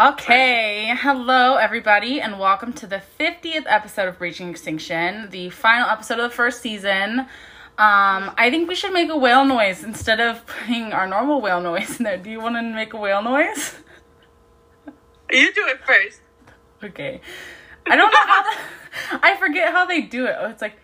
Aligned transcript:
Okay, 0.00 0.94
hello 0.96 1.56
everybody, 1.56 2.22
and 2.22 2.38
welcome 2.38 2.72
to 2.72 2.86
the 2.86 3.02
50th 3.18 3.64
episode 3.66 4.08
of 4.08 4.16
Breaching 4.16 4.48
Extinction, 4.48 5.28
the 5.28 5.50
final 5.50 5.90
episode 5.90 6.18
of 6.18 6.30
the 6.30 6.34
first 6.34 6.62
season. 6.62 7.20
Um, 7.76 8.32
I 8.38 8.48
think 8.48 8.66
we 8.66 8.74
should 8.74 8.94
make 8.94 9.10
a 9.10 9.16
whale 9.18 9.44
noise 9.44 9.84
instead 9.84 10.18
of 10.18 10.46
putting 10.46 10.94
our 10.94 11.06
normal 11.06 11.42
whale 11.42 11.60
noise 11.60 11.98
in 11.98 12.04
there. 12.04 12.16
Do 12.16 12.30
you 12.30 12.40
want 12.40 12.56
to 12.56 12.62
make 12.62 12.94
a 12.94 12.96
whale 12.96 13.22
noise? 13.22 13.74
You 15.30 15.52
do 15.52 15.66
it 15.66 15.84
first. 15.84 16.22
Okay. 16.82 17.20
I 17.84 17.94
don't 17.94 18.10
know 18.10 18.26
how. 18.26 18.42
The, 18.42 18.56
I 19.22 19.36
forget 19.36 19.70
how 19.70 19.84
they 19.84 20.00
do 20.00 20.24
it. 20.24 20.34
Oh, 20.38 20.48
it's 20.48 20.62
like. 20.62 20.78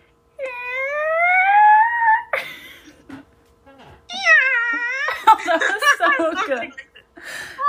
that 5.25 5.59
was 5.59 5.97
so 5.97 6.45
good. 6.45 6.71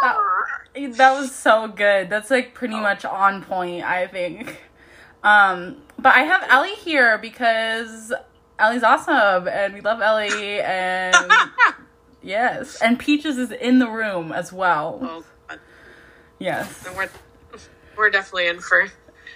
That, 0.03 0.17
that 0.87 1.13
was 1.19 1.35
so 1.35 1.69
good. 1.69 2.09
That's 2.11 2.31
like 2.31 2.55
pretty 2.55 2.77
much 2.77 3.05
on 3.05 3.43
point, 3.43 3.85
I 3.85 4.07
think. 4.07 4.63
Um, 5.23 5.83
but 5.99 6.15
I 6.15 6.21
have 6.21 6.45
Ellie 6.49 6.75
here 6.77 7.19
because 7.19 8.13
Ellie's 8.59 8.83
awesome 8.83 9.49
and 9.49 9.75
we 9.75 9.81
love 9.81 10.01
Ellie 10.01 10.61
and 10.61 11.17
yes, 12.23 12.81
and 12.81 12.99
Peaches 12.99 13.37
is 13.39 13.51
in 13.51 13.79
the 13.79 13.89
room 13.89 14.33
as 14.33 14.53
well. 14.53 14.99
Oh, 15.03 15.25
God. 15.49 15.59
Yes, 16.39 16.83
Then 16.85 16.97
we're 16.97 17.09
we're 17.97 18.11
definitely 18.11 18.47
in 18.47 18.61
for 18.61 18.87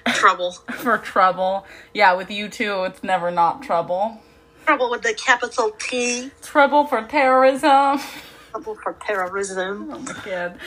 trouble. 0.07 0.53
for 0.75 0.99
trouble. 0.99 1.67
Yeah, 1.93 2.15
with 2.15 2.31
you 2.31 2.49
two, 2.49 2.85
it's 2.85 3.03
never 3.03 3.31
not 3.33 3.63
trouble. 3.63 4.21
trouble 4.65 4.89
with 4.91 5.03
the 5.03 5.15
capital 5.15 5.73
T. 5.81 6.31
Trouble 6.43 6.87
for 6.87 7.03
terrorism. 7.03 7.99
Trouble 8.53 8.75
for 8.77 8.97
terrorism. 9.05 9.91
Oh 9.93 9.99
my 9.99 10.13
god. 10.25 10.59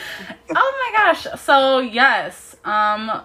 Oh 0.54 0.90
my 0.92 0.98
gosh. 0.98 1.26
So 1.40 1.78
yes, 1.78 2.56
um 2.64 3.22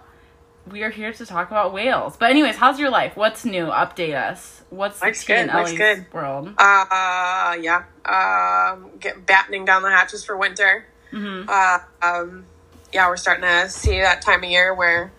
we 0.70 0.84
are 0.84 0.92
here 0.92 1.12
to 1.12 1.26
talk 1.26 1.50
about 1.50 1.73
whales. 1.73 2.16
But 2.16 2.30
anyways, 2.30 2.56
how's 2.56 2.80
your 2.80 2.92
life? 2.92 3.18
What's 3.18 3.44
new? 3.44 3.66
Update 3.66 4.14
us. 4.16 4.62
What's 4.70 5.02
Life's 5.02 5.26
the 5.26 5.34
tea 5.34 5.40
in 5.40 5.48
good, 5.48 5.56
Ellie's 5.56 5.78
good. 5.78 6.06
world? 6.14 6.53
Uh, 6.58 7.58
yeah. 7.59 7.84
Um, 8.06 8.92
get 9.00 9.26
battening 9.26 9.66
down 9.66 9.81
the 9.81 9.90
hatches 9.90 10.23
for 10.23 10.38
winter. 10.38 10.86
Mm-hmm. 11.12 11.50
Uh, 11.50 12.08
um, 12.08 12.46
yeah, 12.94 13.09
we're 13.09 13.18
starting 13.18 13.44
to 13.44 13.68
see 13.70 14.00
that 14.00 14.22
time 14.22 14.44
of 14.44 14.50
year 14.50 14.73
where 14.75 15.12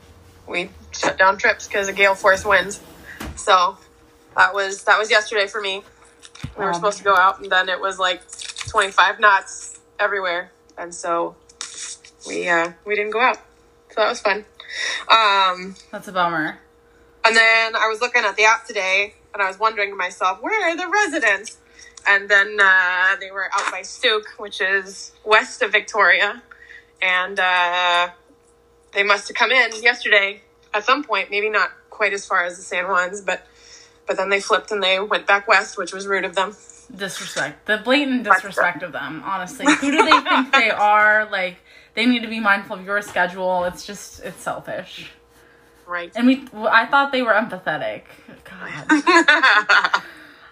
we 0.46 0.70
shut 0.92 1.18
down 1.18 1.36
trips 1.38 1.66
because 1.66 1.88
of 1.88 1.96
gale 1.96 2.14
force 2.14 2.44
winds. 2.44 2.80
So 3.34 3.76
that 4.36 4.54
was 4.54 4.84
that 4.84 4.98
was 4.98 5.10
yesterday 5.10 5.48
for 5.48 5.60
me. 5.60 5.82
We 6.56 6.64
were 6.64 6.70
Um, 6.70 6.74
supposed 6.74 6.98
to 6.98 7.04
go 7.04 7.16
out, 7.16 7.40
and 7.40 7.50
then 7.50 7.68
it 7.68 7.80
was 7.80 7.98
like 7.98 8.22
25 8.68 9.20
knots 9.20 9.80
everywhere, 9.98 10.50
and 10.78 10.94
so 10.94 11.36
we 12.26 12.48
uh, 12.48 12.72
we 12.84 12.94
didn't 12.94 13.12
go 13.12 13.20
out. 13.20 13.36
So 13.90 14.00
that 14.00 14.08
was 14.08 14.20
fun. 14.20 14.44
Um, 15.10 15.74
That's 15.90 16.08
a 16.08 16.12
bummer. 16.12 16.58
and 17.24 17.36
then 17.36 17.76
I 17.76 17.88
was 17.88 18.00
looking 18.00 18.24
at 18.24 18.36
the 18.36 18.44
app 18.44 18.66
today, 18.66 19.14
and 19.34 19.42
I 19.42 19.48
was 19.48 19.58
wondering 19.58 19.90
to 19.90 19.96
myself, 19.96 20.40
where 20.42 20.70
are 20.70 20.76
the 20.76 20.88
residents? 20.88 21.58
And 22.08 22.28
then 22.28 22.58
uh, 22.60 23.16
they 23.20 23.30
were 23.30 23.48
out 23.52 23.70
by 23.70 23.82
Sooke, 23.82 24.26
which 24.38 24.60
is 24.60 25.12
west 25.24 25.62
of 25.62 25.72
Victoria, 25.72 26.42
and 27.02 27.38
uh, 27.38 28.08
they 28.92 29.02
must 29.02 29.28
have 29.28 29.36
come 29.36 29.50
in 29.52 29.70
yesterday 29.82 30.42
at 30.74 30.84
some 30.84 31.04
point. 31.04 31.30
Maybe 31.30 31.50
not 31.50 31.70
quite 31.90 32.12
as 32.12 32.26
far 32.26 32.44
as 32.44 32.56
the 32.56 32.62
San 32.62 32.86
Juans, 32.86 33.20
but 33.20 33.46
but 34.06 34.16
then 34.16 34.30
they 34.30 34.40
flipped 34.40 34.70
and 34.72 34.82
they 34.82 34.98
went 35.00 35.26
back 35.26 35.46
west, 35.46 35.78
which 35.78 35.92
was 35.92 36.06
rude 36.06 36.24
of 36.24 36.34
them. 36.34 36.56
Disrespect. 36.94 37.66
The 37.66 37.78
blatant 37.78 38.24
disrespect 38.24 38.82
of 38.82 38.92
them, 38.92 39.22
honestly. 39.24 39.64
Who 39.66 39.90
do 39.90 40.02
they 40.04 40.20
think 40.20 40.52
they 40.52 40.70
are? 40.76 41.28
Like 41.30 41.56
they 41.94 42.04
need 42.06 42.20
to 42.22 42.28
be 42.28 42.38
mindful 42.40 42.76
of 42.76 42.84
your 42.84 43.00
schedule. 43.02 43.64
It's 43.64 43.86
just 43.86 44.20
it's 44.22 44.40
selfish. 44.42 45.10
Right. 45.86 46.12
And 46.14 46.26
we 46.26 46.44
I 46.54 46.86
thought 46.86 47.10
they 47.12 47.22
were 47.22 47.32
empathetic. 47.32 48.02
God. 48.44 48.84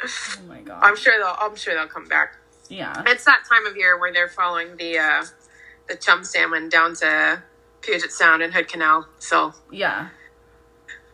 Oh 0.03 0.43
my 0.49 0.61
god. 0.61 0.79
I'm 0.83 0.97
sure 0.97 1.19
they'll. 1.19 1.37
I'm 1.39 1.57
sure 1.57 1.75
they'll 1.75 1.87
come 1.87 2.09
back. 2.09 2.37
Yeah. 2.69 3.03
It's 3.07 3.25
that 3.25 3.43
time 3.49 3.67
of 3.67 3.77
year 3.77 3.99
where 3.99 4.13
they're 4.13 4.29
following 4.29 4.77
the 4.77 4.99
uh, 4.99 5.25
the 5.89 5.97
chum 5.97 6.25
salmon 6.25 6.69
down 6.71 6.95
to 6.97 7.43
Puget 7.83 8.13
Sound 8.13 8.43
and 8.43 8.53
Hood 8.55 8.69
Canal. 8.69 9.07
So 9.19 9.53
Yeah. 9.71 10.09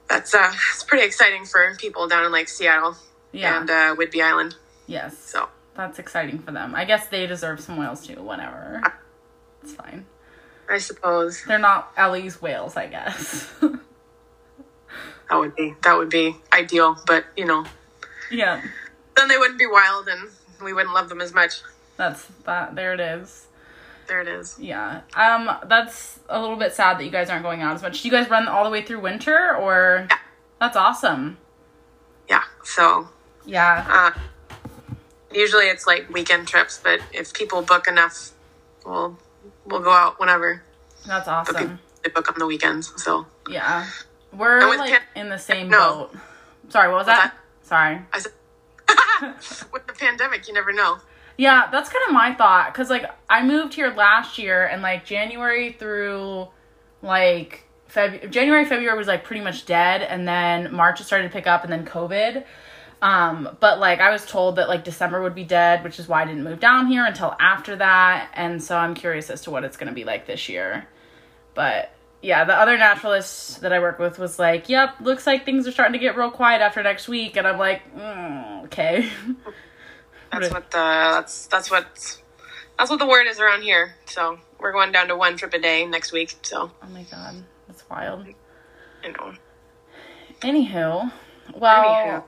that's 0.09 0.34
uh, 0.34 0.53
it's 0.73 0.84
pretty 0.84 1.05
exciting 1.05 1.45
for 1.47 1.75
people 1.81 2.06
down 2.06 2.25
in 2.25 2.31
like 2.33 2.49
Seattle 2.49 2.97
Yeah. 3.33 3.61
and 3.61 3.69
uh, 3.71 3.97
Whidbey 3.97 4.23
Island. 4.23 4.55
Yes. 4.87 5.17
So 5.19 5.49
That's 5.77 5.99
exciting 5.99 6.39
for 6.41 6.53
them. 6.53 6.75
I 6.75 6.85
guess 6.85 7.09
they 7.09 7.27
deserve 7.27 7.61
some 7.61 7.77
whales 7.77 8.07
too, 8.07 8.23
whatever. 8.23 8.83
It's 9.63 9.75
fine. 9.75 10.07
I 10.69 10.79
suppose 10.79 11.43
They're 11.47 11.59
not 11.59 11.93
Ellie's 11.97 12.41
whales, 12.43 12.77
I 12.77 12.87
guess. 12.87 13.53
that 13.61 15.37
would 15.37 15.55
be 15.57 15.75
that 15.83 15.97
would 15.97 16.11
be 16.11 16.37
ideal, 16.53 16.97
but 17.07 17.25
you 17.37 17.45
know, 17.45 17.65
yeah. 18.31 18.63
then 19.17 19.29
they 19.29 19.39
wouldn't 19.39 19.59
be 19.59 19.67
wild 19.67 20.09
and 20.09 20.29
we 20.63 20.73
wouldn't 20.73 20.95
love 20.95 21.09
them 21.09 21.21
as 21.21 21.35
much. 21.35 21.61
That's 21.97 22.25
that 22.45 22.75
there 22.75 22.95
it 22.95 23.01
is. 23.01 23.47
There 24.09 24.21
it 24.21 24.29
is. 24.29 24.57
Yeah. 24.59 25.01
Um 25.15 25.51
that's 25.69 26.21
a 26.29 26.41
little 26.41 26.57
bit 26.57 26.73
sad 26.73 26.99
that 26.99 27.05
you 27.05 27.11
guys 27.11 27.29
aren't 27.31 27.43
going 27.43 27.63
out 27.63 27.75
as 27.75 27.83
much. 27.83 28.03
Do 28.03 28.09
you 28.09 28.13
guys 28.13 28.31
run 28.31 28.47
all 28.49 28.65
the 28.65 28.71
way 28.71 28.83
through 28.83 29.01
winter 29.01 29.57
or 29.57 30.07
Yeah. 30.11 30.19
That's 30.61 30.77
awesome. 30.77 31.39
Yeah. 32.29 32.43
So 32.65 33.09
Yeah. 33.45 33.85
uh, 34.15 34.19
usually 35.37 35.67
it's 35.67 35.87
like 35.87 36.09
weekend 36.13 36.49
trips, 36.49 36.81
but 36.83 37.01
if 37.13 37.33
people 37.33 37.63
book 37.63 37.87
enough, 37.87 38.31
we'll 38.85 39.19
we'll 39.67 39.81
go 39.81 39.93
out 39.93 40.19
whenever. 40.19 40.63
That's 41.07 41.29
awesome. 41.29 41.79
they 42.03 42.11
book 42.11 42.29
on 42.33 42.39
the 42.39 42.47
weekends, 42.47 42.93
so. 43.03 43.27
Yeah. 43.49 43.87
We're 44.33 44.61
like 44.77 44.91
pan- 44.91 45.03
in 45.15 45.29
the 45.29 45.39
same 45.39 45.69
No. 45.69 46.09
boat. 46.13 46.17
Sorry, 46.69 46.89
what 46.89 46.99
was 46.99 47.07
What's 47.07 47.21
that? 47.21 47.35
Sorry. 47.63 48.01
I 48.13 48.19
said, 48.19 48.33
with 49.73 49.87
the 49.87 49.93
pandemic, 49.93 50.49
you 50.49 50.55
never 50.55 50.73
know. 50.73 50.99
Yeah, 51.39 51.69
that's 51.71 51.89
kind 51.91 52.03
of 52.09 52.13
my 52.15 52.35
thought 52.35 52.73
cuz 52.75 52.91
like 52.91 53.05
I 53.29 53.43
moved 53.45 53.75
here 53.75 53.93
last 53.95 54.39
year 54.39 54.67
and 54.67 54.83
like 54.83 55.05
January 55.05 55.73
through 55.73 56.49
like 57.03 57.65
Feb- 57.91 58.31
January 58.31 58.65
February 58.65 58.97
was 58.97 59.07
like 59.07 59.23
pretty 59.25 59.43
much 59.43 59.65
dead 59.67 60.03
and 60.03 60.27
then 60.27 60.73
March 60.75 61.01
it 61.01 61.05
started 61.05 61.29
to 61.29 61.33
pick 61.33 61.47
up 61.47 61.63
and 61.63 61.73
then 61.73 61.85
COVID. 61.85 62.45
Um 63.03 63.57
but 63.61 63.79
like 63.79 64.01
I 64.01 64.11
was 64.11 64.25
told 64.25 64.57
that 64.57 64.69
like 64.69 64.84
December 64.84 65.23
would 65.23 65.34
be 65.34 65.45
dead, 65.45 65.84
which 65.84 65.99
is 65.99 66.09
why 66.09 66.23
I 66.23 66.25
didn't 66.25 66.45
move 66.45 66.61
down 66.61 66.87
here 66.87 67.05
until 67.05 67.34
after 67.39 67.77
that 67.77 68.31
and 68.34 68.62
so 68.62 68.77
I'm 68.77 68.95
curious 68.95 69.29
as 69.31 69.43
to 69.43 69.51
what 69.51 69.65
it's 69.65 69.77
going 69.77 69.89
to 69.89 69.95
be 69.95 70.05
like 70.05 70.27
this 70.27 70.49
year. 70.49 70.87
But 71.55 71.93
yeah, 72.23 72.45
the 72.45 72.55
other 72.55 72.77
naturalist 72.79 73.61
that 73.61 73.73
I 73.73 73.79
work 73.79 73.99
with 73.99 74.19
was 74.19 74.39
like, 74.39 74.69
"Yep, 74.69 74.97
looks 75.01 75.27
like 75.27 75.45
things 75.45 75.69
are 75.69 75.71
starting 75.73 75.93
to 75.93 75.99
get 75.99 76.17
real 76.17 76.31
quiet 76.31 76.61
after 76.62 76.83
next 76.83 77.06
week." 77.09 77.37
And 77.37 77.47
I'm 77.47 77.59
like, 77.59 77.83
mm, 77.95 78.65
"Okay." 78.65 79.09
That's 80.33 80.51
what 80.51 80.71
the 80.71 80.79
that's 80.79 81.47
that's 81.47 81.71
what 81.71 81.87
that's 82.79 82.91
what 82.91 82.99
the 82.99 83.06
word 83.06 83.27
is 83.27 83.39
around 83.39 83.62
here. 83.62 83.95
So 84.06 84.39
we're 84.59 84.73
going 84.73 84.93
down 84.93 85.09
to 85.09 85.17
one 85.17 85.37
trip 85.37 85.55
a 85.55 85.59
day 85.59 85.87
next 85.87 86.12
week. 86.12 86.35
So 86.43 86.71
Oh 86.83 86.89
my 86.89 87.05
god, 87.05 87.45
that's 87.69 87.89
wild. 87.89 88.27
you 88.27 89.12
know, 89.12 89.35
Anywho, 90.41 91.12
well, 91.55 91.85
Anywho. 91.85 92.25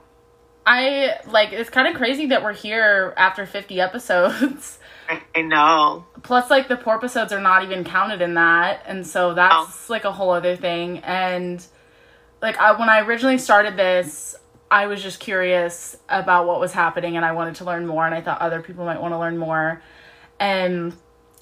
I 0.70 1.20
like 1.26 1.52
it's 1.52 1.70
kind 1.70 1.88
of 1.88 1.94
crazy 1.94 2.26
that 2.26 2.42
we're 2.42 2.52
here 2.52 3.14
after 3.16 3.46
50 3.46 3.80
episodes. 3.80 4.78
I, 5.34 5.40
know. 5.40 6.04
Plus, 6.22 6.50
like 6.50 6.68
the 6.68 6.76
porpoisodes 6.76 7.32
are 7.32 7.40
not 7.40 7.64
even 7.64 7.84
counted 7.84 8.20
in 8.20 8.34
that, 8.34 8.82
and 8.86 9.06
so 9.06 9.32
that's 9.32 9.88
oh. 9.88 9.92
like 9.92 10.04
a 10.04 10.12
whole 10.12 10.30
other 10.30 10.56
thing. 10.56 10.98
And 10.98 11.66
like 12.42 12.58
I, 12.58 12.78
when 12.78 12.90
I 12.90 13.00
originally 13.00 13.38
started 13.38 13.78
this, 13.78 14.36
I 14.70 14.88
was 14.88 15.02
just 15.02 15.20
curious 15.20 15.96
about 16.10 16.46
what 16.46 16.60
was 16.60 16.74
happening, 16.74 17.16
and 17.16 17.24
I 17.24 17.32
wanted 17.32 17.54
to 17.56 17.64
learn 17.64 17.86
more, 17.86 18.04
and 18.04 18.14
I 18.14 18.20
thought 18.20 18.42
other 18.42 18.60
people 18.60 18.84
might 18.84 19.00
want 19.00 19.14
to 19.14 19.18
learn 19.18 19.38
more, 19.38 19.80
and 20.38 20.94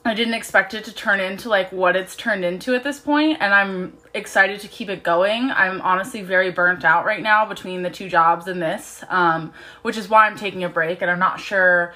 I 0.06 0.14
didn't 0.14 0.34
expect 0.34 0.72
it 0.72 0.84
to 0.84 0.94
turn 0.94 1.18
into 1.18 1.48
like 1.48 1.72
what 1.72 1.96
it's 1.96 2.14
turned 2.14 2.44
into 2.44 2.74
at 2.76 2.84
this 2.84 3.00
point, 3.00 3.38
and 3.40 3.52
I'm 3.52 3.96
excited 4.14 4.60
to 4.60 4.68
keep 4.68 4.88
it 4.88 5.02
going. 5.02 5.50
I'm 5.50 5.80
honestly 5.80 6.22
very 6.22 6.52
burnt 6.52 6.84
out 6.84 7.04
right 7.04 7.20
now 7.20 7.44
between 7.44 7.82
the 7.82 7.90
two 7.90 8.08
jobs 8.08 8.46
and 8.46 8.62
this, 8.62 9.02
um, 9.08 9.52
which 9.82 9.96
is 9.96 10.08
why 10.08 10.26
I'm 10.26 10.36
taking 10.36 10.62
a 10.62 10.68
break, 10.68 11.02
and 11.02 11.10
I'm 11.10 11.18
not 11.18 11.40
sure. 11.40 11.92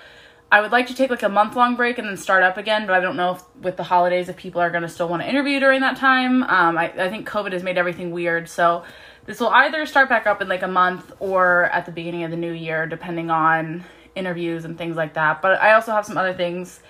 I 0.50 0.60
would 0.60 0.72
like 0.72 0.88
to 0.88 0.94
take 0.94 1.10
like 1.10 1.22
a 1.22 1.28
month 1.28 1.54
long 1.54 1.76
break 1.76 1.98
and 1.98 2.08
then 2.08 2.16
start 2.16 2.42
up 2.42 2.56
again, 2.56 2.84
but 2.84 2.94
I 2.94 3.00
don't 3.00 3.14
know 3.14 3.36
if 3.36 3.42
with 3.62 3.76
the 3.76 3.84
holidays 3.84 4.28
if 4.28 4.36
people 4.36 4.60
are 4.60 4.70
going 4.70 4.82
to 4.82 4.88
still 4.88 5.08
want 5.08 5.22
to 5.22 5.28
interview 5.28 5.60
during 5.60 5.80
that 5.82 5.96
time. 5.96 6.42
Um, 6.42 6.76
I, 6.76 6.86
I 6.86 7.08
think 7.08 7.28
COVID 7.28 7.52
has 7.52 7.62
made 7.62 7.78
everything 7.78 8.10
weird, 8.10 8.48
so 8.48 8.82
this 9.26 9.38
will 9.38 9.50
either 9.50 9.86
start 9.86 10.08
back 10.08 10.26
up 10.26 10.42
in 10.42 10.48
like 10.48 10.62
a 10.62 10.68
month 10.68 11.12
or 11.20 11.66
at 11.66 11.86
the 11.86 11.92
beginning 11.92 12.24
of 12.24 12.32
the 12.32 12.36
new 12.36 12.52
year, 12.52 12.88
depending 12.88 13.30
on 13.30 13.84
interviews 14.16 14.64
and 14.64 14.76
things 14.76 14.96
like 14.96 15.14
that. 15.14 15.40
But 15.40 15.60
I 15.60 15.74
also 15.74 15.92
have 15.92 16.04
some 16.04 16.18
other 16.18 16.34
things 16.34 16.80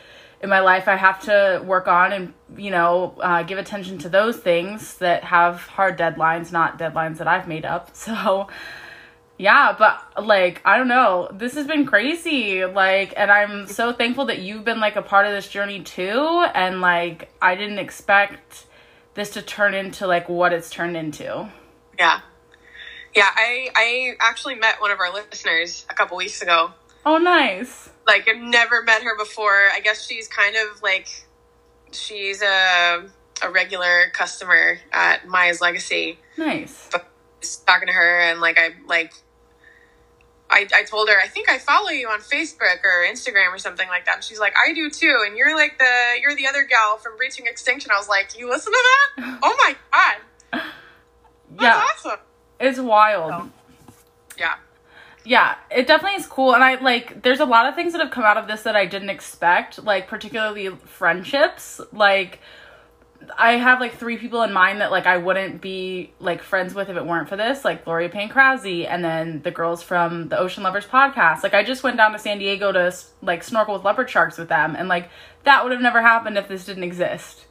in 0.41 0.49
my 0.49 0.61
life 0.61 0.89
I 0.89 0.97
have 0.97 1.21
to 1.23 1.63
work 1.65 1.87
on 1.87 2.13
and 2.13 2.35
you 2.57 2.71
know 2.71 3.15
uh, 3.21 3.43
give 3.43 3.59
attention 3.59 3.99
to 3.99 4.09
those 4.09 4.37
things 4.37 4.99
that 4.99 5.25
have 5.25 5.61
hard 5.61 5.99
deadlines, 5.99 6.53
not 6.53 6.79
deadlines 6.79 7.19
that 7.19 7.29
I've 7.29 7.49
made 7.49 7.65
up. 7.65 7.91
So 8.01 8.49
yeah, 9.39 9.75
but 9.79 10.27
like 10.27 10.61
I 10.65 10.77
don't 10.77 10.89
know, 10.89 11.29
this 11.33 11.55
has 11.55 11.67
been 11.67 11.87
crazy. 11.87 12.65
Like, 12.67 13.15
and 13.17 13.31
I'm 13.31 13.67
so 13.69 13.93
thankful 13.93 14.27
that 14.27 14.41
you've 14.41 14.65
been 14.65 14.81
like 14.81 14.97
a 14.97 15.03
part 15.03 15.27
of 15.27 15.33
this 15.33 15.49
journey 15.49 15.81
too. 15.83 16.45
And 16.55 16.81
like 16.81 17.33
I 17.41 17.55
didn't 17.55 17.79
expect 17.79 18.67
this 19.15 19.31
to 19.31 19.43
turn 19.43 19.75
into 19.75 20.07
like 20.07 20.29
what 20.29 20.53
it's 20.53 20.71
turned 20.71 20.97
into. 20.97 21.49
Yeah. 21.99 22.21
Yeah, 23.15 23.29
I 23.35 23.69
I 23.75 24.17
actually 24.21 24.55
met 24.55 24.81
one 24.81 24.91
of 24.91 25.01
our 25.01 25.13
listeners 25.13 25.87
a 25.91 25.95
couple 25.95 26.17
weeks 26.17 26.43
ago. 26.43 26.73
Oh, 27.05 27.17
nice. 27.19 27.90
Like 28.11 28.29
I've 28.29 28.43
never 28.43 28.83
met 28.83 29.05
her 29.05 29.17
before. 29.17 29.69
I 29.73 29.79
guess 29.79 30.05
she's 30.05 30.27
kind 30.27 30.57
of 30.57 30.83
like 30.83 31.09
she's 31.93 32.43
a 32.43 33.05
a 33.41 33.51
regular 33.51 34.11
customer 34.13 34.79
at 34.93 35.29
Maya's 35.29 35.61
Legacy. 35.61 36.19
Nice. 36.37 36.89
But 36.91 37.07
talking 37.67 37.87
to 37.87 37.93
her 37.93 38.21
and 38.21 38.41
like 38.41 38.59
I 38.59 38.71
like 38.89 39.13
I, 40.51 40.67
I 40.75 40.83
told 40.83 41.09
her 41.09 41.15
I 41.23 41.29
think 41.29 41.49
I 41.49 41.59
follow 41.59 41.91
you 41.91 42.09
on 42.09 42.19
Facebook 42.19 42.83
or 42.83 43.07
Instagram 43.09 43.55
or 43.55 43.59
something 43.59 43.87
like 43.87 44.07
that. 44.07 44.17
And 44.17 44.25
she's 44.25 44.41
like, 44.41 44.55
I 44.57 44.75
do 44.75 44.91
too. 44.91 45.23
And 45.25 45.37
you're 45.37 45.55
like 45.55 45.79
the 45.79 46.21
you're 46.21 46.35
the 46.35 46.49
other 46.49 46.65
gal 46.65 46.97
from 46.97 47.17
Breaching 47.17 47.47
Extinction. 47.47 47.93
I 47.95 47.99
was 47.99 48.09
like, 48.09 48.37
you 48.37 48.49
listen 48.51 48.73
to 48.73 48.79
that? 49.17 49.39
Oh 49.45 49.57
my 49.65 49.77
god, 49.93 50.63
that's 51.51 51.63
yeah, 51.63 51.85
awesome. 51.95 52.19
it's 52.59 52.81
wild. 52.81 53.31
Oh. 53.33 53.51
Yeah, 54.37 54.55
yeah, 55.25 55.57
it 55.71 55.87
definitely 55.87 56.19
is 56.19 56.27
cool. 56.27 56.55
And 56.55 56.65
I 56.65 56.77
like, 56.77 57.23
there's 57.23 57.41
a 57.41 57.45
lot 57.45 57.67
of 57.67 57.75
things 57.75 57.93
that 57.93 58.01
have 58.01 58.11
come 58.11 58.25
out 58.25 58.37
of 58.37 58.47
this 58.47 58.63
that 58.63 58.77
I 58.77 58.87
didn't 58.87 59.11
expect, 59.11 59.83
like, 59.85 60.09
particularly 60.09 60.69
friendships. 60.71 61.81
Like, 61.93 62.41
I 63.39 63.53
have 63.53 63.81
like 63.81 63.95
three 63.97 64.17
people 64.17 64.43
in 64.43 64.53
mind 64.53 64.81
that 64.81 64.91
like 64.91 65.07
I 65.07 65.19
wouldn't 65.19 65.61
be 65.61 66.13
like 66.21 66.43
friends 66.43 66.75
with 66.75 66.89
if 66.89 66.97
it 66.97 67.05
weren't 67.05 67.29
for 67.29 67.37
this, 67.37 67.65
like 67.65 67.85
Gloria 67.85 68.09
Krause 68.29 68.65
and 68.65 69.05
then 69.05 69.43
the 69.43 69.51
girls 69.51 69.83
from 69.83 70.29
the 70.29 70.39
Ocean 70.39 70.63
Lovers 70.63 70.87
podcast. 70.87 71.43
Like 71.43 71.55
I 71.55 71.63
just 71.63 71.83
went 71.83 71.97
down 71.97 72.13
to 72.13 72.19
San 72.19 72.39
Diego 72.39 72.73
to 72.73 72.95
like 73.23 73.43
snorkel 73.43 73.75
with 73.75 73.85
leopard 73.85 74.09
sharks 74.09 74.39
with 74.39 74.49
them, 74.49 74.75
and 74.77 74.89
like 74.89 75.11
that 75.45 75.63
would 75.63 75.73
have 75.73 75.83
never 75.83 76.01
happened 76.01 76.39
if 76.39 76.49
this 76.49 76.65
didn't 76.65 76.85
exist. 76.85 77.47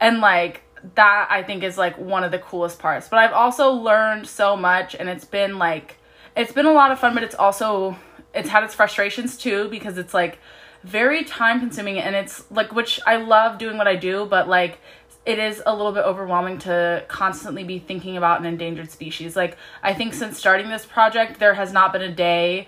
And 0.00 0.20
like 0.20 0.62
that, 0.94 1.28
I 1.30 1.42
think 1.42 1.62
is 1.62 1.78
like 1.78 1.96
one 1.98 2.24
of 2.24 2.30
the 2.30 2.38
coolest 2.38 2.78
parts. 2.78 3.08
But 3.08 3.20
I've 3.20 3.32
also 3.32 3.70
learned 3.70 4.26
so 4.26 4.56
much, 4.56 4.94
and 4.94 5.08
it's 5.08 5.24
been 5.24 5.58
like 5.58 5.96
it's 6.36 6.52
been 6.52 6.66
a 6.66 6.72
lot 6.72 6.90
of 6.90 6.98
fun, 6.98 7.14
but 7.14 7.22
it's 7.22 7.34
also 7.34 7.96
it's 8.34 8.48
had 8.48 8.64
its 8.64 8.74
frustrations 8.74 9.36
too 9.36 9.68
because 9.68 9.98
it's 9.98 10.14
like 10.14 10.38
very 10.82 11.24
time 11.24 11.60
consuming 11.60 11.98
and 11.98 12.16
it's 12.16 12.50
like 12.50 12.72
which 12.72 13.00
I 13.06 13.16
love 13.16 13.58
doing 13.58 13.78
what 13.78 13.86
I 13.86 13.96
do, 13.96 14.26
but 14.26 14.48
like 14.48 14.78
it 15.24 15.38
is 15.38 15.62
a 15.64 15.74
little 15.74 15.92
bit 15.92 16.04
overwhelming 16.04 16.58
to 16.58 17.04
constantly 17.06 17.62
be 17.62 17.78
thinking 17.78 18.16
about 18.16 18.40
an 18.40 18.46
endangered 18.46 18.90
species. 18.90 19.36
Like 19.36 19.56
I 19.82 19.94
think 19.94 20.14
since 20.14 20.38
starting 20.38 20.70
this 20.70 20.84
project 20.84 21.38
there 21.38 21.54
has 21.54 21.72
not 21.72 21.92
been 21.92 22.02
a 22.02 22.12
day 22.12 22.66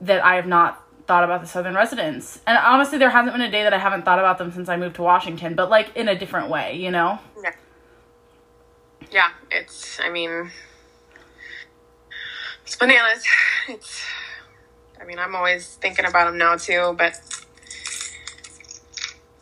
that 0.00 0.24
I 0.24 0.36
have 0.36 0.46
not 0.46 0.82
thought 1.06 1.24
about 1.24 1.40
the 1.40 1.46
southern 1.46 1.74
residents. 1.74 2.40
And 2.46 2.56
honestly 2.56 2.96
there 2.96 3.10
hasn't 3.10 3.34
been 3.34 3.42
a 3.42 3.50
day 3.50 3.64
that 3.64 3.74
I 3.74 3.78
haven't 3.78 4.04
thought 4.04 4.18
about 4.18 4.38
them 4.38 4.52
since 4.52 4.68
I 4.68 4.76
moved 4.76 4.96
to 4.96 5.02
Washington, 5.02 5.54
but 5.54 5.68
like 5.68 5.94
in 5.96 6.08
a 6.08 6.18
different 6.18 6.48
way, 6.48 6.76
you 6.76 6.90
know? 6.90 7.18
yeah, 7.42 7.52
yeah. 9.10 9.30
It's 9.50 10.00
I 10.00 10.08
mean, 10.08 10.50
it's 12.70 12.76
bananas. 12.76 13.24
It's 13.68 14.00
I 15.00 15.04
mean, 15.04 15.18
I'm 15.18 15.34
always 15.34 15.66
thinking 15.66 16.04
about 16.04 16.26
them 16.26 16.38
now 16.38 16.54
too, 16.54 16.94
but 16.96 17.20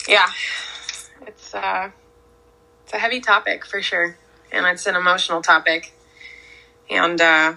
yeah, 0.09 0.29
it's 1.27 1.55
uh, 1.55 1.91
it's 2.85 2.95
a 2.95 2.97
heavy 2.97 3.21
topic 3.21 3.67
for 3.67 3.83
sure, 3.83 4.17
and 4.51 4.65
it's 4.67 4.87
an 4.87 4.97
emotional 4.97 5.43
topic, 5.43 5.93
and 6.89 7.21
uh, 7.21 7.53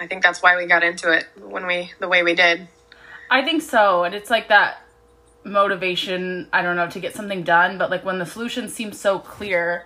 I 0.00 0.06
think 0.06 0.22
that's 0.22 0.42
why 0.42 0.56
we 0.56 0.64
got 0.64 0.82
into 0.82 1.12
it 1.12 1.26
when 1.38 1.66
we 1.66 1.92
the 2.00 2.08
way 2.08 2.22
we 2.22 2.34
did. 2.34 2.66
I 3.30 3.42
think 3.42 3.60
so. 3.60 4.04
And 4.04 4.14
it's 4.14 4.30
like 4.30 4.48
that 4.48 4.80
motivation, 5.44 6.48
I 6.50 6.62
don't 6.62 6.76
know, 6.76 6.88
to 6.88 6.98
get 6.98 7.14
something 7.14 7.42
done, 7.42 7.76
but 7.76 7.90
like 7.90 8.06
when 8.06 8.18
the 8.18 8.26
solution 8.26 8.70
seems 8.70 8.98
so 8.98 9.18
clear. 9.18 9.84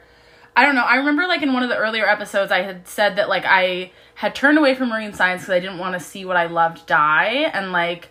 I 0.59 0.65
don't 0.65 0.75
know. 0.75 0.83
I 0.83 0.97
remember 0.97 1.29
like 1.29 1.43
in 1.43 1.53
one 1.53 1.63
of 1.63 1.69
the 1.69 1.77
earlier 1.77 2.05
episodes 2.05 2.51
I 2.51 2.63
had 2.63 2.89
said 2.89 3.15
that 3.15 3.29
like 3.29 3.45
I 3.47 3.93
had 4.17 4.35
turned 4.35 4.59
away 4.59 4.75
from 4.75 4.89
marine 4.89 5.13
science 5.13 5.43
cuz 5.43 5.51
I 5.51 5.61
didn't 5.61 5.79
want 5.79 5.95
to 5.95 6.01
see 6.01 6.25
what 6.25 6.37
I 6.37 6.47
loved 6.47 6.85
die 6.85 7.49
and 7.55 7.71
like 7.71 8.09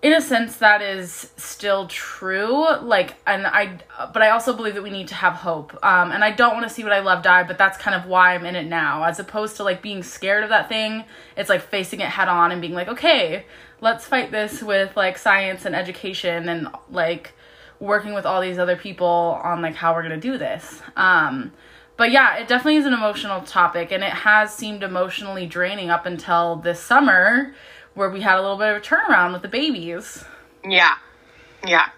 in 0.00 0.14
a 0.14 0.20
sense 0.22 0.56
that 0.56 0.80
is 0.80 1.30
still 1.36 1.88
true 1.88 2.64
like 2.80 3.16
and 3.26 3.48
i 3.48 3.76
but 4.14 4.22
i 4.22 4.30
also 4.30 4.54
believe 4.54 4.74
that 4.74 4.82
we 4.82 4.90
need 4.90 5.08
to 5.08 5.14
have 5.16 5.32
hope 5.32 5.76
um 5.84 6.12
and 6.12 6.22
i 6.22 6.30
don't 6.30 6.54
want 6.54 6.62
to 6.62 6.72
see 6.72 6.84
what 6.84 6.92
i 6.92 7.00
love 7.00 7.20
die 7.20 7.42
but 7.42 7.58
that's 7.58 7.76
kind 7.76 7.96
of 7.96 8.06
why 8.06 8.32
i'm 8.32 8.46
in 8.46 8.54
it 8.54 8.66
now 8.66 9.02
as 9.02 9.18
opposed 9.18 9.56
to 9.56 9.64
like 9.64 9.82
being 9.82 10.00
scared 10.04 10.44
of 10.44 10.50
that 10.50 10.68
thing 10.68 11.02
it's 11.36 11.48
like 11.48 11.60
facing 11.60 12.00
it 12.00 12.08
head 12.10 12.28
on 12.28 12.52
and 12.52 12.60
being 12.60 12.74
like 12.74 12.86
okay 12.86 13.44
let's 13.80 14.06
fight 14.06 14.30
this 14.30 14.62
with 14.62 14.96
like 14.96 15.18
science 15.18 15.64
and 15.64 15.74
education 15.74 16.48
and 16.48 16.68
like 16.92 17.32
working 17.80 18.14
with 18.14 18.26
all 18.26 18.40
these 18.40 18.58
other 18.58 18.76
people 18.76 19.40
on 19.42 19.62
like 19.62 19.74
how 19.74 19.94
we're 19.94 20.02
going 20.02 20.18
to 20.18 20.20
do 20.20 20.36
this 20.36 20.82
um 20.96 21.52
but 21.96 22.10
yeah 22.10 22.36
it 22.36 22.48
definitely 22.48 22.76
is 22.76 22.86
an 22.86 22.92
emotional 22.92 23.40
topic 23.42 23.92
and 23.92 24.02
it 24.02 24.12
has 24.12 24.52
seemed 24.52 24.82
emotionally 24.82 25.46
draining 25.46 25.90
up 25.90 26.06
until 26.06 26.56
this 26.56 26.80
summer 26.80 27.54
where 27.98 28.08
we 28.08 28.20
had 28.20 28.38
a 28.38 28.40
little 28.40 28.56
bit 28.56 28.68
of 28.68 28.76
a 28.76 28.80
turnaround 28.80 29.32
with 29.32 29.42
the 29.42 29.48
babies. 29.48 30.24
Yeah, 30.64 30.94
yeah, 31.66 31.88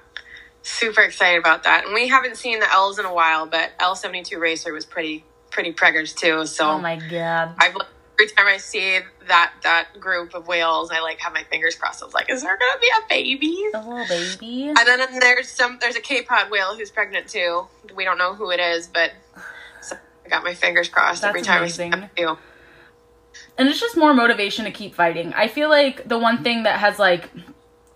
super 0.62 1.03
excited 1.03 1.38
about 1.38 1.65
that. 1.65 1.85
And 1.85 1.94
we 1.94 2.09
haven't 2.09 2.37
seen 2.37 2.59
the 2.59 2.73
L's 2.73 2.99
in 2.99 3.05
a 3.05 3.15
while, 3.15 3.47
but 3.47 3.71
L 3.79 3.94
seventy 3.94 4.23
two 4.23 4.41
Racer 4.41 4.73
was 4.73 4.85
pretty 4.85 5.25
pretty 5.50 5.73
preggers 5.73 6.15
too. 6.17 6.47
So 6.47 6.71
oh 6.71 6.79
my 6.79 6.97
god, 6.97 7.55
I've 7.59 7.76
every 8.15 8.33
time 8.35 8.47
I 8.47 8.56
see 8.56 9.00
that 9.31 9.53
that 9.62 9.99
group 9.99 10.35
of 10.35 10.47
whales, 10.47 10.91
I 10.91 11.00
like 11.00 11.19
have 11.21 11.32
my 11.32 11.44
fingers 11.44 11.75
crossed. 11.75 12.03
I 12.03 12.06
was 12.06 12.15
like, 12.15 12.31
is 12.31 12.43
there 12.43 12.59
gonna 12.59 12.81
be 12.81 12.88
a 12.88 13.09
baby? 13.09 13.65
A 13.75 13.79
little 13.79 14.06
baby. 14.06 14.69
And 14.69 14.77
then 14.77 15.21
there's 15.21 15.49
some 15.49 15.79
there's 15.81 15.97
a 15.97 16.00
K 16.00 16.23
Pod 16.23 16.50
whale 16.50 16.77
who's 16.77 16.91
pregnant 16.91 17.29
too. 17.29 17.67
We 17.94 18.05
don't 18.05 18.19
know 18.19 18.35
who 18.35 18.50
it 18.50 18.61
is, 18.61 18.87
but 18.87 19.12
so 19.81 19.97
I 20.25 20.29
got 20.29 20.44
my 20.44 20.55
fingers 20.55 20.88
crossed 20.88 21.23
That's 21.23 21.31
every 21.31 21.43
time 21.43 21.62
amazing. 21.62 21.94
I 21.94 22.11
see 22.17 22.27
and 23.61 23.69
it's 23.69 23.81
just 23.81 23.97
more 23.97 24.15
motivation 24.15 24.65
to 24.65 24.71
keep 24.71 24.94
fighting. 24.94 25.35
I 25.35 25.47
feel 25.47 25.69
like 25.69 26.09
the 26.09 26.19
one 26.19 26.43
thing 26.43 26.62
that 26.62 26.81
has 26.81 26.99
like 26.99 27.31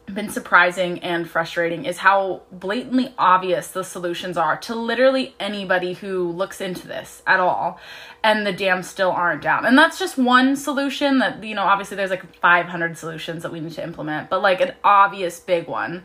been 0.07 0.29
surprising 0.29 0.99
and 1.01 1.29
frustrating 1.29 1.85
is 1.87 1.99
how 1.99 2.43
blatantly 2.53 3.15
obvious 3.19 3.69
the 3.69 3.83
solutions 3.83 4.37
are 4.37 4.57
to 4.59 4.75
literally 4.75 5.35
anybody 5.41 5.95
who 5.95 6.31
looks 6.31 6.61
into 6.61 6.87
this 6.87 7.23
at 7.27 7.41
all 7.41 7.81
and 8.23 8.47
the 8.47 8.53
dams 8.53 8.89
still 8.89 9.11
aren't 9.11 9.43
down. 9.43 9.65
And 9.65 9.79
that's 9.79 9.99
just 9.99 10.19
one 10.19 10.57
solution 10.57 11.19
that 11.19 11.43
you 11.43 11.55
know 11.55 11.63
obviously 11.63 11.97
there's 11.97 12.11
like 12.11 12.39
500 12.41 12.99
solutions 12.99 13.43
that 13.43 13.53
we 13.53 13.61
need 13.61 13.73
to 13.73 13.83
implement, 13.83 14.29
but 14.29 14.43
like 14.43 14.61
an 14.61 14.75
obvious 14.85 15.41
big 15.41 15.69
one. 15.69 16.05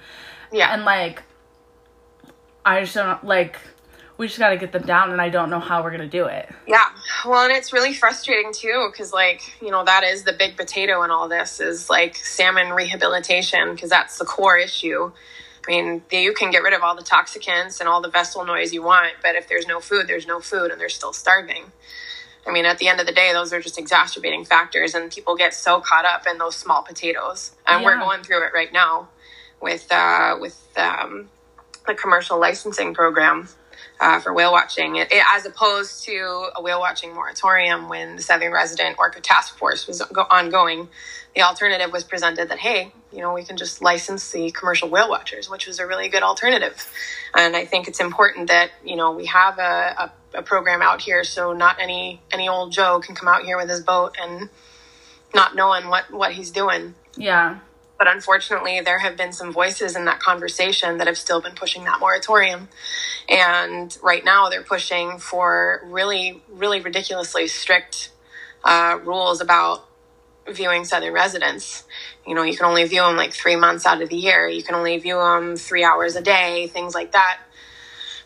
Yeah. 0.51 0.73
And 0.73 0.85
like 0.85 1.23
I 2.65 2.81
just 2.81 2.95
don't 2.95 3.23
like 3.23 3.57
we 4.19 4.27
just 4.27 4.37
got 4.37 4.49
to 4.49 4.57
get 4.57 4.73
them 4.73 4.83
down 4.83 5.11
and 5.13 5.21
I 5.21 5.29
don't 5.29 5.49
know 5.49 5.61
how 5.61 5.81
we're 5.81 5.91
going 5.91 6.01
to 6.01 6.07
do 6.07 6.25
it. 6.25 6.49
Yeah. 6.67 6.83
Well, 7.25 7.45
and 7.45 7.53
it's 7.53 7.71
really 7.71 7.93
frustrating 7.93 8.51
too 8.53 8.89
because, 8.91 9.13
like, 9.13 9.41
you 9.61 9.71
know, 9.71 9.85
that 9.85 10.03
is 10.03 10.23
the 10.23 10.33
big 10.33 10.57
potato 10.57 11.03
in 11.03 11.09
all 11.09 11.29
this 11.29 11.61
is 11.61 11.89
like 11.89 12.17
salmon 12.17 12.73
rehabilitation 12.73 13.73
because 13.73 13.89
that's 13.89 14.19
the 14.19 14.25
core 14.25 14.57
issue. 14.57 15.09
I 15.65 15.71
mean, 15.71 16.03
you 16.11 16.33
can 16.33 16.51
get 16.51 16.63
rid 16.63 16.73
of 16.73 16.83
all 16.83 16.97
the 16.97 17.01
toxicants 17.01 17.79
and 17.79 17.87
all 17.87 18.01
the 18.01 18.09
vessel 18.09 18.43
noise 18.43 18.73
you 18.73 18.83
want, 18.83 19.13
but 19.23 19.35
if 19.35 19.47
there's 19.47 19.67
no 19.67 19.79
food, 19.79 20.07
there's 20.07 20.27
no 20.27 20.41
food 20.41 20.69
and 20.71 20.81
they're 20.81 20.89
still 20.89 21.13
starving. 21.13 21.71
I 22.45 22.51
mean, 22.51 22.65
at 22.65 22.77
the 22.77 22.89
end 22.89 22.99
of 22.99 23.05
the 23.05 23.13
day, 23.13 23.31
those 23.31 23.53
are 23.53 23.61
just 23.61 23.77
exacerbating 23.77 24.43
factors, 24.43 24.95
and 24.95 25.11
people 25.11 25.35
get 25.35 25.53
so 25.53 25.81
caught 25.81 26.05
up 26.05 26.25
in 26.25 26.39
those 26.39 26.55
small 26.55 26.81
potatoes. 26.81 27.51
And 27.67 27.85
we're 27.85 27.99
going 27.99 28.23
through 28.23 28.45
it 28.45 28.53
right 28.53 28.71
now 28.73 29.09
with 29.61 29.91
uh, 29.91 30.37
with 30.39 30.57
um, 30.77 31.29
the 31.85 31.93
commercial 31.93 32.39
licensing 32.39 32.93
program 32.93 33.49
uh, 33.99 34.19
for 34.19 34.33
whale 34.33 34.51
watching, 34.51 34.95
it, 34.97 35.11
it- 35.11 35.23
as 35.33 35.45
opposed 35.45 36.05
to 36.05 36.49
a 36.55 36.61
whale 36.61 36.79
watching 36.79 37.13
moratorium 37.13 37.89
when 37.89 38.15
the 38.15 38.21
Southern 38.21 38.51
Resident 38.53 38.97
Orca 38.99 39.21
Task 39.21 39.57
Force 39.57 39.87
was 39.87 40.01
go- 40.13 40.27
ongoing. 40.31 40.89
The 41.35 41.43
alternative 41.43 41.91
was 41.93 42.03
presented 42.03 42.49
that 42.49 42.59
hey, 42.59 42.91
you 43.13 43.19
know, 43.19 43.33
we 43.33 43.43
can 43.43 43.57
just 43.57 43.81
license 43.81 44.31
the 44.31 44.51
commercial 44.51 44.89
whale 44.89 45.09
watchers, 45.09 45.49
which 45.49 45.67
was 45.67 45.79
a 45.79 45.87
really 45.87 46.09
good 46.09 46.23
alternative. 46.23 46.91
And 47.35 47.55
I 47.55 47.65
think 47.65 47.87
it's 47.87 47.99
important 47.99 48.49
that 48.49 48.71
you 48.83 48.95
know 48.95 49.11
we 49.13 49.27
have 49.27 49.59
a, 49.59 50.11
a, 50.33 50.39
a 50.39 50.43
program 50.43 50.81
out 50.81 51.01
here, 51.01 51.23
so 51.23 51.53
not 51.53 51.77
any 51.79 52.21
any 52.31 52.49
old 52.49 52.71
Joe 52.71 52.99
can 52.99 53.15
come 53.15 53.27
out 53.27 53.43
here 53.43 53.57
with 53.57 53.69
his 53.69 53.81
boat 53.81 54.15
and 54.21 54.49
not 55.35 55.55
knowing 55.55 55.87
what 55.89 56.11
what 56.11 56.33
he's 56.33 56.51
doing. 56.51 56.95
Yeah. 57.17 57.59
But 57.99 58.07
unfortunately, 58.07 58.79
there 58.79 58.97
have 58.99 59.17
been 59.17 59.33
some 59.33 59.51
voices 59.51 59.97
in 59.97 60.05
that 60.05 60.21
conversation 60.21 60.97
that 60.99 61.07
have 61.07 61.17
still 61.17 61.41
been 61.41 61.53
pushing 61.53 61.83
that 61.83 61.99
moratorium. 61.99 62.69
And 63.27 63.95
right 64.01 64.23
now, 64.23 64.49
they're 64.49 64.63
pushing 64.63 65.19
for 65.19 65.81
really, 65.83 66.41
really 66.47 66.79
ridiculously 66.79 67.47
strict 67.49 68.11
uh, 68.63 68.97
rules 69.03 69.41
about 69.41 69.85
viewing 70.49 70.85
Southern 70.85 71.13
residents. 71.13 71.83
You 72.25 72.35
know, 72.35 72.43
you 72.43 72.55
can 72.55 72.65
only 72.65 72.85
view 72.85 73.01
them 73.01 73.17
like 73.17 73.33
three 73.33 73.57
months 73.57 73.85
out 73.85 74.01
of 74.01 74.07
the 74.07 74.15
year, 74.15 74.47
you 74.47 74.63
can 74.63 74.75
only 74.75 74.97
view 74.97 75.15
them 75.15 75.57
three 75.57 75.83
hours 75.83 76.15
a 76.15 76.21
day, 76.21 76.67
things 76.67 76.95
like 76.95 77.11
that. 77.11 77.39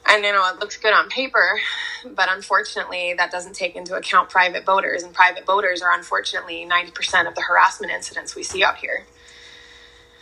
And 0.05 0.23
you 0.23 0.33
know, 0.33 0.47
it 0.53 0.59
looks 0.59 0.77
good 0.77 0.93
on 0.93 1.09
paper, 1.09 1.59
but 2.15 2.29
unfortunately, 2.29 3.15
that 3.17 3.31
doesn't 3.31 3.53
take 3.53 3.75
into 3.75 3.95
account 3.95 4.29
private 4.29 4.65
boaters, 4.65 5.01
and 5.03 5.13
private 5.13 5.45
boaters 5.45 5.81
are 5.81 5.91
unfortunately 5.93 6.67
90% 6.69 7.27
of 7.27 7.35
the 7.35 7.41
harassment 7.41 7.91
incidents 7.91 8.35
we 8.35 8.43
see 8.43 8.63
out 8.63 8.77
here 8.77 9.05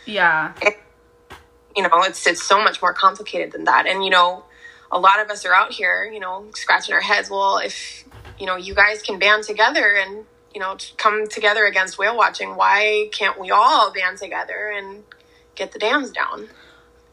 Yeah. 0.06 0.52
you 1.76 1.82
know 1.82 2.02
it's 2.02 2.26
it's 2.26 2.42
so 2.42 2.62
much 2.62 2.82
more 2.82 2.92
complicated 2.92 3.52
than 3.52 3.64
that 3.64 3.86
and 3.86 4.04
you 4.04 4.10
know 4.10 4.44
a 4.92 4.98
lot 4.98 5.20
of 5.20 5.30
us 5.30 5.44
are 5.46 5.54
out 5.54 5.72
here, 5.72 6.04
you 6.04 6.20
know, 6.20 6.44
scratching 6.54 6.94
our 6.94 7.00
heads. 7.00 7.30
Well, 7.30 7.56
if 7.56 8.04
you 8.38 8.46
know 8.46 8.56
you 8.56 8.74
guys 8.74 9.02
can 9.02 9.18
band 9.18 9.44
together 9.44 9.96
and 9.96 10.26
you 10.54 10.60
know 10.60 10.76
come 10.98 11.26
together 11.26 11.64
against 11.64 11.98
whale 11.98 12.16
watching, 12.16 12.54
why 12.54 13.08
can't 13.10 13.40
we 13.40 13.50
all 13.50 13.90
band 13.92 14.18
together 14.18 14.70
and 14.76 15.02
get 15.54 15.72
the 15.72 15.78
dams 15.78 16.10
down? 16.10 16.42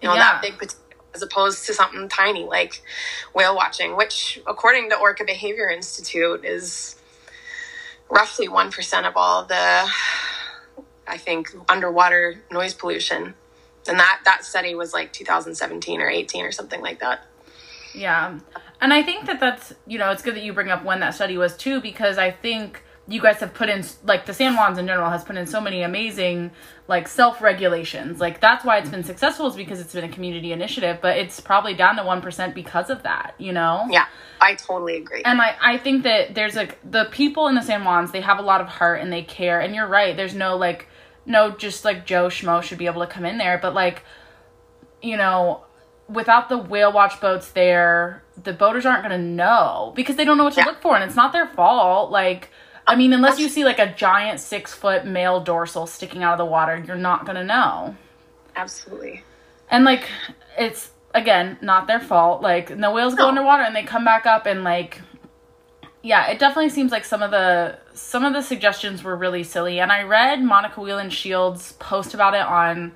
You 0.01 0.10
know 0.10 0.13
yeah. 0.13 0.39
that 0.41 0.41
big 0.60 0.69
as 1.15 1.24
opposed 1.24 1.65
to 1.65 1.74
something 1.74 2.08
tiny 2.10 2.43
like 2.43 2.84
whale 3.34 3.55
watching, 3.55 3.96
which 3.96 4.41
according 4.46 4.89
to 4.89 4.98
Orca 4.98 5.24
Behavior 5.24 5.69
Institute 5.69 6.43
is 6.43 6.98
roughly 8.10 8.50
one 8.50 8.72
percent 8.72 9.05
of 9.05 9.13
all 9.15 9.46
the 9.46 9.89
I 11.10 11.18
think 11.18 11.50
underwater 11.68 12.42
noise 12.51 12.74
pollution. 12.74 13.34
And 13.88 14.00
that 14.00 14.22
that 14.25 14.46
study 14.46 14.75
was 14.75 14.94
like 14.94 15.12
2017 15.13 16.01
or 16.01 16.10
18 16.10 16.46
or 16.46 16.51
something 16.51 16.82
like 16.82 17.00
that. 17.00 17.25
Yeah. 17.94 18.39
And 18.82 18.94
i 18.94 19.04
think 19.04 19.25
that 19.25 19.39
that's 19.39 19.74
you 19.88 19.98
know 19.98 20.12
it's 20.12 20.22
good 20.22 20.36
that 20.36 20.44
you 20.44 20.54
bring 20.54 20.70
up 20.70 20.86
when 20.86 21.00
that 21.01 21.16
study 21.16 21.38
was 21.38 21.58
too 21.58 21.82
because 21.82 22.18
i 22.18 22.32
think 22.32 22.82
you 23.10 23.20
guys 23.20 23.39
have 23.39 23.54
put 23.54 23.68
in 23.68 23.84
like 24.06 24.25
the 24.25 24.34
san 24.34 24.54
juans 24.54 24.78
in 24.78 24.88
general 24.88 25.10
has 25.10 25.24
put 25.24 25.36
in 25.36 25.46
so 25.48 25.60
many 25.60 25.82
amazing 25.82 26.51
like 26.88 27.08
self 27.08 27.42
regulations 27.42 28.22
like 28.22 28.39
that's 28.39 28.63
why 28.63 28.78
it's 28.78 28.89
been 28.89 29.04
successful 29.04 29.48
is 29.48 29.56
because 29.56 29.82
it's 29.82 29.94
been 29.94 30.06
a 30.06 30.10
community 30.10 30.54
initiative 30.54 31.00
but 31.01 31.18
it's 31.18 31.39
probably 31.42 31.74
down 31.74 31.98
to 31.98 32.04
1% 32.04 32.54
because 32.54 32.89
of 32.89 33.04
that 33.04 33.34
you 33.38 33.51
know? 33.51 33.86
Yeah. 33.89 34.06
I 34.42 34.56
totally 34.56 34.98
agree. 34.98 35.22
And 35.24 35.42
i 35.42 35.56
i 35.62 35.78
think 35.78 36.04
that 36.04 36.36
there's 36.36 36.56
like 36.56 36.78
the 36.89 37.06
people 37.06 37.48
in 37.48 37.56
the 37.56 37.62
san 37.62 37.82
juans 37.82 38.12
they 38.12 38.22
have 38.22 38.39
a 38.39 38.42
lot 38.42 38.62
of 38.62 38.68
heart 38.68 39.01
and 39.01 39.12
they 39.12 39.24
care. 39.24 39.60
And 39.60 39.75
you're 39.75 39.88
right. 39.88 40.16
There's 40.16 40.36
no 40.36 40.58
like 40.58 40.88
no 41.29 41.51
just 41.51 41.86
like 41.86 42.05
Joe 42.05 42.27
Schmo 42.27 42.62
should 42.62 42.77
be 42.77 42.88
able 42.88 43.01
to 43.01 43.07
come 43.07 43.24
in 43.24 43.38
there, 43.38 43.57
but 43.57 43.74
like 43.74 44.03
you 45.01 45.15
know, 45.15 45.63
without 46.09 46.50
the 46.50 46.57
whale 46.57 46.91
watch 46.91 47.21
boats 47.21 47.51
there, 47.51 48.24
the 48.43 48.51
boaters 48.51 48.86
aren't 48.86 49.07
going 49.07 49.17
to 49.17 49.25
know 49.25 49.93
because 49.95 50.17
they 50.17 50.25
don't 50.25 50.38
know 50.38 50.43
what 50.43 50.53
to 50.53 50.59
yeah. 50.59 50.65
look 50.65 50.81
for 50.81 50.95
and 50.95 51.03
it's 51.05 51.15
not 51.15 51.31
their 51.31 51.48
fault. 51.48 52.12
Like 52.12 52.50
I 52.86 52.95
mean, 52.95 53.13
unless 53.13 53.39
you 53.39 53.48
see 53.48 53.63
like 53.63 53.79
a 53.79 53.93
giant 53.93 54.39
6-foot 54.39 55.05
male 55.05 55.39
dorsal 55.39 55.86
sticking 55.86 56.24
out 56.24 56.33
of 56.33 56.39
the 56.39 56.45
water, 56.45 56.83
you're 56.86 56.98
not 56.98 57.24
going 57.24 57.36
to 57.36 57.43
know. 57.43 57.95
Absolutely. 58.55 59.24
And 59.69 59.86
like 59.86 60.09
it's 60.57 60.91
again, 61.13 61.57
not 61.62 61.88
their 61.88 62.00
fault. 62.00 62.41
Like 62.41 62.67
the 62.67 62.91
whales 62.91 63.15
go 63.15 63.27
underwater 63.27 63.63
and 63.63 63.75
they 63.75 63.83
come 63.83 64.03
back 64.03 64.25
up 64.25 64.45
and 64.48 64.63
like 64.63 65.01
yeah, 66.01 66.27
it 66.27 66.39
definitely 66.39 66.70
seems 66.70 66.91
like 66.91 67.03
some 67.03 67.22
of 67.22 67.32
the 67.32 67.77
some 67.94 68.24
of 68.24 68.34
the 68.34 68.41
suggestions 68.41 69.03
were 69.03 69.15
really 69.15 69.44
silly. 69.44 69.79
And 69.79 69.91
I 69.91 70.03
read 70.03 70.41
Monica 70.41 70.79
Wieland 70.79 71.12
Shields 71.12 71.74
post 71.74 72.13
about 72.13 72.34
it 72.34 72.41
on 72.41 72.94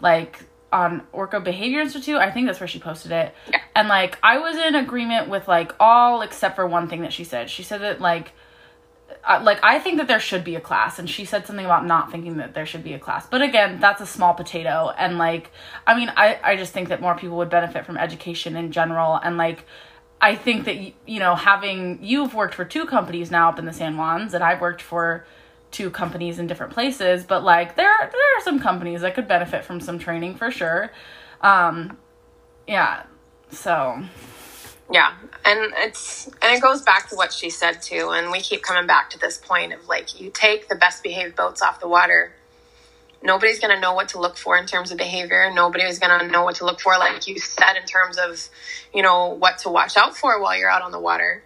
like 0.00 0.44
on 0.72 1.02
Orca 1.12 1.40
Behavior 1.40 1.80
Institute. 1.80 2.16
I 2.16 2.30
think 2.30 2.46
that's 2.46 2.60
where 2.60 2.68
she 2.68 2.78
posted 2.78 3.12
it. 3.12 3.34
Yeah. 3.50 3.60
And 3.74 3.88
like 3.88 4.18
I 4.22 4.38
was 4.38 4.56
in 4.56 4.74
agreement 4.74 5.28
with 5.28 5.46
like 5.46 5.72
all 5.78 6.22
except 6.22 6.56
for 6.56 6.66
one 6.66 6.88
thing 6.88 7.02
that 7.02 7.12
she 7.12 7.24
said. 7.24 7.50
She 7.50 7.62
said 7.62 7.80
that 7.82 8.00
like 8.00 8.32
uh, 9.24 9.40
like 9.44 9.60
I 9.62 9.78
think 9.78 9.98
that 9.98 10.08
there 10.08 10.20
should 10.20 10.42
be 10.42 10.56
a 10.56 10.60
class 10.60 10.98
and 10.98 11.08
she 11.08 11.24
said 11.24 11.46
something 11.46 11.64
about 11.64 11.86
not 11.86 12.10
thinking 12.10 12.38
that 12.38 12.54
there 12.54 12.66
should 12.66 12.82
be 12.82 12.94
a 12.94 12.98
class. 12.98 13.26
But 13.26 13.42
again, 13.42 13.78
that's 13.78 14.00
a 14.00 14.06
small 14.06 14.34
potato 14.34 14.92
and 14.98 15.18
like 15.18 15.52
I 15.86 15.96
mean 15.96 16.12
I 16.16 16.40
I 16.42 16.56
just 16.56 16.72
think 16.72 16.88
that 16.88 17.00
more 17.00 17.14
people 17.14 17.36
would 17.36 17.50
benefit 17.50 17.86
from 17.86 17.96
education 17.96 18.56
in 18.56 18.72
general 18.72 19.14
and 19.14 19.36
like 19.36 19.66
I 20.20 20.34
think 20.34 20.64
that 20.66 20.76
you 20.76 21.18
know 21.18 21.34
having 21.34 21.98
you've 22.02 22.34
worked 22.34 22.54
for 22.54 22.64
two 22.64 22.86
companies 22.86 23.30
now 23.30 23.48
up 23.48 23.58
in 23.58 23.64
the 23.64 23.72
San 23.72 23.94
Juans, 23.94 24.34
and 24.34 24.44
I've 24.44 24.60
worked 24.60 24.82
for 24.82 25.24
two 25.70 25.90
companies 25.90 26.38
in 26.38 26.46
different 26.46 26.72
places. 26.72 27.24
But 27.24 27.42
like 27.42 27.76
there 27.76 27.92
there 28.00 28.36
are 28.36 28.40
some 28.42 28.60
companies 28.60 29.00
that 29.00 29.14
could 29.14 29.28
benefit 29.28 29.64
from 29.64 29.80
some 29.80 29.98
training 29.98 30.34
for 30.34 30.50
sure. 30.50 30.90
Um, 31.40 31.96
yeah, 32.66 33.04
so 33.50 34.02
yeah, 34.92 35.14
and 35.44 35.72
it's 35.78 36.26
and 36.42 36.54
it 36.56 36.60
goes 36.60 36.82
back 36.82 37.08
to 37.10 37.16
what 37.16 37.32
she 37.32 37.48
said 37.48 37.80
too, 37.80 38.10
and 38.10 38.30
we 38.30 38.40
keep 38.40 38.62
coming 38.62 38.86
back 38.86 39.10
to 39.10 39.18
this 39.18 39.38
point 39.38 39.72
of 39.72 39.88
like 39.88 40.20
you 40.20 40.30
take 40.30 40.68
the 40.68 40.74
best 40.76 41.02
behaved 41.02 41.36
boats 41.36 41.62
off 41.62 41.80
the 41.80 41.88
water 41.88 42.34
nobody's 43.22 43.58
going 43.58 43.74
to 43.74 43.80
know 43.80 43.94
what 43.94 44.08
to 44.08 44.20
look 44.20 44.36
for 44.36 44.56
in 44.56 44.66
terms 44.66 44.90
of 44.90 44.98
behavior. 44.98 45.50
Nobody's 45.52 45.98
going 45.98 46.20
to 46.20 46.26
know 46.28 46.44
what 46.44 46.56
to 46.56 46.64
look 46.64 46.80
for, 46.80 46.96
like 46.98 47.26
you 47.26 47.38
said, 47.38 47.76
in 47.76 47.84
terms 47.84 48.18
of, 48.18 48.48
you 48.94 49.02
know, 49.02 49.28
what 49.28 49.58
to 49.58 49.68
watch 49.68 49.96
out 49.96 50.16
for 50.16 50.40
while 50.40 50.56
you're 50.56 50.70
out 50.70 50.82
on 50.82 50.92
the 50.92 51.00
water. 51.00 51.42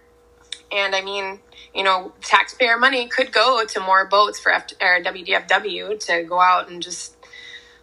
And 0.71 0.95
I 0.95 1.01
mean, 1.01 1.39
you 1.73 1.83
know, 1.83 2.13
taxpayer 2.21 2.77
money 2.77 3.07
could 3.07 3.31
go 3.31 3.63
to 3.65 3.79
more 3.79 4.05
boats 4.05 4.39
for 4.39 4.51
F- 4.51 4.73
or 4.81 5.01
WDFW 5.03 5.99
to 6.07 6.23
go 6.23 6.39
out 6.39 6.69
and 6.69 6.81
just 6.81 7.15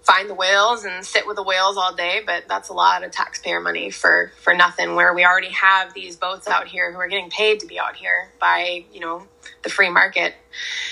find 0.03 0.29
the 0.29 0.35
whales 0.35 0.85
and 0.85 1.05
sit 1.05 1.27
with 1.27 1.37
the 1.37 1.43
whales 1.43 1.77
all 1.77 1.95
day, 1.95 2.23
but 2.25 2.45
that's 2.49 2.69
a 2.69 2.73
lot 2.73 3.05
of 3.05 3.13
taxpayer 3.13 3.61
money 3.61 3.91
for 3.91 4.33
for 4.41 4.55
nothing. 4.55 4.95
Where 4.95 5.15
we 5.15 5.25
already 5.25 5.51
have 5.51 5.95
these 5.95 6.17
boats 6.17 6.49
out 6.49 6.67
here 6.67 6.93
who 6.93 6.99
are 6.99 7.09
getting 7.09 7.31
paid 7.31 7.61
to 7.61 7.67
be 7.67 7.79
out 7.79 7.97
here 7.97 8.31
by 8.41 8.85
you 8.93 9.01
know 9.01 9.27
the 9.63 9.71
free 9.71 9.91
market, 9.91 10.35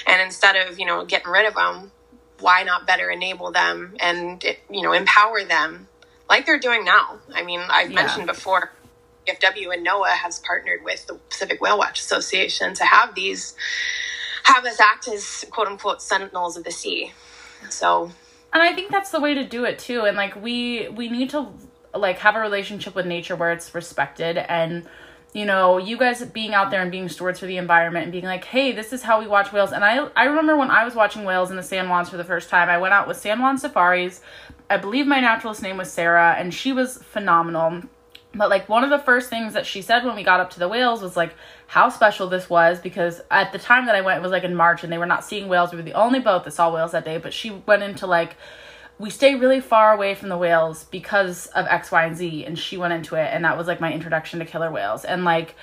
and 0.07 0.23
instead 0.23 0.57
of 0.57 0.79
you 0.79 0.87
know 0.87 1.05
getting 1.05 1.31
rid 1.31 1.47
of 1.47 1.55
them, 1.55 1.91
why 2.41 2.63
not 2.63 2.87
better 2.87 3.11
enable 3.11 3.53
them 3.53 3.95
and 4.01 4.45
you 4.71 4.83
know 4.83 4.93
empower 4.93 5.45
them 5.45 5.87
like 6.29 6.47
they're 6.47 6.59
doing 6.59 6.85
now 6.85 7.19
i 7.35 7.43
mean 7.43 7.61
i've 7.71 7.91
yeah. 7.91 8.03
mentioned 8.03 8.27
before 8.27 8.71
FW 9.29 9.73
and 9.73 9.87
NOAA 9.87 10.09
has 10.09 10.39
partnered 10.39 10.83
with 10.83 11.07
the 11.07 11.15
Pacific 11.15 11.61
Whale 11.61 11.79
Watch 11.79 12.01
Association 12.01 12.75
to 12.75 12.85
have 12.85 13.15
these 13.15 13.55
have 14.45 14.65
us 14.65 14.81
act 14.81 15.07
as 15.09 15.45
quote 15.51 15.69
unquote 15.69 16.03
sentinels 16.03 16.57
of 16.57 16.65
the 16.65 16.71
sea. 16.71 17.13
So 17.69 18.11
and 18.53 18.63
I 18.63 18.73
think 18.73 18.91
that's 18.91 19.11
the 19.11 19.21
way 19.21 19.35
to 19.35 19.45
do 19.45 19.65
it 19.65 19.79
too. 19.79 20.03
And 20.03 20.17
like 20.17 20.41
we 20.41 20.89
we 20.89 21.09
need 21.09 21.31
to 21.31 21.49
like 21.95 22.19
have 22.19 22.37
a 22.37 22.41
relationship 22.41 22.95
with 22.95 23.07
nature 23.07 23.37
where 23.37 23.53
it's 23.53 23.75
respected 23.75 24.39
and 24.39 24.87
you 25.33 25.45
know, 25.45 25.79
you 25.79 25.97
guys 25.97 26.25
being 26.25 26.55
out 26.55 26.71
there 26.71 26.83
and 26.83 26.91
being 26.91 27.09
stewards 27.09 27.39
for 27.39 27.47
the 27.47 27.57
environment 27.57 28.05
and 28.05 28.13
being 28.13 28.25
like, 28.25 28.45
hey, 28.45 28.73
this 28.73 28.93
is 28.93 29.03
how 29.03 29.21
we 29.21 29.29
watch 29.29 29.53
whales. 29.53 29.71
And 29.71 29.85
I, 29.85 30.09
I 30.17 30.25
remember 30.25 30.57
when 30.57 30.71
I 30.71 30.85
was 30.85 30.95
watching 30.95 31.25
whales 31.25 31.51
in 31.51 31.57
the 31.57 31.63
San 31.63 31.87
Juans 31.87 32.09
for 32.09 32.17
the 32.17 32.25
first 32.25 32.49
time, 32.49 32.69
I 32.69 32.79
went 32.79 32.95
out 32.95 33.07
with 33.07 33.17
San 33.17 33.41
Juan 33.41 33.57
Safaris. 33.57 34.21
I 34.69 34.77
believe 34.77 35.07
my 35.07 35.21
naturalist 35.21 35.63
name 35.63 35.77
was 35.77 35.93
Sarah, 35.93 36.35
and 36.37 36.53
she 36.53 36.73
was 36.73 36.99
phenomenal. 36.99 37.83
But 38.35 38.51
like 38.51 38.69
one 38.69 38.85
of 38.85 38.91
the 38.91 38.99
first 38.99 39.31
things 39.31 39.55
that 39.55 39.67
she 39.67 39.83
said 39.83 40.05
when 40.05 40.15
we 40.15 40.23
got 40.23 40.41
up 40.41 40.51
to 40.51 40.59
the 40.59 40.69
whales 40.69 41.03
was 41.03 41.17
like 41.17 41.35
how 41.67 41.89
special 41.89 42.29
this 42.29 42.49
was 42.49 42.79
because 42.79 43.21
at 43.29 43.51
the 43.51 43.59
time 43.59 43.87
that 43.87 43.97
I 43.97 44.03
went 44.03 44.19
it 44.19 44.23
was 44.23 44.31
like 44.31 44.45
in 44.45 44.55
March 44.55 44.85
and 44.85 44.93
they 44.93 44.99
were 44.99 45.07
not 45.07 45.25
seeing 45.25 45.49
whales. 45.49 45.73
We 45.73 45.79
were 45.79 45.83
the 45.83 45.95
only 45.95 46.21
boat 46.21 46.45
that 46.45 46.53
saw 46.53 46.73
whales 46.73 46.93
that 46.93 47.05
day, 47.05 47.19
but 47.19 47.35
she 47.35 47.51
went 47.51 47.83
into 47.83 48.07
like 48.07 48.37
we 49.01 49.09
stay 49.09 49.35
really 49.35 49.61
far 49.61 49.95
away 49.95 50.15
from 50.15 50.29
the 50.29 50.37
whales 50.37 50.85
because 50.85 51.47
of 51.47 51.67
X, 51.67 51.91
Y, 51.91 52.05
and 52.05 52.15
Z. 52.15 52.45
And 52.45 52.59
she 52.59 52.77
went 52.77 52.93
into 52.93 53.15
it, 53.15 53.31
and 53.33 53.47
that 53.47 53.57
was 53.57 53.67
like 53.67 53.81
my 53.81 53.91
introduction 53.91 54.41
to 54.41 54.45
killer 54.45 54.71
whales. 54.71 55.07
And 55.07 55.25
like, 55.25 55.57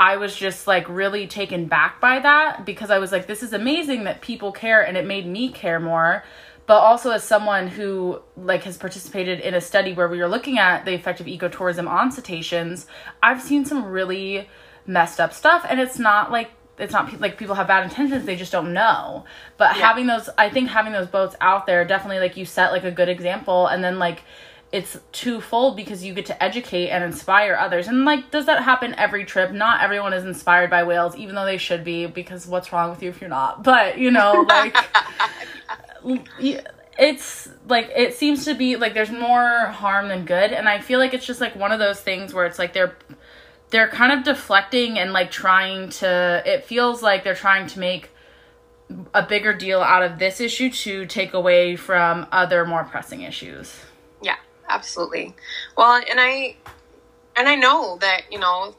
I 0.00 0.16
was 0.16 0.34
just 0.34 0.66
like 0.66 0.88
really 0.88 1.28
taken 1.28 1.66
back 1.66 2.00
by 2.00 2.18
that 2.18 2.66
because 2.66 2.90
I 2.90 2.98
was 2.98 3.12
like, 3.12 3.28
this 3.28 3.44
is 3.44 3.52
amazing 3.52 4.02
that 4.04 4.20
people 4.20 4.50
care, 4.50 4.84
and 4.84 4.96
it 4.96 5.06
made 5.06 5.26
me 5.28 5.48
care 5.48 5.78
more. 5.78 6.24
But 6.66 6.78
also, 6.78 7.12
as 7.12 7.22
someone 7.22 7.68
who 7.68 8.20
like 8.36 8.64
has 8.64 8.76
participated 8.76 9.38
in 9.38 9.54
a 9.54 9.60
study 9.60 9.92
where 9.92 10.08
we 10.08 10.18
were 10.18 10.28
looking 10.28 10.58
at 10.58 10.84
the 10.84 10.92
effect 10.92 11.20
of 11.20 11.26
ecotourism 11.26 11.88
on 11.88 12.10
cetaceans, 12.10 12.88
I've 13.22 13.40
seen 13.40 13.64
some 13.64 13.84
really 13.84 14.48
messed 14.86 15.20
up 15.20 15.32
stuff, 15.32 15.64
and 15.68 15.78
it's 15.78 16.00
not 16.00 16.32
like 16.32 16.50
it's 16.82 16.92
not 16.92 17.20
like 17.20 17.38
people 17.38 17.54
have 17.54 17.68
bad 17.68 17.84
intentions 17.84 18.24
they 18.24 18.36
just 18.36 18.52
don't 18.52 18.72
know. 18.72 19.24
But 19.56 19.76
yeah. 19.76 19.86
having 19.86 20.06
those 20.06 20.28
i 20.36 20.50
think 20.50 20.68
having 20.68 20.92
those 20.92 21.06
boats 21.06 21.36
out 21.40 21.66
there 21.66 21.84
definitely 21.84 22.18
like 22.18 22.36
you 22.36 22.44
set 22.44 22.72
like 22.72 22.84
a 22.84 22.90
good 22.90 23.08
example 23.08 23.66
and 23.66 23.82
then 23.82 23.98
like 23.98 24.22
it's 24.72 24.98
twofold 25.12 25.76
because 25.76 26.02
you 26.02 26.14
get 26.14 26.26
to 26.26 26.42
educate 26.42 26.88
and 26.88 27.04
inspire 27.04 27.54
others. 27.54 27.88
And 27.88 28.04
like 28.04 28.30
does 28.30 28.46
that 28.46 28.62
happen 28.62 28.94
every 28.96 29.24
trip? 29.24 29.52
Not 29.52 29.82
everyone 29.82 30.14
is 30.14 30.24
inspired 30.24 30.70
by 30.70 30.82
whales 30.82 31.14
even 31.16 31.34
though 31.34 31.44
they 31.44 31.58
should 31.58 31.84
be 31.84 32.06
because 32.06 32.46
what's 32.46 32.72
wrong 32.72 32.90
with 32.90 33.02
you 33.02 33.10
if 33.10 33.20
you're 33.20 33.30
not? 33.30 33.62
But 33.72 33.98
you 33.98 34.10
know 34.10 34.44
like 34.48 34.76
it's 36.98 37.48
like 37.68 37.90
it 37.94 38.14
seems 38.14 38.44
to 38.46 38.54
be 38.54 38.76
like 38.76 38.94
there's 38.94 39.10
more 39.10 39.66
harm 39.66 40.08
than 40.08 40.24
good. 40.24 40.52
And 40.52 40.68
i 40.68 40.80
feel 40.80 40.98
like 40.98 41.14
it's 41.14 41.26
just 41.26 41.40
like 41.40 41.54
one 41.54 41.70
of 41.70 41.78
those 41.78 42.00
things 42.00 42.34
where 42.34 42.46
it's 42.46 42.58
like 42.58 42.72
they're 42.72 42.96
they're 43.72 43.88
kind 43.88 44.12
of 44.12 44.22
deflecting 44.22 44.98
and 44.98 45.12
like 45.12 45.30
trying 45.30 45.88
to 45.88 46.42
it 46.46 46.64
feels 46.64 47.02
like 47.02 47.24
they're 47.24 47.34
trying 47.34 47.66
to 47.66 47.80
make 47.80 48.10
a 49.14 49.22
bigger 49.26 49.52
deal 49.54 49.80
out 49.80 50.02
of 50.02 50.18
this 50.18 50.40
issue 50.40 50.70
to 50.70 51.06
take 51.06 51.32
away 51.32 51.74
from 51.76 52.26
other 52.30 52.64
more 52.66 52.84
pressing 52.84 53.22
issues. 53.22 53.74
Yeah, 54.20 54.36
absolutely. 54.68 55.34
Well, 55.76 56.02
and 56.08 56.20
I 56.20 56.56
and 57.34 57.48
I 57.48 57.54
know 57.56 57.96
that, 58.00 58.22
you 58.30 58.38
know, 58.38 58.76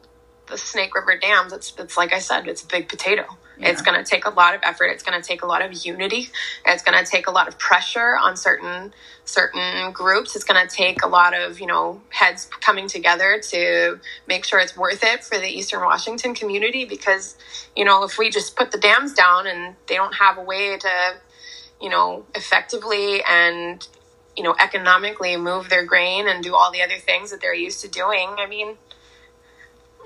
the 0.48 0.58
Snake 0.58 0.94
River 0.96 1.18
dams, 1.18 1.52
it's 1.52 1.74
it's 1.78 1.98
like 1.98 2.14
I 2.14 2.20
said, 2.20 2.48
it's 2.48 2.62
a 2.62 2.68
big 2.68 2.88
potato. 2.88 3.26
Yeah. 3.58 3.70
It's 3.70 3.82
going 3.82 4.02
to 4.02 4.10
take 4.10 4.26
a 4.26 4.30
lot 4.30 4.56
of 4.56 4.62
effort. 4.64 4.86
It's 4.86 5.04
going 5.04 5.20
to 5.20 5.28
take 5.28 5.44
a 5.44 5.46
lot 5.46 5.62
of 5.62 5.86
unity. 5.86 6.30
It's 6.66 6.84
going 6.84 6.98
to 6.98 7.10
take 7.10 7.28
a 7.28 7.32
lot 7.32 7.48
of 7.48 7.58
pressure 7.60 8.18
on 8.18 8.36
certain 8.36 8.94
certain 9.26 9.92
groups. 9.92 10.36
It's 10.36 10.44
going 10.44 10.68
to 10.68 10.74
take 10.74 11.04
a 11.04 11.08
lot 11.08 11.34
of 11.34 11.60
you 11.60 11.68
know 11.68 12.02
heads 12.10 12.50
coming 12.62 12.88
together 12.88 13.40
to 13.50 14.00
make 14.28 14.46
sure 14.46 14.60
it's 14.60 14.76
worth 14.76 15.04
it 15.04 15.24
for 15.24 15.38
the 15.38 15.48
Eastern 15.48 15.82
Washington 15.82 16.34
community. 16.34 16.86
Because 16.86 17.38
you 17.76 17.86
know 17.86 18.04
if 18.04 18.18
we 18.18 18.30
just 18.30 18.56
put 18.56 18.72
the 18.72 18.80
dams 18.80 19.14
down 19.14 19.48
and 19.48 19.76
they 19.88 19.96
don't 19.96 20.16
have 20.16 20.38
a 20.38 20.44
way 20.44 20.78
to 20.78 21.16
you 21.82 21.90
know 21.90 22.26
effectively 22.36 23.22
and 23.30 23.88
you 24.36 24.44
know 24.44 24.56
economically 24.60 25.38
move 25.38 25.70
their 25.70 25.86
grain 25.86 26.28
and 26.28 26.44
do 26.44 26.56
all 26.56 26.72
the 26.72 26.82
other 26.82 26.98
things 26.98 27.30
that 27.30 27.40
they're 27.40 27.54
used 27.54 27.82
to 27.82 27.88
doing, 27.88 28.30
I 28.38 28.48
mean 28.48 28.78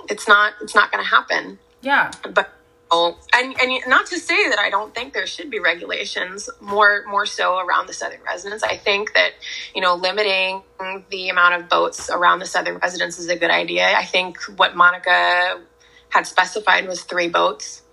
it's 0.09 0.27
not 0.27 0.53
it's 0.61 0.75
not 0.75 0.91
going 0.91 1.03
to 1.03 1.09
happen. 1.09 1.59
Yeah. 1.81 2.11
But 2.33 2.53
And 2.91 3.55
and 3.59 3.81
not 3.87 4.05
to 4.07 4.19
say 4.19 4.49
that 4.49 4.59
I 4.59 4.69
don't 4.69 4.95
think 4.95 5.13
there 5.13 5.27
should 5.27 5.49
be 5.49 5.59
regulations 5.59 6.49
more 6.61 7.03
more 7.07 7.25
so 7.25 7.59
around 7.59 7.87
the 7.87 7.93
southern 7.93 8.21
residents. 8.25 8.63
I 8.63 8.77
think 8.77 9.13
that 9.13 9.31
you 9.75 9.81
know 9.81 9.95
limiting 9.95 10.61
the 11.09 11.29
amount 11.29 11.61
of 11.61 11.69
boats 11.69 12.09
around 12.09 12.39
the 12.39 12.45
southern 12.45 12.77
residents 12.77 13.19
is 13.19 13.29
a 13.29 13.35
good 13.35 13.51
idea. 13.51 13.93
I 13.95 14.05
think 14.05 14.41
what 14.55 14.75
Monica 14.75 15.61
had 16.09 16.25
specified 16.25 16.87
was 16.87 17.03
three 17.03 17.27
boats, 17.27 17.83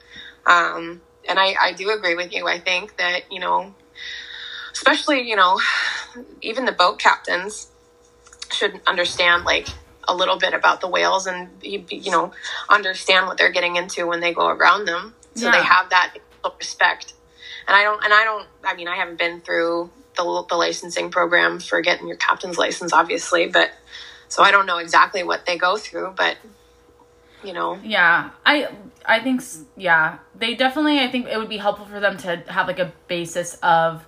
um, 0.46 1.02
and 1.28 1.38
I 1.38 1.54
I 1.60 1.72
do 1.72 1.90
agree 1.90 2.14
with 2.14 2.32
you. 2.32 2.46
I 2.46 2.60
think 2.60 2.96
that 2.98 3.32
you 3.32 3.40
know, 3.40 3.74
especially 4.72 5.28
you 5.28 5.36
know, 5.36 5.60
even 6.40 6.64
the 6.64 6.72
boat 6.72 6.98
captains 6.98 7.68
should 8.52 8.80
understand 8.86 9.44
like 9.44 9.68
a 10.08 10.14
little 10.14 10.38
bit 10.38 10.54
about 10.54 10.80
the 10.80 10.88
whales 10.88 11.26
and 11.26 11.48
you, 11.62 11.84
you 11.88 12.10
know 12.10 12.32
understand 12.68 13.26
what 13.26 13.38
they're 13.38 13.52
getting 13.52 13.76
into 13.76 14.06
when 14.06 14.20
they 14.20 14.32
go 14.32 14.48
around 14.48 14.86
them. 14.86 15.14
So 15.34 15.46
yeah. 15.46 15.52
they 15.52 15.62
have 15.62 15.90
that 15.90 16.14
respect. 16.58 17.14
And 17.66 17.74
i 17.74 17.82
don't 17.82 18.04
and 18.04 18.12
i 18.12 18.24
don't 18.24 18.46
i 18.62 18.74
mean 18.74 18.88
i 18.88 18.96
haven't 18.96 19.18
been 19.18 19.40
through 19.40 19.90
the, 20.16 20.44
the 20.50 20.54
licensing 20.54 21.10
program 21.10 21.60
for 21.60 21.80
getting 21.80 22.06
your 22.06 22.18
captain's 22.18 22.58
license 22.58 22.92
obviously 22.92 23.46
but 23.46 23.72
so 24.28 24.42
i 24.42 24.50
don't 24.50 24.66
know 24.66 24.76
exactly 24.76 25.22
what 25.22 25.46
they 25.46 25.56
go 25.56 25.78
through 25.78 26.12
but 26.14 26.36
you 27.44 27.52
know. 27.52 27.78
Yeah. 27.84 28.30
I 28.44 28.68
i 29.04 29.20
think 29.20 29.42
yeah. 29.76 30.18
They 30.34 30.54
definitely 30.54 31.00
i 31.00 31.10
think 31.10 31.28
it 31.28 31.38
would 31.38 31.48
be 31.48 31.58
helpful 31.58 31.86
for 31.86 32.00
them 32.00 32.16
to 32.18 32.42
have 32.48 32.66
like 32.66 32.78
a 32.78 32.92
basis 33.06 33.54
of 33.62 34.04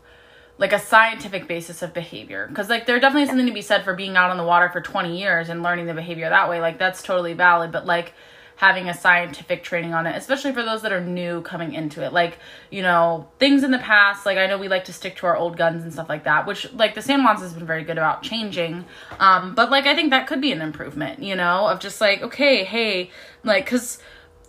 like 0.59 0.73
a 0.73 0.79
scientific 0.79 1.47
basis 1.47 1.83
of 1.83 1.93
behavior. 1.93 2.47
Because 2.49 2.69
like 2.69 2.87
there 2.87 2.99
definitely 2.99 3.27
something 3.27 3.47
to 3.47 3.53
be 3.53 3.63
said 3.63 3.85
for 3.85 3.95
being 3.95 4.17
out 4.17 4.31
on 4.31 4.37
the 4.37 4.45
water 4.45 4.69
for 4.71 4.81
20 4.81 5.19
years 5.19 5.49
and 5.49 5.63
learning 5.63 5.87
the 5.87 5.95
behavior 5.95 6.29
that 6.29 6.49
way. 6.49 6.61
Like 6.61 6.79
that's 6.79 7.03
totally 7.03 7.35
valid 7.35 7.73
but 7.73 7.87
like 7.87 8.15
having 8.59 8.89
a 8.89 8.95
scientific 8.95 9.63
training 9.63 9.93
on 9.93 10.07
it 10.07 10.17
especially 10.17 10.51
for 10.51 10.63
those 10.63 10.81
that 10.81 10.91
are 10.91 11.01
new 11.01 11.43
coming 11.43 11.75
into 11.75 12.03
it. 12.03 12.13
Like 12.13 12.39
you 12.71 12.81
know 12.81 13.29
things 13.39 13.65
in 13.65 13.71
the 13.71 13.79
past 13.79 14.25
like 14.25 14.39
i 14.39 14.47
know 14.47 14.57
we 14.57 14.69
like 14.69 14.85
to 14.87 14.95
stick 14.95 15.17
to 15.17 15.27
our 15.27 15.37
old 15.37 15.59
guns 15.59 15.83
and 15.83 15.93
stuff 15.93 16.09
like 16.09 16.25
that 16.25 16.47
which 16.47 16.73
like 16.73 16.95
the 16.95 17.03
san 17.03 17.21
juans 17.21 17.41
has 17.41 17.53
been 17.53 17.67
very 17.67 17.85
good 17.85 17.99
about 17.99 18.23
changing. 18.23 18.87
Um 19.21 19.55
but 19.55 19.71
like 19.71 19.87
i 19.87 19.95
think 19.95 20.11
that 20.11 20.27
could 20.27 20.41
be 20.41 20.53
an 20.53 20.63
improvement 20.63 21.23
you 21.23 21.37
know 21.37 21.69
of 21.69 21.81
just 21.81 22.01
like 22.01 22.23
okay 22.23 22.65
hey 22.65 23.11
like 23.45 23.67
because 23.67 23.99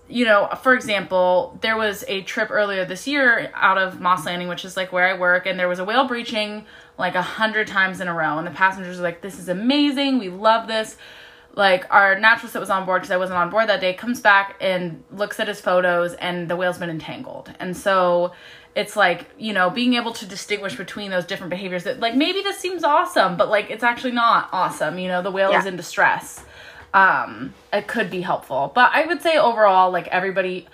you 0.09 0.25
know, 0.25 0.49
for 0.61 0.73
example, 0.73 1.57
there 1.61 1.75
was 1.75 2.03
a 2.07 2.21
trip 2.23 2.49
earlier 2.51 2.85
this 2.85 3.07
year 3.07 3.51
out 3.53 3.77
of 3.77 3.99
Moss 3.99 4.25
Landing, 4.25 4.47
which 4.47 4.63
is 4.63 4.77
like 4.77 4.91
where 4.91 5.07
I 5.07 5.17
work, 5.17 5.45
and 5.45 5.59
there 5.59 5.67
was 5.67 5.79
a 5.79 5.85
whale 5.85 6.07
breaching 6.07 6.65
like 6.97 7.15
a 7.15 7.21
hundred 7.21 7.67
times 7.67 8.01
in 8.01 8.07
a 8.07 8.13
row. 8.13 8.37
And 8.37 8.47
the 8.47 8.51
passengers 8.51 8.97
were 8.97 9.03
like, 9.03 9.21
This 9.21 9.39
is 9.39 9.49
amazing. 9.49 10.19
We 10.19 10.29
love 10.29 10.67
this. 10.67 10.97
Like, 11.55 11.87
our 11.89 12.19
naturalist 12.19 12.53
that 12.53 12.59
was 12.59 12.69
on 12.69 12.85
board, 12.85 13.01
because 13.01 13.11
I 13.11 13.17
wasn't 13.17 13.39
on 13.39 13.49
board 13.49 13.67
that 13.69 13.81
day, 13.81 13.93
comes 13.95 14.21
back 14.21 14.57
and 14.61 15.03
looks 15.11 15.39
at 15.39 15.47
his 15.47 15.59
photos, 15.59 16.13
and 16.13 16.47
the 16.47 16.55
whale's 16.55 16.77
been 16.77 16.91
entangled. 16.91 17.51
And 17.59 17.75
so 17.75 18.33
it's 18.75 18.95
like, 18.95 19.27
you 19.39 19.53
know, 19.53 19.71
being 19.71 19.95
able 19.95 20.13
to 20.13 20.27
distinguish 20.27 20.75
between 20.75 21.09
those 21.09 21.25
different 21.25 21.49
behaviors 21.49 21.83
that, 21.85 21.99
like, 21.99 22.15
maybe 22.15 22.43
this 22.43 22.59
seems 22.59 22.83
awesome, 22.83 23.37
but 23.37 23.49
like, 23.49 23.71
it's 23.71 23.83
actually 23.83 24.11
not 24.11 24.49
awesome. 24.51 24.99
You 24.99 25.07
know, 25.07 25.23
the 25.23 25.31
whale 25.31 25.51
yeah. 25.51 25.59
is 25.59 25.65
in 25.65 25.75
distress 25.75 26.45
um, 26.93 27.53
it 27.71 27.87
could 27.87 28.09
be 28.09 28.21
helpful. 28.21 28.71
But 28.73 28.91
I 28.93 29.05
would 29.05 29.21
say 29.21 29.37
overall, 29.37 29.91
like 29.91 30.07
everybody 30.07 30.67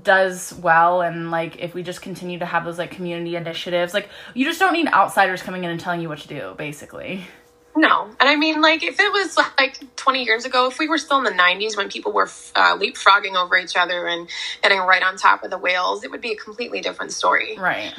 does 0.00 0.54
well. 0.54 1.02
And 1.02 1.30
like 1.30 1.58
if 1.58 1.74
we 1.74 1.82
just 1.82 2.02
continue 2.02 2.38
to 2.38 2.46
have 2.46 2.64
those 2.64 2.78
like 2.78 2.90
community 2.90 3.36
initiatives 3.36 3.92
like 3.92 4.08
you 4.34 4.44
just 4.44 4.58
don't 4.58 4.72
need 4.72 4.88
outsiders 4.88 5.42
coming 5.42 5.64
in 5.64 5.70
and 5.70 5.78
telling 5.78 6.00
you 6.00 6.08
what 6.08 6.18
to 6.20 6.28
do 6.28 6.54
basically. 6.56 7.26
No. 7.74 8.04
And 8.04 8.28
i 8.28 8.36
mean 8.36 8.60
like 8.60 8.82
if 8.82 8.98
it 8.98 9.12
was 9.12 9.36
like 9.58 9.78
20 9.96 10.24
years 10.24 10.44
ago 10.44 10.68
if 10.68 10.78
we 10.78 10.88
were 10.88 10.98
still 10.98 11.18
in 11.18 11.24
the 11.24 11.30
90s 11.30 11.76
when 11.76 11.88
people 11.88 12.12
were 12.12 12.28
uh, 12.54 12.76
leapfrogging 12.76 13.34
over 13.34 13.56
each 13.56 13.76
other 13.76 14.06
and 14.06 14.28
getting 14.62 14.78
right 14.78 15.02
on 15.02 15.16
top 15.16 15.44
of 15.44 15.50
the 15.50 15.58
whales 15.58 16.04
it 16.04 16.10
would 16.10 16.20
be 16.20 16.32
a 16.32 16.36
completely 16.36 16.80
different 16.80 17.12
story. 17.12 17.56
Right 17.58 17.92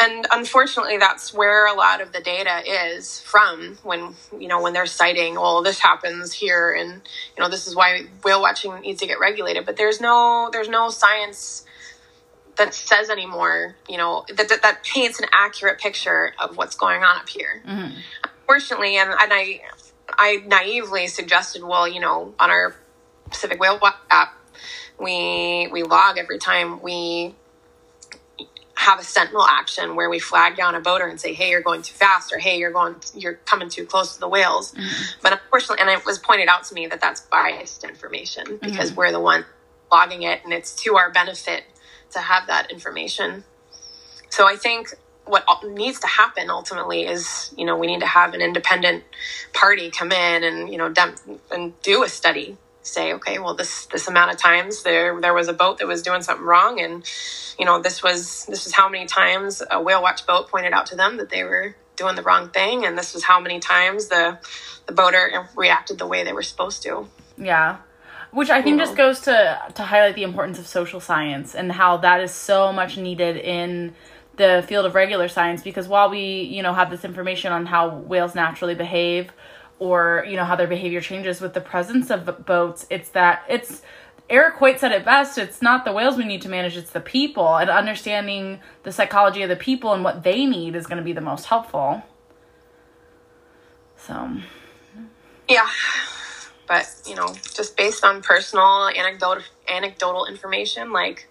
and 0.00 0.26
unfortunately 0.32 0.96
that's 0.96 1.32
where 1.34 1.66
a 1.66 1.74
lot 1.74 2.00
of 2.00 2.12
the 2.12 2.20
data 2.20 2.62
is 2.66 3.20
from 3.20 3.78
when 3.82 4.14
you 4.38 4.48
know 4.48 4.60
when 4.60 4.72
they're 4.72 4.86
citing 4.86 5.34
well 5.34 5.62
this 5.62 5.78
happens 5.78 6.32
here 6.32 6.72
and 6.72 7.02
you 7.36 7.42
know 7.42 7.48
this 7.48 7.66
is 7.66 7.76
why 7.76 8.02
whale 8.24 8.40
watching 8.40 8.78
needs 8.80 9.00
to 9.00 9.06
get 9.06 9.20
regulated 9.20 9.66
but 9.66 9.76
there's 9.76 10.00
no 10.00 10.48
there's 10.52 10.68
no 10.68 10.88
science 10.88 11.64
that 12.56 12.74
says 12.74 13.10
anymore 13.10 13.76
you 13.88 13.96
know 13.96 14.24
that 14.34 14.48
that, 14.48 14.62
that 14.62 14.82
paints 14.82 15.20
an 15.20 15.26
accurate 15.32 15.78
picture 15.78 16.32
of 16.38 16.56
what's 16.56 16.74
going 16.74 17.02
on 17.02 17.18
up 17.18 17.28
here 17.28 17.62
mm-hmm. 17.66 17.94
unfortunately 18.40 18.96
and, 18.96 19.10
and 19.10 19.32
i 19.32 19.60
i 20.18 20.42
naively 20.46 21.06
suggested 21.06 21.62
well 21.62 21.86
you 21.86 22.00
know 22.00 22.34
on 22.38 22.50
our 22.50 22.74
pacific 23.28 23.60
whale 23.60 23.78
app 24.10 24.34
we 24.98 25.68
we 25.72 25.82
log 25.82 26.18
every 26.18 26.38
time 26.38 26.82
we 26.82 27.34
have 28.80 28.98
a 28.98 29.04
sentinel 29.04 29.46
action 29.46 29.94
where 29.94 30.08
we 30.08 30.18
flag 30.18 30.56
down 30.56 30.74
a 30.74 30.80
boater 30.80 31.06
and 31.06 31.20
say, 31.20 31.34
"Hey, 31.34 31.50
you're 31.50 31.60
going 31.60 31.82
too 31.82 31.92
fast," 31.94 32.32
or 32.32 32.38
"Hey, 32.38 32.58
you're 32.58 32.72
going, 32.72 32.96
you're 33.14 33.34
coming 33.44 33.68
too 33.68 33.84
close 33.84 34.14
to 34.14 34.20
the 34.20 34.28
whales." 34.28 34.72
Mm-hmm. 34.72 35.20
But 35.22 35.34
unfortunately, 35.34 35.82
and 35.82 35.90
it 35.90 36.06
was 36.06 36.18
pointed 36.18 36.48
out 36.48 36.64
to 36.64 36.74
me 36.74 36.86
that 36.86 36.98
that's 36.98 37.20
biased 37.20 37.84
information 37.84 38.58
because 38.62 38.90
mm-hmm. 38.90 38.98
we're 38.98 39.12
the 39.12 39.20
one 39.20 39.44
logging 39.92 40.22
it, 40.22 40.40
and 40.44 40.52
it's 40.54 40.74
to 40.82 40.96
our 40.96 41.10
benefit 41.10 41.64
to 42.12 42.20
have 42.20 42.46
that 42.46 42.70
information. 42.70 43.44
So 44.30 44.48
I 44.48 44.56
think 44.56 44.94
what 45.26 45.44
needs 45.62 46.00
to 46.00 46.06
happen 46.06 46.48
ultimately 46.48 47.06
is, 47.06 47.52
you 47.58 47.66
know, 47.66 47.76
we 47.76 47.86
need 47.86 48.00
to 48.00 48.06
have 48.06 48.32
an 48.32 48.40
independent 48.40 49.04
party 49.52 49.90
come 49.90 50.10
in 50.10 50.42
and 50.42 50.70
you 50.70 50.78
know 50.78 50.92
and 51.50 51.80
do 51.82 52.02
a 52.02 52.08
study 52.08 52.56
say, 52.82 53.12
okay, 53.14 53.38
well, 53.38 53.54
this 53.54 53.86
this 53.86 54.08
amount 54.08 54.32
of 54.32 54.38
times 54.38 54.82
there 54.82 55.20
there 55.20 55.34
was 55.34 55.48
a 55.48 55.52
boat 55.52 55.78
that 55.78 55.86
was 55.86 56.02
doing 56.02 56.22
something 56.22 56.46
wrong, 56.46 56.80
and 56.80 57.04
you 57.58 57.64
know 57.64 57.80
this 57.80 58.02
was 58.02 58.46
this 58.46 58.64
was 58.64 58.72
how 58.72 58.88
many 58.88 59.06
times 59.06 59.62
a 59.70 59.80
whale 59.80 60.02
watch 60.02 60.26
boat 60.26 60.48
pointed 60.48 60.72
out 60.72 60.86
to 60.86 60.96
them 60.96 61.16
that 61.18 61.30
they 61.30 61.44
were 61.44 61.74
doing 61.96 62.16
the 62.16 62.22
wrong 62.22 62.48
thing, 62.48 62.84
and 62.84 62.96
this 62.96 63.14
was 63.14 63.24
how 63.24 63.40
many 63.40 63.60
times 63.60 64.08
the 64.08 64.38
the 64.86 64.92
boater 64.92 65.48
reacted 65.56 65.98
the 65.98 66.06
way 66.06 66.24
they 66.24 66.32
were 66.32 66.42
supposed 66.42 66.82
to. 66.82 67.06
Yeah. 67.36 67.78
Which 68.32 68.48
I 68.48 68.62
think 68.62 68.78
just 68.78 68.92
mm-hmm. 68.92 68.96
goes 68.98 69.20
to 69.22 69.60
to 69.74 69.82
highlight 69.82 70.14
the 70.14 70.22
importance 70.22 70.58
of 70.58 70.66
social 70.66 71.00
science 71.00 71.54
and 71.54 71.72
how 71.72 71.96
that 71.98 72.20
is 72.20 72.32
so 72.32 72.72
much 72.72 72.96
needed 72.96 73.36
in 73.36 73.94
the 74.36 74.64
field 74.66 74.86
of 74.86 74.94
regular 74.94 75.28
science 75.28 75.62
because 75.62 75.86
while 75.86 76.08
we, 76.08 76.42
you 76.42 76.62
know, 76.62 76.72
have 76.72 76.90
this 76.90 77.04
information 77.04 77.52
on 77.52 77.66
how 77.66 77.96
whales 77.96 78.34
naturally 78.34 78.74
behave, 78.74 79.32
or 79.80 80.24
you 80.28 80.36
know 80.36 80.44
how 80.44 80.54
their 80.54 80.68
behavior 80.68 81.00
changes 81.00 81.40
with 81.40 81.54
the 81.54 81.60
presence 81.60 82.10
of 82.10 82.46
boats 82.46 82.86
it's 82.90 83.08
that 83.08 83.42
it's 83.48 83.82
Erich 84.28 84.54
Hoyt 84.54 84.78
said 84.78 84.92
it 84.92 85.04
best 85.04 85.36
it's 85.36 85.60
not 85.60 85.84
the 85.84 85.92
whales 85.92 86.16
we 86.16 86.24
need 86.24 86.42
to 86.42 86.48
manage 86.48 86.76
it's 86.76 86.90
the 86.90 87.00
people 87.00 87.56
and 87.56 87.68
understanding 87.68 88.60
the 88.84 88.92
psychology 88.92 89.42
of 89.42 89.48
the 89.48 89.56
people 89.56 89.92
and 89.92 90.04
what 90.04 90.22
they 90.22 90.46
need 90.46 90.76
is 90.76 90.86
going 90.86 90.98
to 90.98 91.04
be 91.04 91.12
the 91.12 91.20
most 91.20 91.46
helpful. 91.46 92.04
So. 93.96 94.36
Yeah 95.48 95.68
but 96.70 96.88
you 97.04 97.16
know 97.16 97.26
just 97.56 97.76
based 97.76 98.04
on 98.04 98.22
personal 98.22 98.88
anecdotal 98.96 99.42
anecdotal 99.68 100.24
information 100.26 100.92
like 100.92 101.28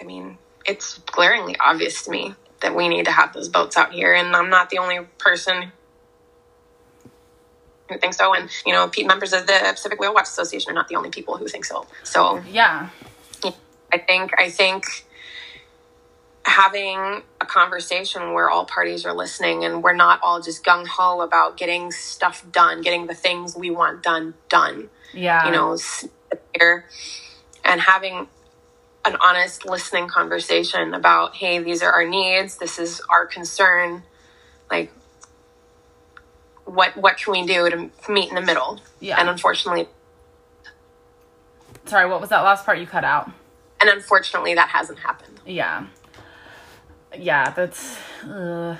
i 0.00 0.04
mean 0.04 0.38
it's 0.64 0.98
glaringly 0.98 1.56
obvious 1.58 2.04
to 2.04 2.10
me 2.10 2.32
that 2.60 2.76
we 2.76 2.88
need 2.88 3.04
to 3.06 3.10
have 3.10 3.34
those 3.34 3.48
boats 3.48 3.76
out 3.76 3.92
here 3.92 4.14
and 4.14 4.36
i'm 4.36 4.48
not 4.48 4.70
the 4.70 4.78
only 4.78 5.00
person 5.18 5.72
who 7.88 7.98
think 7.98 8.14
so, 8.14 8.34
and 8.34 8.50
you 8.66 8.72
know, 8.72 8.90
members 9.04 9.32
of 9.32 9.46
the 9.46 9.58
Pacific 9.70 10.00
Whale 10.00 10.14
Watch 10.14 10.24
Association 10.24 10.70
are 10.70 10.74
not 10.74 10.88
the 10.88 10.96
only 10.96 11.10
people 11.10 11.36
who 11.36 11.46
think 11.48 11.64
so. 11.64 11.86
So 12.02 12.42
yeah, 12.50 12.90
I 13.92 13.98
think 13.98 14.32
I 14.38 14.50
think 14.50 14.84
having 16.44 17.22
a 17.40 17.46
conversation 17.46 18.32
where 18.32 18.48
all 18.48 18.64
parties 18.64 19.04
are 19.04 19.12
listening 19.12 19.64
and 19.64 19.82
we're 19.82 19.94
not 19.94 20.18
all 20.22 20.40
just 20.40 20.64
gung 20.64 20.86
ho 20.86 21.20
about 21.20 21.56
getting 21.56 21.90
stuff 21.90 22.44
done, 22.50 22.80
getting 22.80 23.06
the 23.06 23.14
things 23.14 23.54
we 23.54 23.70
want 23.70 24.02
done 24.02 24.34
done. 24.48 24.88
Yeah, 25.12 25.46
you 25.46 25.52
know, 25.52 25.76
and 27.64 27.80
having 27.80 28.28
an 29.04 29.16
honest 29.24 29.64
listening 29.64 30.08
conversation 30.08 30.92
about, 30.92 31.34
hey, 31.36 31.58
these 31.60 31.82
are 31.82 31.92
our 31.92 32.06
needs. 32.06 32.58
This 32.58 32.78
is 32.78 33.00
our 33.08 33.26
concern. 33.26 34.02
Like, 34.70 34.92
what 36.68 36.96
what 36.96 37.16
can 37.16 37.32
we 37.32 37.46
do 37.46 37.68
to 37.70 37.90
meet 38.12 38.28
in 38.28 38.34
the 38.34 38.42
middle? 38.42 38.80
Yeah. 39.00 39.18
And 39.18 39.28
unfortunately, 39.28 39.88
sorry, 41.86 42.08
what 42.08 42.20
was 42.20 42.30
that 42.30 42.40
last 42.40 42.64
part 42.64 42.78
you 42.78 42.86
cut 42.86 43.04
out? 43.04 43.30
And 43.80 43.88
unfortunately, 43.88 44.54
that 44.54 44.68
hasn't 44.68 44.98
happened. 44.98 45.40
Yeah. 45.46 45.86
Yeah, 47.16 47.50
that's. 47.50 47.98
Uh, 48.22 48.76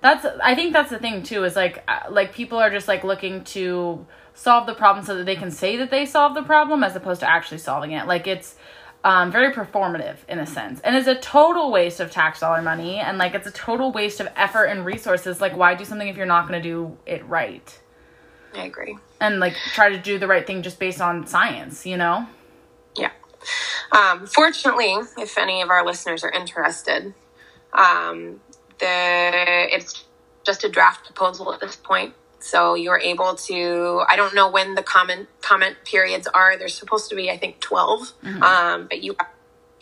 that's. 0.00 0.26
I 0.42 0.54
think 0.54 0.72
that's 0.72 0.90
the 0.90 0.98
thing 0.98 1.22
too. 1.22 1.44
Is 1.44 1.56
like 1.56 1.82
uh, 1.88 2.10
like 2.10 2.34
people 2.34 2.58
are 2.58 2.70
just 2.70 2.88
like 2.88 3.04
looking 3.04 3.44
to 3.44 4.06
solve 4.34 4.66
the 4.66 4.74
problem 4.74 5.04
so 5.04 5.16
that 5.16 5.24
they 5.24 5.36
can 5.36 5.50
say 5.50 5.76
that 5.76 5.90
they 5.90 6.04
solved 6.04 6.36
the 6.36 6.42
problem 6.42 6.82
as 6.82 6.94
opposed 6.94 7.20
to 7.20 7.30
actually 7.30 7.58
solving 7.58 7.92
it. 7.92 8.06
Like 8.06 8.26
it's 8.26 8.56
um, 9.04 9.30
very 9.30 9.52
performative 9.52 10.16
in 10.28 10.38
a 10.38 10.46
sense 10.46 10.80
and 10.80 10.96
it's 10.96 11.06
a 11.06 11.14
total 11.14 11.70
waste 11.70 12.00
of 12.00 12.10
tax 12.10 12.40
dollar 12.40 12.62
money 12.62 12.98
and 12.98 13.18
like 13.18 13.34
it's 13.34 13.46
a 13.46 13.52
total 13.52 13.92
waste 13.92 14.18
of 14.18 14.28
effort 14.34 14.64
and 14.64 14.84
resources 14.84 15.40
like 15.40 15.56
why 15.56 15.74
do 15.74 15.84
something 15.84 16.08
if 16.08 16.16
you're 16.16 16.26
not 16.26 16.48
going 16.48 16.60
to 16.60 16.68
do 16.68 16.96
it 17.06 17.24
right 17.28 17.78
I 18.56 18.64
agree. 18.64 18.96
And 19.20 19.40
like 19.40 19.54
try 19.72 19.90
to 19.90 19.98
do 19.98 20.18
the 20.18 20.26
right 20.26 20.46
thing 20.46 20.62
just 20.62 20.78
based 20.78 21.00
on 21.00 21.26
science, 21.26 21.86
you 21.86 21.96
know? 21.96 22.26
Yeah. 22.96 23.10
Um, 23.92 24.26
fortunately, 24.26 24.96
if 25.18 25.36
any 25.38 25.62
of 25.62 25.70
our 25.70 25.84
listeners 25.84 26.24
are 26.24 26.30
interested, 26.30 27.14
um, 27.72 28.40
the 28.78 29.66
it's 29.74 30.04
just 30.44 30.64
a 30.64 30.68
draft 30.68 31.06
proposal 31.06 31.52
at 31.52 31.60
this 31.60 31.76
point. 31.76 32.14
So 32.44 32.74
you're 32.74 33.00
able 33.00 33.34
to. 33.48 34.02
I 34.06 34.16
don't 34.16 34.34
know 34.34 34.50
when 34.50 34.74
the 34.74 34.82
comment 34.82 35.28
comment 35.40 35.76
periods 35.84 36.26
are. 36.26 36.58
There's 36.58 36.74
supposed 36.74 37.08
to 37.08 37.16
be, 37.16 37.30
I 37.30 37.38
think, 37.38 37.58
12 37.60 38.12
Um, 38.42 38.86
but 38.86 39.02
you 39.02 39.14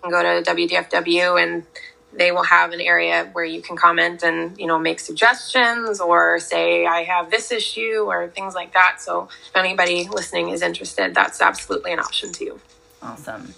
can 0.00 0.10
go 0.10 0.22
to 0.22 0.48
WDFW 0.48 1.42
and 1.42 1.64
they 2.12 2.30
will 2.30 2.44
have 2.44 2.72
an 2.72 2.80
area 2.80 3.28
where 3.32 3.44
you 3.44 3.62
can 3.62 3.76
comment 3.76 4.22
and 4.22 4.56
you 4.60 4.66
know 4.66 4.78
make 4.78 5.00
suggestions 5.00 6.00
or 6.00 6.38
say 6.38 6.86
I 6.86 7.02
have 7.02 7.30
this 7.32 7.50
issue 7.50 8.04
or 8.06 8.28
things 8.28 8.54
like 8.54 8.72
that. 8.74 9.00
So 9.00 9.28
if 9.48 9.56
anybody 9.56 10.08
listening 10.08 10.50
is 10.50 10.62
interested, 10.62 11.14
that's 11.14 11.40
absolutely 11.40 11.92
an 11.92 11.98
option 11.98 12.32
too. 12.32 12.60
Awesome. 13.02 13.54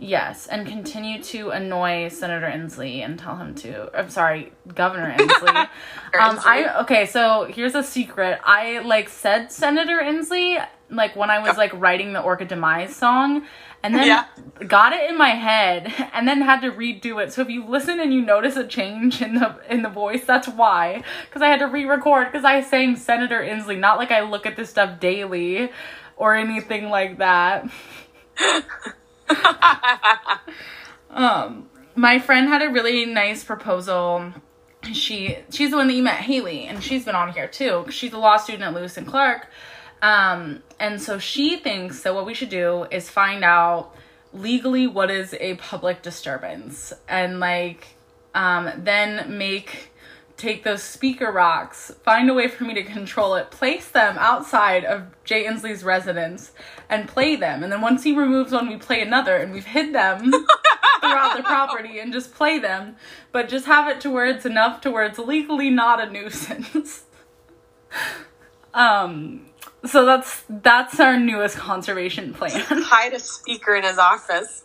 Yes, 0.00 0.46
and 0.46 0.64
continue 0.64 1.20
to 1.24 1.50
annoy 1.50 2.08
Senator 2.08 2.46
Inslee 2.46 3.04
and 3.04 3.18
tell 3.18 3.36
him 3.36 3.54
to. 3.56 3.90
I'm 3.98 4.10
sorry, 4.10 4.52
Governor 4.72 5.12
Inslee. 5.18 5.56
um, 6.20 6.38
I 6.44 6.80
okay. 6.82 7.04
So 7.06 7.46
here's 7.46 7.74
a 7.74 7.82
secret. 7.82 8.38
I 8.44 8.78
like 8.78 9.08
said 9.08 9.50
Senator 9.50 9.98
Inslee 9.98 10.64
like 10.88 11.16
when 11.16 11.30
I 11.30 11.40
was 11.40 11.56
like 11.58 11.72
writing 11.74 12.12
the 12.12 12.20
Orca 12.20 12.44
Demise 12.44 12.94
song, 12.94 13.44
and 13.82 13.92
then 13.94 14.06
Yeah. 14.06 14.24
got 14.68 14.92
it 14.92 15.10
in 15.10 15.18
my 15.18 15.30
head, 15.30 15.92
and 16.12 16.28
then 16.28 16.42
had 16.42 16.60
to 16.60 16.70
redo 16.70 17.20
it. 17.22 17.32
So 17.32 17.42
if 17.42 17.50
you 17.50 17.64
listen 17.66 17.98
and 17.98 18.14
you 18.14 18.22
notice 18.22 18.56
a 18.56 18.66
change 18.66 19.20
in 19.20 19.34
the 19.34 19.56
in 19.68 19.82
the 19.82 19.88
voice, 19.88 20.24
that's 20.24 20.46
why. 20.48 21.02
Because 21.24 21.42
I 21.42 21.48
had 21.48 21.58
to 21.58 21.66
re-record 21.66 22.28
because 22.30 22.44
I 22.44 22.60
sang 22.60 22.94
Senator 22.94 23.40
Inslee, 23.40 23.78
not 23.78 23.98
like 23.98 24.12
I 24.12 24.20
look 24.20 24.46
at 24.46 24.54
this 24.54 24.70
stuff 24.70 25.00
daily 25.00 25.70
or 26.16 26.36
anything 26.36 26.88
like 26.88 27.18
that. 27.18 27.68
um, 31.10 31.68
my 31.94 32.18
friend 32.18 32.48
had 32.48 32.62
a 32.62 32.68
really 32.68 33.04
nice 33.04 33.44
proposal. 33.44 34.32
She 34.92 35.38
she's 35.50 35.70
the 35.70 35.76
one 35.76 35.88
that 35.88 35.94
you 35.94 36.02
met, 36.02 36.20
Haley, 36.20 36.66
and 36.66 36.82
she's 36.82 37.04
been 37.04 37.14
on 37.14 37.32
here 37.32 37.48
too. 37.48 37.86
She's 37.90 38.12
a 38.12 38.18
law 38.18 38.36
student 38.36 38.64
at 38.64 38.74
Lewis 38.74 38.96
and 38.96 39.06
Clark. 39.06 39.48
Um, 40.00 40.62
and 40.78 41.02
so 41.02 41.18
she 41.18 41.56
thinks 41.56 42.02
that 42.02 42.14
what 42.14 42.24
we 42.24 42.34
should 42.34 42.50
do 42.50 42.86
is 42.90 43.10
find 43.10 43.42
out 43.42 43.94
legally 44.32 44.86
what 44.86 45.10
is 45.10 45.34
a 45.40 45.54
public 45.56 46.02
disturbance 46.02 46.92
and 47.08 47.40
like 47.40 47.96
um, 48.34 48.70
then 48.76 49.36
make 49.38 49.90
take 50.38 50.62
those 50.62 50.82
speaker 50.82 51.30
rocks, 51.30 51.92
find 52.04 52.30
a 52.30 52.34
way 52.34 52.48
for 52.48 52.64
me 52.64 52.72
to 52.74 52.84
control 52.84 53.34
it, 53.34 53.50
place 53.50 53.88
them 53.88 54.16
outside 54.18 54.84
of 54.84 55.08
Jay 55.24 55.44
Inslee's 55.44 55.82
residence, 55.82 56.52
and 56.88 57.08
play 57.08 57.36
them. 57.36 57.62
And 57.62 57.72
then 57.72 57.80
once 57.80 58.04
he 58.04 58.16
removes 58.16 58.52
one, 58.52 58.68
we 58.68 58.76
play 58.76 59.02
another, 59.02 59.36
and 59.36 59.52
we've 59.52 59.66
hid 59.66 59.92
them 59.94 60.30
throughout 61.00 61.36
the 61.36 61.42
property 61.42 61.98
and 61.98 62.12
just 62.12 62.32
play 62.32 62.58
them, 62.58 62.96
but 63.32 63.48
just 63.48 63.66
have 63.66 63.88
it 63.88 64.00
to 64.02 64.10
where 64.10 64.26
it's 64.26 64.46
enough 64.46 64.80
to 64.82 64.90
where 64.90 65.04
it's 65.04 65.18
legally 65.18 65.70
not 65.70 66.00
a 66.00 66.10
nuisance. 66.10 67.02
um, 68.74 69.46
so 69.84 70.04
that's 70.04 70.44
that's 70.48 71.00
our 71.00 71.18
newest 71.18 71.56
conservation 71.56 72.32
plan. 72.32 72.62
hide 72.64 73.12
a 73.12 73.20
speaker 73.20 73.74
in 73.74 73.84
his 73.84 73.98
office. 73.98 74.64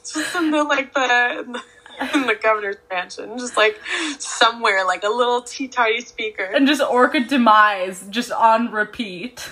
Just 0.00 0.34
in 0.34 0.50
the 0.50 0.64
like 0.64 0.94
the 0.94 1.62
in 2.14 2.26
the 2.26 2.34
governor's 2.40 2.76
mansion, 2.90 3.36
just 3.38 3.56
like 3.56 3.78
somewhere, 4.18 4.84
like 4.86 5.04
a 5.04 5.08
little 5.08 5.42
tea 5.42 5.68
tiny 5.68 6.00
speaker. 6.00 6.44
and 6.44 6.66
just 6.66 6.80
Orca 6.82 7.20
Demise 7.20 8.04
just 8.10 8.32
on 8.32 8.70
repeat. 8.72 9.48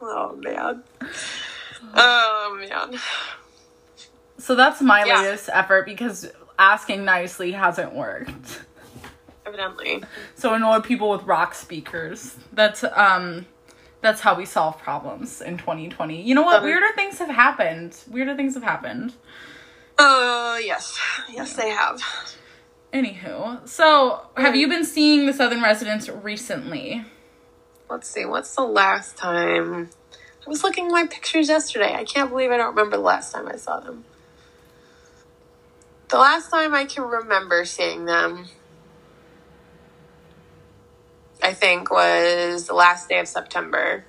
Oh 0.00 0.36
man. 0.42 0.82
Oh 1.94 2.58
man. 2.68 2.98
So 4.38 4.54
that's 4.54 4.80
my 4.82 5.04
Yeah. 5.04 5.22
latest 5.22 5.48
effort 5.52 5.86
because 5.86 6.30
asking 6.58 7.04
nicely 7.04 7.52
hasn't 7.52 7.94
worked. 7.94 8.62
Evidently. 9.46 10.02
So 10.34 10.52
annoy 10.54 10.80
people 10.80 11.08
with 11.10 11.22
rock 11.22 11.54
speakers. 11.54 12.36
That's 12.52 12.84
um 12.92 13.46
that's 14.00 14.20
how 14.20 14.34
we 14.34 14.44
solve 14.44 14.78
problems 14.78 15.40
in 15.40 15.56
2020. 15.56 16.20
You 16.22 16.34
know 16.34 16.42
what? 16.42 16.58
Um, 16.58 16.64
Weirder 16.64 16.92
things 16.94 17.18
have 17.18 17.30
happened. 17.30 17.96
Weirder 18.08 18.36
things 18.36 18.54
have 18.54 18.62
happened. 18.62 19.14
Uh 19.98 20.58
yes. 20.62 20.98
Yes 21.30 21.54
they 21.54 21.70
have. 21.70 22.00
Anywho, 22.92 23.68
so 23.68 24.22
have 24.36 24.56
you 24.56 24.68
been 24.68 24.84
seeing 24.84 25.26
the 25.26 25.32
Southern 25.32 25.62
residents 25.62 26.08
recently? 26.08 27.04
Let's 27.90 28.08
see, 28.08 28.24
what's 28.24 28.54
the 28.54 28.62
last 28.62 29.16
time? 29.16 29.90
I 30.46 30.50
was 30.50 30.62
looking 30.64 30.86
at 30.86 30.92
my 30.92 31.06
pictures 31.06 31.48
yesterday. 31.48 31.94
I 31.94 32.04
can't 32.04 32.30
believe 32.30 32.50
I 32.50 32.56
don't 32.56 32.70
remember 32.70 32.96
the 32.96 33.02
last 33.02 33.32
time 33.32 33.48
I 33.48 33.56
saw 33.56 33.80
them. 33.80 34.04
The 36.08 36.16
last 36.18 36.50
time 36.50 36.74
I 36.74 36.86
can 36.86 37.04
remember 37.04 37.66
seeing 37.66 38.06
them, 38.06 38.46
I 41.42 41.52
think, 41.52 41.90
was 41.90 42.66
the 42.66 42.74
last 42.74 43.10
day 43.10 43.20
of 43.20 43.28
September. 43.28 44.04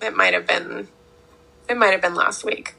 It 0.00 0.16
might 0.16 0.32
have 0.32 0.46
been, 0.46 0.88
it 1.68 1.76
might 1.76 1.92
have 1.92 2.00
been 2.00 2.14
last 2.14 2.44
week. 2.44 2.74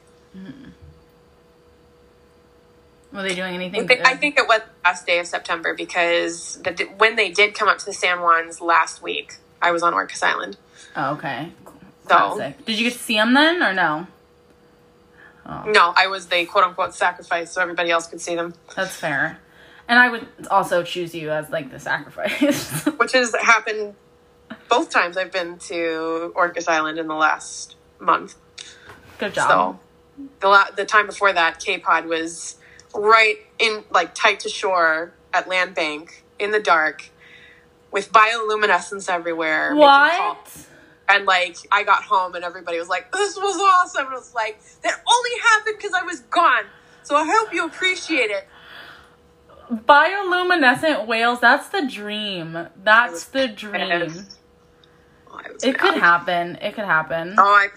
Were 3.12 3.22
they 3.22 3.34
doing 3.34 3.54
anything? 3.54 3.88
think, 3.88 4.06
I 4.06 4.16
think 4.16 4.38
it 4.38 4.46
was 4.46 4.60
the 4.60 4.88
last 4.88 5.06
day 5.06 5.18
of 5.18 5.26
September 5.26 5.74
because 5.74 6.60
the, 6.62 6.88
when 6.98 7.16
they 7.16 7.30
did 7.30 7.54
come 7.54 7.68
up 7.68 7.78
to 7.78 7.86
the 7.86 7.92
San 7.92 8.18
Juans 8.18 8.60
last 8.60 9.02
week, 9.02 9.34
I 9.60 9.72
was 9.72 9.82
on 9.82 9.92
Orcas 9.94 10.22
Island. 10.22 10.56
Oh, 10.94 11.14
okay. 11.14 11.52
So- 12.08 12.54
Did 12.66 12.78
you 12.78 12.84
get 12.84 12.92
to 12.94 12.98
see 12.98 13.14
them 13.14 13.34
then 13.34 13.62
or 13.62 13.72
no? 13.72 14.06
Oh, 15.46 15.64
No, 15.66 15.92
I 15.96 16.06
was 16.06 16.26
the 16.26 16.44
quote 16.46 16.64
unquote 16.64 16.94
sacrifice 16.94 17.52
so 17.52 17.60
everybody 17.60 17.90
else 17.90 18.06
could 18.06 18.20
see 18.20 18.34
them. 18.36 18.54
that's 18.76 18.94
fair. 18.94 19.38
And 19.88 19.98
I 19.98 20.08
would 20.08 20.26
also 20.50 20.84
choose 20.84 21.14
you 21.14 21.30
as 21.30 21.50
like 21.50 21.70
the 21.72 21.80
sacrifice. 21.80 22.84
which 22.98 23.12
has 23.12 23.34
happened 23.40 23.94
both 24.68 24.90
times 24.90 25.16
I've 25.16 25.32
been 25.32 25.58
to 25.58 26.32
Orcas 26.36 26.68
Island 26.68 26.98
in 26.98 27.08
the 27.08 27.14
last 27.16 27.74
month. 27.98 28.36
Good 29.18 29.34
job. 29.34 29.48
So 29.48 29.80
the 30.38 30.48
la- 30.48 30.70
the 30.70 30.84
time 30.84 31.06
before 31.06 31.32
that, 31.32 31.58
K 31.58 31.78
Pod 31.78 32.06
was 32.06 32.56
right 32.94 33.36
in 33.58 33.84
like 33.90 34.14
tight 34.14 34.40
to 34.40 34.48
shore 34.48 35.12
at 35.32 35.48
Land 35.48 35.74
Bank 35.74 36.24
in 36.38 36.50
the 36.50 36.60
dark 36.60 37.10
with 37.90 38.12
bioluminescence 38.12 39.08
everywhere. 39.08 39.74
what? 39.74 40.66
And 41.08 41.24
like 41.26 41.56
I 41.72 41.82
got 41.82 42.04
home 42.04 42.34
and 42.36 42.44
everybody 42.44 42.78
was 42.78 42.88
like, 42.88 43.10
"This 43.12 43.36
was 43.36 43.56
awesome." 43.60 44.06
And 44.06 44.14
I 44.14 44.18
was 44.18 44.34
like, 44.34 44.60
"That 44.82 45.00
only 45.08 45.30
happened 45.42 45.76
because 45.76 45.92
I 45.92 46.02
was 46.04 46.20
gone." 46.20 46.64
So 47.02 47.16
I 47.16 47.24
hope 47.26 47.52
you 47.52 47.64
appreciate 47.66 48.30
it. 48.30 48.46
Bioluminescent 49.72 51.06
whales, 51.06 51.40
that's 51.40 51.68
the 51.68 51.86
dream. 51.86 52.68
That's 52.82 53.26
the 53.26 53.48
dream. 53.48 54.26
Oh, 55.32 55.40
It 55.62 55.78
could 55.78 55.94
happen. 55.94 56.56
It 56.56 56.74
could 56.74 56.84
happen. 56.84 57.36
Oh, 57.38 57.42
I, 57.44 57.68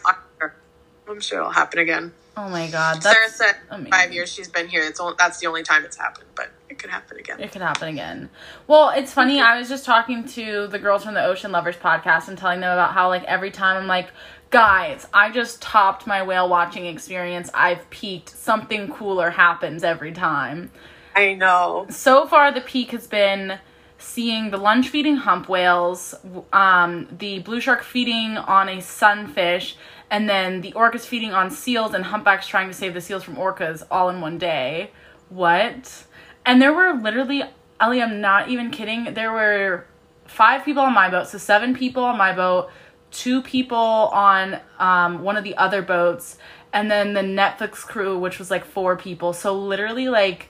I'm 1.08 1.20
sure 1.22 1.40
it'll 1.40 1.52
happen 1.52 1.80
again. 1.80 2.14
Oh 2.36 2.50
my 2.50 2.68
god. 2.70 3.04
Sarah 3.04 3.30
said 3.30 3.58
amazing. 3.70 3.92
five 3.92 4.12
years 4.12 4.32
she's 4.32 4.48
been 4.48 4.68
here. 4.68 4.84
It's 4.84 5.00
only, 5.00 5.16
that's 5.18 5.40
the 5.40 5.48
only 5.48 5.62
time 5.62 5.86
it's 5.86 5.98
happened, 5.98 6.26
but 6.36 6.50
it 6.68 6.80
could 6.80 6.90
happen 6.90 7.18
again. 7.18 7.40
It 7.40 7.52
could 7.52 7.62
happen 7.62 7.90
again. 7.90 8.30
Well, 8.66 8.90
it's 8.90 9.14
funny. 9.14 9.40
I 9.40 9.60
was 9.60 9.70
just 9.70 9.86
talking 9.86 10.26
to 10.30 10.68
the 10.68 10.80
girls 10.80 11.04
from 11.04 11.14
the 11.14 11.24
Ocean 11.24 11.52
Lovers 11.52 11.76
podcast 11.76 12.28
and 12.28 12.38
telling 12.38 12.62
them 12.62 12.72
about 12.72 12.94
how, 12.94 13.10
like, 13.10 13.24
every 13.26 13.52
time 13.52 13.78
I'm 13.78 13.88
like, 13.88 14.10
guys, 14.50 15.08
I 15.14 15.30
just 15.30 15.62
topped 15.62 16.08
my 16.08 16.24
whale 16.24 16.50
watching 16.50 16.88
experience. 16.88 17.52
I've 17.54 17.88
peaked. 17.92 18.30
Something 18.30 18.92
cooler 18.92 19.30
happens 19.30 19.84
every 19.84 20.12
time. 20.12 20.72
I 21.16 21.36
know. 21.36 21.86
So 21.90 22.26
far, 22.26 22.52
the 22.52 22.62
peak 22.62 22.92
has 22.92 23.06
been 23.06 23.60
seeing 24.00 24.50
the 24.50 24.58
lunge 24.58 24.90
feeding 24.90 25.18
hump 25.18 25.48
whales, 25.48 26.14
um, 26.52 27.08
the 27.20 27.40
blue 27.40 27.62
shark 27.62 27.84
feeding 27.84 28.38
on 28.38 28.68
a 28.70 28.82
sunfish, 28.82 29.76
and 30.14 30.30
then 30.30 30.62
the 30.62 30.72
orcas 30.74 31.08
feeding 31.08 31.34
on 31.34 31.50
seals 31.50 31.96
and 31.96 32.04
humpbacks 32.06 32.46
trying 32.48 32.68
to 32.68 32.74
save 32.74 32.94
the 32.94 33.02
seals 33.02 33.24
from 33.24 33.36
orcas 33.36 33.82
all 33.90 34.10
in 34.10 34.22
one 34.22 34.38
day. 34.38 34.92
What? 35.30 36.04
And 36.46 36.62
there 36.62 36.72
were 36.72 36.94
literally, 36.94 37.42
Ellie, 37.82 38.00
I'm 38.00 38.22
not 38.22 38.48
even 38.48 38.70
kidding, 38.70 39.16
there 39.16 39.32
were 39.32 39.88
five 40.26 40.64
people 40.64 40.84
on 40.84 40.94
my 40.94 41.10
boat, 41.10 41.30
so 41.30 41.40
seven 41.40 41.74
people 41.74 42.04
on 42.04 42.16
my 42.16 42.32
boat, 42.32 42.70
two 43.10 43.42
people 43.42 43.76
on 43.76 44.60
um, 44.78 45.24
one 45.24 45.36
of 45.36 45.44
the 45.44 45.58
other 45.58 45.82
boats, 45.82 46.38
and 46.72 46.92
then 46.92 47.14
the 47.14 47.22
Netflix 47.22 47.78
crew, 47.78 48.20
which 48.20 48.38
was 48.38 48.52
like 48.52 48.66
four 48.66 48.96
people. 48.96 49.34
So 49.34 49.58
literally, 49.58 50.10
like, 50.10 50.50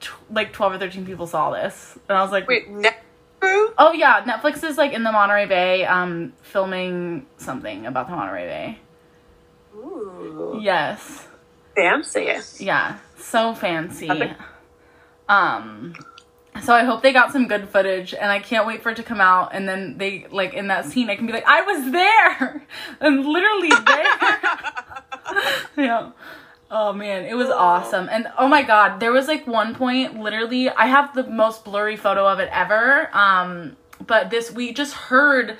tw- 0.00 0.14
like 0.30 0.54
12 0.54 0.72
or 0.72 0.78
13 0.78 1.04
people 1.04 1.26
saw 1.26 1.50
this. 1.50 1.98
And 2.08 2.16
I 2.16 2.22
was 2.22 2.32
like, 2.32 2.48
Wait, 2.48 2.70
net 2.70 3.04
crew? 3.40 3.74
oh 3.76 3.92
yeah, 3.92 4.22
Netflix 4.24 4.64
is 4.64 4.78
like 4.78 4.94
in 4.94 5.02
the 5.02 5.12
Monterey 5.12 5.44
Bay 5.44 5.84
um 5.84 6.32
filming 6.40 7.26
something 7.36 7.84
about 7.84 8.08
the 8.08 8.16
Monterey 8.16 8.46
Bay. 8.46 8.78
Ooh, 9.76 10.58
Yes. 10.62 11.26
fancy. 11.74 12.32
Yeah. 12.64 12.98
So 13.18 13.54
fancy. 13.54 14.34
Um 15.28 15.94
So 16.62 16.74
I 16.74 16.84
hope 16.84 17.02
they 17.02 17.12
got 17.12 17.32
some 17.32 17.48
good 17.48 17.68
footage 17.68 18.14
and 18.14 18.30
I 18.32 18.38
can't 18.38 18.66
wait 18.66 18.82
for 18.82 18.90
it 18.90 18.96
to 18.96 19.02
come 19.02 19.20
out 19.20 19.50
and 19.52 19.68
then 19.68 19.98
they 19.98 20.26
like 20.30 20.54
in 20.54 20.68
that 20.68 20.86
scene 20.86 21.10
I 21.10 21.16
can 21.16 21.26
be 21.26 21.32
like, 21.32 21.46
I 21.46 21.60
was 21.62 21.92
there 21.92 22.66
and 23.00 23.26
literally 23.26 23.68
there. 23.68 24.04
yeah. 25.86 26.10
Oh 26.70 26.92
man, 26.92 27.24
it 27.26 27.34
was 27.34 27.50
awesome. 27.50 28.08
And 28.10 28.26
oh 28.38 28.48
my 28.48 28.62
god, 28.62 29.00
there 29.00 29.12
was 29.12 29.28
like 29.28 29.46
one 29.46 29.74
point 29.74 30.18
literally 30.18 30.70
I 30.70 30.86
have 30.86 31.14
the 31.14 31.24
most 31.24 31.64
blurry 31.64 31.96
photo 31.96 32.26
of 32.26 32.38
it 32.38 32.48
ever. 32.52 33.14
Um 33.14 33.76
but 34.06 34.30
this 34.30 34.50
we 34.50 34.72
just 34.72 34.94
heard 34.94 35.58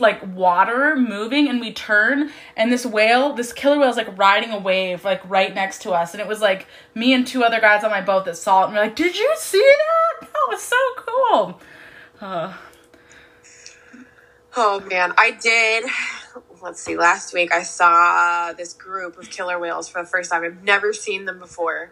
like 0.00 0.20
water 0.34 0.96
moving 0.96 1.48
and 1.48 1.60
we 1.60 1.72
turn 1.72 2.30
and 2.56 2.72
this 2.72 2.84
whale 2.84 3.32
this 3.32 3.52
killer 3.52 3.78
whale 3.78 3.90
is 3.90 3.96
like 3.96 4.16
riding 4.18 4.50
a 4.50 4.58
wave 4.58 5.04
like 5.04 5.28
right 5.28 5.54
next 5.54 5.82
to 5.82 5.92
us. 5.92 6.12
And 6.14 6.20
it 6.20 6.26
was 6.26 6.40
like 6.40 6.66
me 6.94 7.12
and 7.12 7.26
two 7.26 7.44
other 7.44 7.60
guys 7.60 7.84
on 7.84 7.90
my 7.90 8.00
boat 8.00 8.24
that 8.24 8.36
saw 8.36 8.62
it 8.62 8.66
and 8.66 8.74
we're 8.74 8.82
like 8.82 8.96
did 8.96 9.16
you 9.16 9.34
see 9.38 9.58
that? 10.20 10.28
That 10.32 10.46
was 10.48 10.62
so 10.62 10.76
cool. 10.96 11.60
Uh. 12.20 12.54
oh 14.56 14.80
man. 14.80 15.12
I 15.16 15.30
did 15.32 15.84
let's 16.62 16.80
see 16.80 16.96
last 16.96 17.34
week 17.34 17.52
i 17.52 17.62
saw 17.62 18.50
this 18.54 18.72
group 18.72 19.18
of 19.18 19.28
killer 19.28 19.58
whales 19.58 19.86
for 19.88 20.00
the 20.02 20.08
first 20.08 20.30
time. 20.30 20.42
I've 20.42 20.62
never 20.62 20.94
seen 20.94 21.26
them 21.26 21.38
before. 21.38 21.90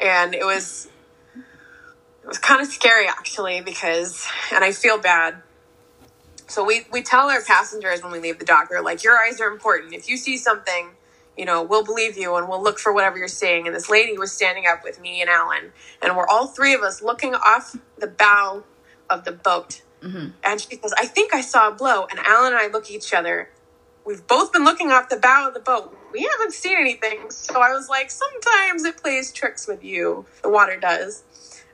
And 0.00 0.34
it 0.34 0.44
was 0.44 0.88
it 1.36 2.26
was 2.26 2.38
kind 2.38 2.62
of 2.62 2.66
scary 2.66 3.06
actually 3.06 3.60
because 3.60 4.26
and 4.52 4.64
i 4.64 4.72
feel 4.72 4.98
bad 4.98 5.42
so 6.54 6.64
we, 6.64 6.86
we 6.92 7.02
tell 7.02 7.28
our 7.30 7.42
passengers 7.42 8.00
when 8.00 8.12
we 8.12 8.20
leave 8.20 8.38
the 8.38 8.44
dock, 8.44 8.68
like, 8.84 9.02
your 9.02 9.16
eyes 9.16 9.40
are 9.40 9.48
important. 9.48 9.92
If 9.92 10.08
you 10.08 10.16
see 10.16 10.36
something, 10.36 10.90
you 11.36 11.44
know, 11.44 11.64
we'll 11.64 11.84
believe 11.84 12.16
you 12.16 12.36
and 12.36 12.48
we'll 12.48 12.62
look 12.62 12.78
for 12.78 12.92
whatever 12.92 13.18
you're 13.18 13.26
seeing. 13.26 13.66
And 13.66 13.74
this 13.74 13.90
lady 13.90 14.16
was 14.16 14.30
standing 14.30 14.64
up 14.64 14.84
with 14.84 15.00
me 15.00 15.20
and 15.20 15.28
Alan, 15.28 15.72
and 16.00 16.16
we're 16.16 16.28
all 16.28 16.46
three 16.46 16.72
of 16.72 16.82
us 16.82 17.02
looking 17.02 17.34
off 17.34 17.76
the 17.98 18.06
bow 18.06 18.62
of 19.10 19.24
the 19.24 19.32
boat. 19.32 19.82
Mm-hmm. 20.00 20.28
And 20.44 20.60
she 20.60 20.76
goes, 20.76 20.92
I 20.96 21.06
think 21.06 21.34
I 21.34 21.40
saw 21.40 21.70
a 21.70 21.72
blow. 21.72 22.06
And 22.08 22.20
Alan 22.20 22.52
and 22.52 22.62
I 22.62 22.68
look 22.68 22.84
at 22.84 22.92
each 22.92 23.12
other. 23.12 23.50
We've 24.06 24.24
both 24.24 24.52
been 24.52 24.62
looking 24.64 24.92
off 24.92 25.08
the 25.08 25.16
bow 25.16 25.48
of 25.48 25.54
the 25.54 25.60
boat. 25.60 25.98
We 26.12 26.28
haven't 26.38 26.52
seen 26.52 26.76
anything. 26.78 27.30
So 27.30 27.60
I 27.60 27.72
was 27.72 27.88
like, 27.88 28.12
sometimes 28.12 28.84
it 28.84 28.98
plays 28.98 29.32
tricks 29.32 29.66
with 29.66 29.82
you. 29.82 30.26
The 30.42 30.50
water 30.50 30.78
does. 30.78 31.24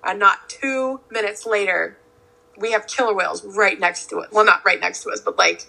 And 0.03 0.19
not 0.19 0.49
two 0.49 1.01
minutes 1.11 1.45
later, 1.45 1.99
we 2.61 2.73
have 2.73 2.87
killer 2.87 3.15
whales 3.15 3.45
right 3.45 3.79
next 3.79 4.07
to 4.11 4.21
it. 4.21 4.31
Well, 4.33 4.45
not 4.45 4.65
right 4.65 4.81
next 4.81 5.03
to 5.05 5.11
us, 5.11 5.21
but 5.21 5.37
like 5.39 5.67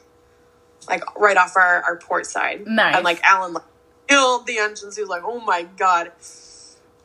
like 0.88 1.20
right 1.20 1.38
off 1.38 1.56
our, 1.56 1.84
our 1.84 1.98
port 1.98 2.26
side. 2.26 2.66
Nice. 2.68 2.96
And 2.96 3.04
like 3.04 3.22
Alan 3.24 3.54
like, 3.54 3.64
killed 4.08 4.48
the 4.48 4.58
engines. 4.58 4.96
He 4.96 5.02
was 5.02 5.10
like, 5.10 5.24
oh 5.24 5.40
my 5.40 5.64
god. 5.78 6.12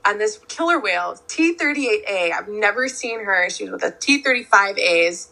And 0.04 0.20
this 0.20 0.38
killer 0.48 0.78
whale, 0.78 1.20
T38A, 1.28 2.32
I've 2.32 2.48
never 2.48 2.88
seen 2.88 3.24
her. 3.24 3.50
She's 3.50 3.70
with 3.70 3.82
a 3.82 3.90
T35As. 3.90 5.28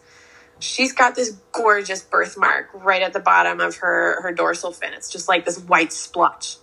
She's 0.59 0.93
got 0.93 1.15
this 1.15 1.37
gorgeous 1.51 2.01
birthmark 2.01 2.69
right 2.73 3.01
at 3.01 3.13
the 3.13 3.19
bottom 3.19 3.59
of 3.59 3.77
her, 3.77 4.21
her 4.21 4.33
dorsal 4.33 4.71
fin. 4.71 4.93
It's 4.93 5.09
just 5.09 5.27
like 5.27 5.45
this 5.45 5.59
white 5.59 5.93
splotch. 5.93 6.57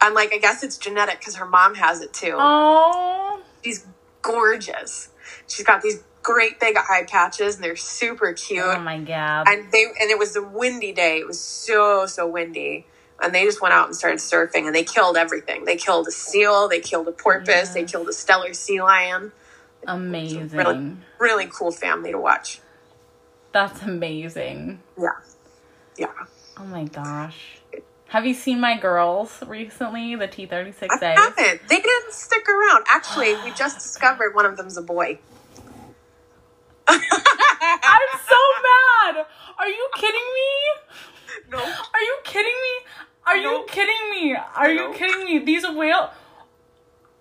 And 0.00 0.14
like, 0.14 0.32
I 0.32 0.38
guess 0.38 0.62
it's 0.62 0.76
genetic 0.78 1.18
because 1.18 1.36
her 1.36 1.46
mom 1.46 1.74
has 1.74 2.00
it 2.00 2.12
too. 2.12 2.34
Oh. 2.36 3.40
She's 3.62 3.86
gorgeous. 4.20 5.10
She's 5.46 5.64
got 5.64 5.82
these 5.82 6.02
great 6.22 6.60
big 6.60 6.76
eye 6.76 7.04
patches 7.08 7.56
and 7.56 7.64
they're 7.64 7.76
super 7.76 8.32
cute. 8.32 8.64
Oh 8.64 8.80
my 8.80 8.98
god. 8.98 9.48
And 9.48 9.70
they 9.72 9.84
and 9.84 10.10
it 10.10 10.18
was 10.18 10.36
a 10.36 10.42
windy 10.42 10.92
day. 10.92 11.18
It 11.18 11.26
was 11.26 11.40
so 11.40 12.06
so 12.06 12.26
windy. 12.26 12.86
And 13.22 13.34
they 13.34 13.44
just 13.44 13.60
went 13.60 13.72
out 13.72 13.86
and 13.86 13.94
started 13.94 14.18
surfing 14.18 14.66
and 14.66 14.74
they 14.74 14.82
killed 14.82 15.16
everything. 15.16 15.64
They 15.64 15.76
killed 15.76 16.08
a 16.08 16.10
seal, 16.10 16.68
they 16.68 16.80
killed 16.80 17.06
a 17.06 17.12
porpoise, 17.12 17.46
yes. 17.48 17.74
they 17.74 17.84
killed 17.84 18.08
a 18.08 18.12
Steller 18.12 18.54
sea 18.54 18.82
lion. 18.82 19.32
Amazing. 19.86 20.48
Really, 20.50 20.96
really 21.18 21.46
cool 21.46 21.70
family 21.70 22.12
to 22.12 22.18
watch. 22.18 22.60
That's 23.52 23.82
amazing. 23.82 24.80
Yeah. 24.98 25.10
Yeah. 25.96 26.06
Oh 26.56 26.64
my 26.64 26.84
gosh. 26.84 27.60
Have 28.08 28.26
you 28.26 28.34
seen 28.34 28.60
my 28.60 28.76
girls 28.76 29.42
recently, 29.46 30.14
the 30.16 30.28
T36A? 30.28 31.02
I 31.02 31.18
haven't. 31.18 31.68
They 31.68 31.80
didn't 31.80 32.12
stick 32.12 32.46
around. 32.48 32.84
Actually, 32.90 33.34
we 33.42 33.52
just 33.52 33.78
discovered 33.82 34.34
one 34.34 34.44
of 34.44 34.56
them's 34.56 34.76
a 34.76 34.82
boy. 34.82 35.18
I'm 36.88 38.12
so 38.26 38.40
mad. 38.68 39.26
Are 39.58 39.68
you 39.68 39.88
kidding 39.94 40.28
me? 40.34 40.50
No. 41.50 41.58
Are 41.58 42.00
you 42.00 42.18
kidding 42.24 42.52
me? 42.62 42.74
Are 43.26 43.36
no. 43.36 43.42
you 43.42 43.64
kidding 43.68 44.10
me? 44.10 44.34
Are 44.34 44.74
no. 44.74 44.88
you 44.88 44.94
kidding 44.94 45.24
me? 45.24 45.38
These 45.44 45.64
whale. 45.68 46.10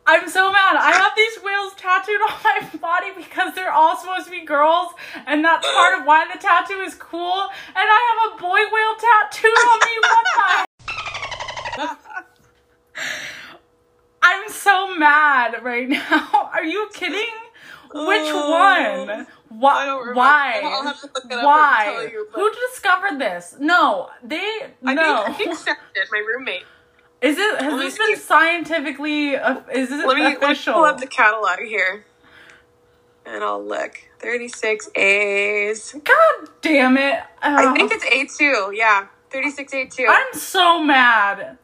I'm 0.05 0.27
so 0.27 0.51
mad. 0.51 0.75
I 0.77 0.91
have 0.93 1.13
these 1.15 1.43
whales 1.43 1.73
tattooed 1.77 2.21
on 2.21 2.33
my 2.43 2.77
body 2.81 3.11
because 3.15 3.53
they're 3.53 3.71
all 3.71 3.95
supposed 3.97 4.25
to 4.25 4.31
be 4.31 4.43
girls, 4.43 4.91
and 5.27 5.45
that's 5.45 5.65
part 5.65 5.99
of 5.99 6.05
why 6.05 6.25
the 6.31 6.39
tattoo 6.39 6.81
is 6.81 6.95
cool. 6.95 7.41
And 7.67 7.77
I 7.77 7.99
have 8.09 8.33
a 8.33 8.41
boy 8.41 8.59
whale 8.71 8.95
tattooed 8.97 9.51
on 9.69 9.79
me. 9.85 9.95
What 10.01 10.25
the? 11.77 11.97
I'm 14.23 14.49
so 14.49 14.95
mad 14.97 15.63
right 15.63 15.87
now. 15.87 16.49
Are 16.53 16.63
you 16.63 16.89
kidding? 16.93 17.35
Which 17.93 18.29
oh. 18.33 19.07
one? 19.07 19.27
Why? 19.51 20.13
Why? 20.13 20.61
Why? 21.27 22.09
You, 22.11 22.27
Who 22.33 22.51
discovered 22.69 23.19
this? 23.19 23.55
No, 23.59 24.09
they 24.23 24.37
I 24.85 24.93
no. 24.93 25.23
Think, 25.25 25.29
I 25.29 25.33
think 25.33 25.55
Sarah 25.57 25.77
did. 25.93 26.07
My 26.11 26.19
roommate. 26.19 26.63
Is 27.21 27.37
it? 27.37 27.61
Has 27.61 27.79
this 27.79 27.97
been 27.97 28.17
scientifically? 28.17 29.35
Uh, 29.35 29.61
is 29.73 29.91
it 29.91 30.07
let 30.07 30.17
me, 30.17 30.35
official? 30.35 30.47
Let 30.47 30.55
me 30.55 30.73
pull 30.73 30.83
up 30.85 30.99
the 30.99 31.07
catalog 31.07 31.59
here, 31.59 32.05
and 33.25 33.43
I'll 33.43 33.63
look. 33.63 33.97
Thirty 34.19 34.47
six 34.47 34.89
A's. 34.95 35.93
God 35.93 36.49
damn 36.61 36.97
it! 36.97 37.19
I 37.41 37.73
think 37.75 37.91
it's 37.91 38.05
A 38.05 38.25
two. 38.37 38.71
Yeah, 38.73 39.07
thirty 39.29 39.51
six 39.51 39.73
A 39.73 39.85
two. 39.85 40.07
I'm 40.09 40.33
so 40.33 40.81
mad. 40.81 41.57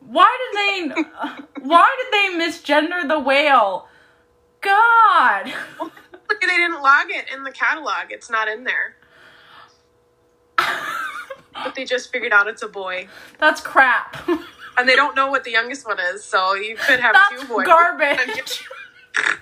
Why 0.00 0.36
did 0.52 0.94
they? 0.96 1.02
why 1.62 1.96
did 2.00 2.12
they 2.40 2.44
misgender 2.46 3.06
the 3.06 3.20
whale? 3.20 3.88
God. 4.62 5.52
Look, 6.28 6.40
they 6.40 6.46
didn't 6.46 6.82
log 6.82 7.06
it 7.10 7.26
in 7.34 7.44
the 7.44 7.50
catalog. 7.52 8.10
It's 8.10 8.30
not 8.30 8.48
in 8.48 8.64
there. 8.64 8.96
but 10.56 11.74
they 11.74 11.84
just 11.84 12.10
figured 12.12 12.32
out 12.32 12.46
it's 12.48 12.62
a 12.62 12.68
boy. 12.68 13.08
That's 13.38 13.60
crap. 13.60 14.16
and 14.76 14.88
they 14.88 14.96
don't 14.96 15.14
know 15.16 15.30
what 15.30 15.44
the 15.44 15.50
youngest 15.52 15.86
one 15.86 15.98
is, 16.00 16.24
so 16.24 16.54
you 16.54 16.76
could 16.76 17.00
have 17.00 17.14
That's 17.14 17.42
two 17.42 17.48
boys. 17.48 17.66
Garbage. 17.66 18.64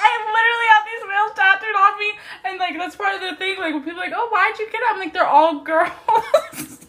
I 0.00 0.10
literally 0.26 0.68
have 0.72 0.84
these 0.84 1.04
whales 1.08 1.32
tattooed 1.34 1.76
on 1.76 1.98
me, 1.98 2.12
and 2.44 2.58
like 2.58 2.76
that's 2.78 2.96
part 2.96 3.14
of 3.14 3.20
the 3.22 3.34
thing. 3.36 3.58
Like 3.58 3.74
when 3.74 3.82
people 3.82 4.00
are 4.00 4.04
like, 4.04 4.12
"Oh, 4.14 4.28
why'd 4.30 4.58
you 4.58 4.66
get 4.70 4.80
it?" 4.80 4.86
I'm 4.90 4.98
like, 4.98 5.12
"They're 5.12 5.26
all 5.26 5.60
girls." 5.60 5.90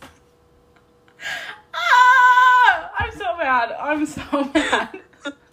ah! 1.74 2.92
I'm 3.00 3.12
so 3.12 3.38
mad. 3.38 3.72
I'm 3.80 4.06
so 4.06 4.22
mad. 4.54 5.00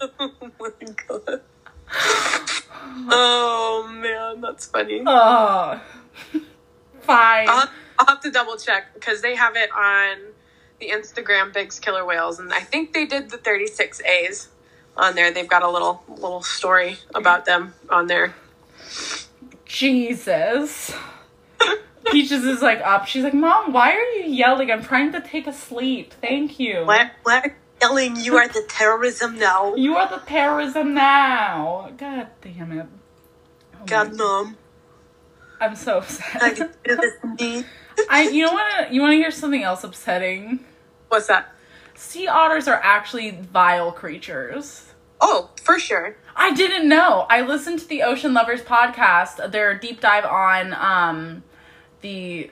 oh 0.20 0.32
my 0.60 0.70
god. 1.06 1.40
Oh 3.08 3.88
man, 4.00 4.40
that's 4.40 4.66
funny. 4.66 5.02
Oh, 5.06 5.80
fine. 7.00 7.48
I'll, 7.48 7.68
I'll 7.98 8.06
have 8.06 8.20
to 8.22 8.30
double 8.30 8.56
check 8.56 8.94
because 8.94 9.22
they 9.22 9.34
have 9.34 9.56
it 9.56 9.70
on 9.72 10.18
the 10.80 10.90
Instagram 10.90 11.52
Bigg's 11.52 11.78
Killer 11.78 12.04
Whales, 12.04 12.38
and 12.38 12.52
I 12.52 12.60
think 12.60 12.92
they 12.92 13.06
did 13.06 13.30
the 13.30 13.38
36 13.38 14.02
A's 14.02 14.48
on 14.96 15.14
there. 15.14 15.32
They've 15.32 15.48
got 15.48 15.62
a 15.62 15.70
little 15.70 16.02
little 16.08 16.42
story 16.42 16.98
about 17.14 17.44
them 17.44 17.74
on 17.90 18.06
there. 18.06 18.34
Jesus. 19.64 20.94
Peaches 22.06 22.44
is 22.44 22.62
like 22.62 22.80
up. 22.82 23.06
She's 23.06 23.24
like, 23.24 23.34
Mom, 23.34 23.72
why 23.72 23.92
are 23.92 24.04
you 24.18 24.26
yelling? 24.26 24.70
I'm 24.70 24.82
trying 24.82 25.12
to 25.12 25.20
take 25.20 25.46
a 25.46 25.52
sleep. 25.52 26.14
Thank 26.20 26.60
you. 26.60 26.84
What? 26.84 27.10
What? 27.24 27.52
Yelling, 27.80 28.16
"You 28.16 28.36
are 28.36 28.48
the 28.48 28.64
terrorism 28.68 29.38
now." 29.38 29.74
You 29.74 29.96
are 29.96 30.08
the 30.08 30.24
terrorism 30.24 30.94
now. 30.94 31.90
God 31.96 32.28
damn 32.40 32.72
it. 32.72 32.86
Oh 33.74 33.84
God, 33.86 34.16
mom. 34.16 34.56
I'm 35.60 35.74
so 35.76 35.98
upset. 35.98 36.42
I, 38.10 38.22
you 38.30 38.44
know 38.44 38.52
what? 38.52 38.92
You 38.92 39.00
want 39.00 39.12
to 39.12 39.16
hear 39.16 39.30
something 39.30 39.62
else 39.62 39.84
upsetting? 39.84 40.60
What's 41.08 41.28
that? 41.28 41.54
Sea 41.94 42.28
otters 42.28 42.68
are 42.68 42.80
actually 42.82 43.30
vile 43.30 43.90
creatures. 43.90 44.92
Oh, 45.20 45.50
for 45.62 45.78
sure. 45.78 46.16
I 46.34 46.52
didn't 46.52 46.88
know. 46.88 47.26
I 47.30 47.40
listened 47.40 47.78
to 47.78 47.88
the 47.88 48.02
Ocean 48.02 48.34
Lovers 48.34 48.60
podcast, 48.60 49.50
their 49.50 49.78
deep 49.78 50.00
dive 50.00 50.26
on 50.26 50.74
um, 50.74 51.42
the 52.02 52.50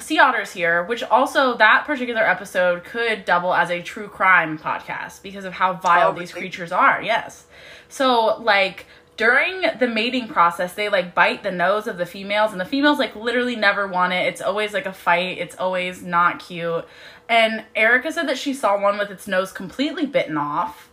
sea 0.00 0.18
otters 0.18 0.52
here, 0.52 0.82
which 0.84 1.02
also 1.02 1.56
that 1.56 1.84
particular 1.86 2.22
episode 2.22 2.84
could 2.84 3.24
double 3.24 3.54
as 3.54 3.70
a 3.70 3.82
true 3.82 4.08
crime 4.08 4.58
podcast 4.58 5.22
because 5.22 5.44
of 5.44 5.52
how 5.52 5.74
vile 5.74 6.10
oh, 6.10 6.18
these 6.18 6.32
creatures 6.32 6.72
are. 6.72 7.02
Yes. 7.02 7.46
So 7.88 8.38
like 8.42 8.86
during 9.16 9.62
the 9.78 9.86
mating 9.86 10.28
process, 10.28 10.74
they 10.74 10.88
like 10.88 11.14
bite 11.14 11.42
the 11.42 11.52
nose 11.52 11.86
of 11.86 11.98
the 11.98 12.06
females, 12.06 12.52
and 12.52 12.60
the 12.60 12.64
females 12.64 12.98
like 12.98 13.14
literally 13.14 13.56
never 13.56 13.86
want 13.86 14.12
it. 14.12 14.26
It's 14.26 14.40
always 14.40 14.72
like 14.72 14.86
a 14.86 14.92
fight. 14.92 15.38
It's 15.38 15.56
always 15.56 16.02
not 16.02 16.40
cute. 16.40 16.84
And 17.28 17.64
Erica 17.74 18.12
said 18.12 18.28
that 18.28 18.38
she 18.38 18.52
saw 18.52 18.80
one 18.80 18.98
with 18.98 19.10
its 19.10 19.26
nose 19.26 19.52
completely 19.52 20.06
bitten 20.06 20.36
off. 20.36 20.90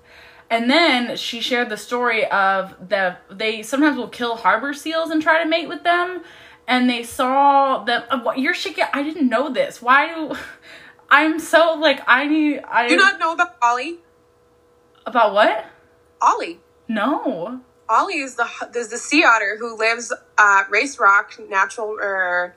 And 0.49 0.69
then 0.69 1.15
she 1.15 1.39
shared 1.39 1.69
the 1.69 1.77
story 1.77 2.25
of 2.29 2.89
the 2.89 3.17
they 3.29 3.63
sometimes 3.63 3.97
will 3.97 4.09
kill 4.09 4.35
harbor 4.35 4.73
seals 4.73 5.09
and 5.09 5.21
try 5.21 5.41
to 5.41 5.49
mate 5.49 5.69
with 5.69 5.83
them. 5.83 6.23
And 6.67 6.89
they 6.89 7.03
saw 7.03 7.83
that 7.83 8.07
uh, 8.11 8.21
what 8.21 8.39
you're 8.39 8.53
shaking. 8.53 8.85
I 8.93 9.03
didn't 9.03 9.27
know 9.29 9.51
this. 9.51 9.81
Why 9.81 10.13
do 10.13 10.35
I'm 11.09 11.39
so 11.39 11.73
like 11.79 12.01
I 12.07 12.27
need 12.27 12.61
I 12.67 12.87
Do 12.87 12.95
not 12.95 13.19
know 13.19 13.33
about 13.33 13.55
Ollie? 13.61 13.99
about 15.05 15.33
what? 15.33 15.65
Ollie. 16.21 16.59
No. 16.87 17.61
Ollie 17.89 18.19
is 18.19 18.35
the 18.35 18.47
there's 18.73 18.89
the 18.89 18.97
sea 18.97 19.23
otter 19.25 19.57
who 19.59 19.77
lives 19.77 20.13
at 20.37 20.69
Race 20.69 20.99
Rock 20.99 21.33
Natural 21.49 21.97
or 21.99 22.55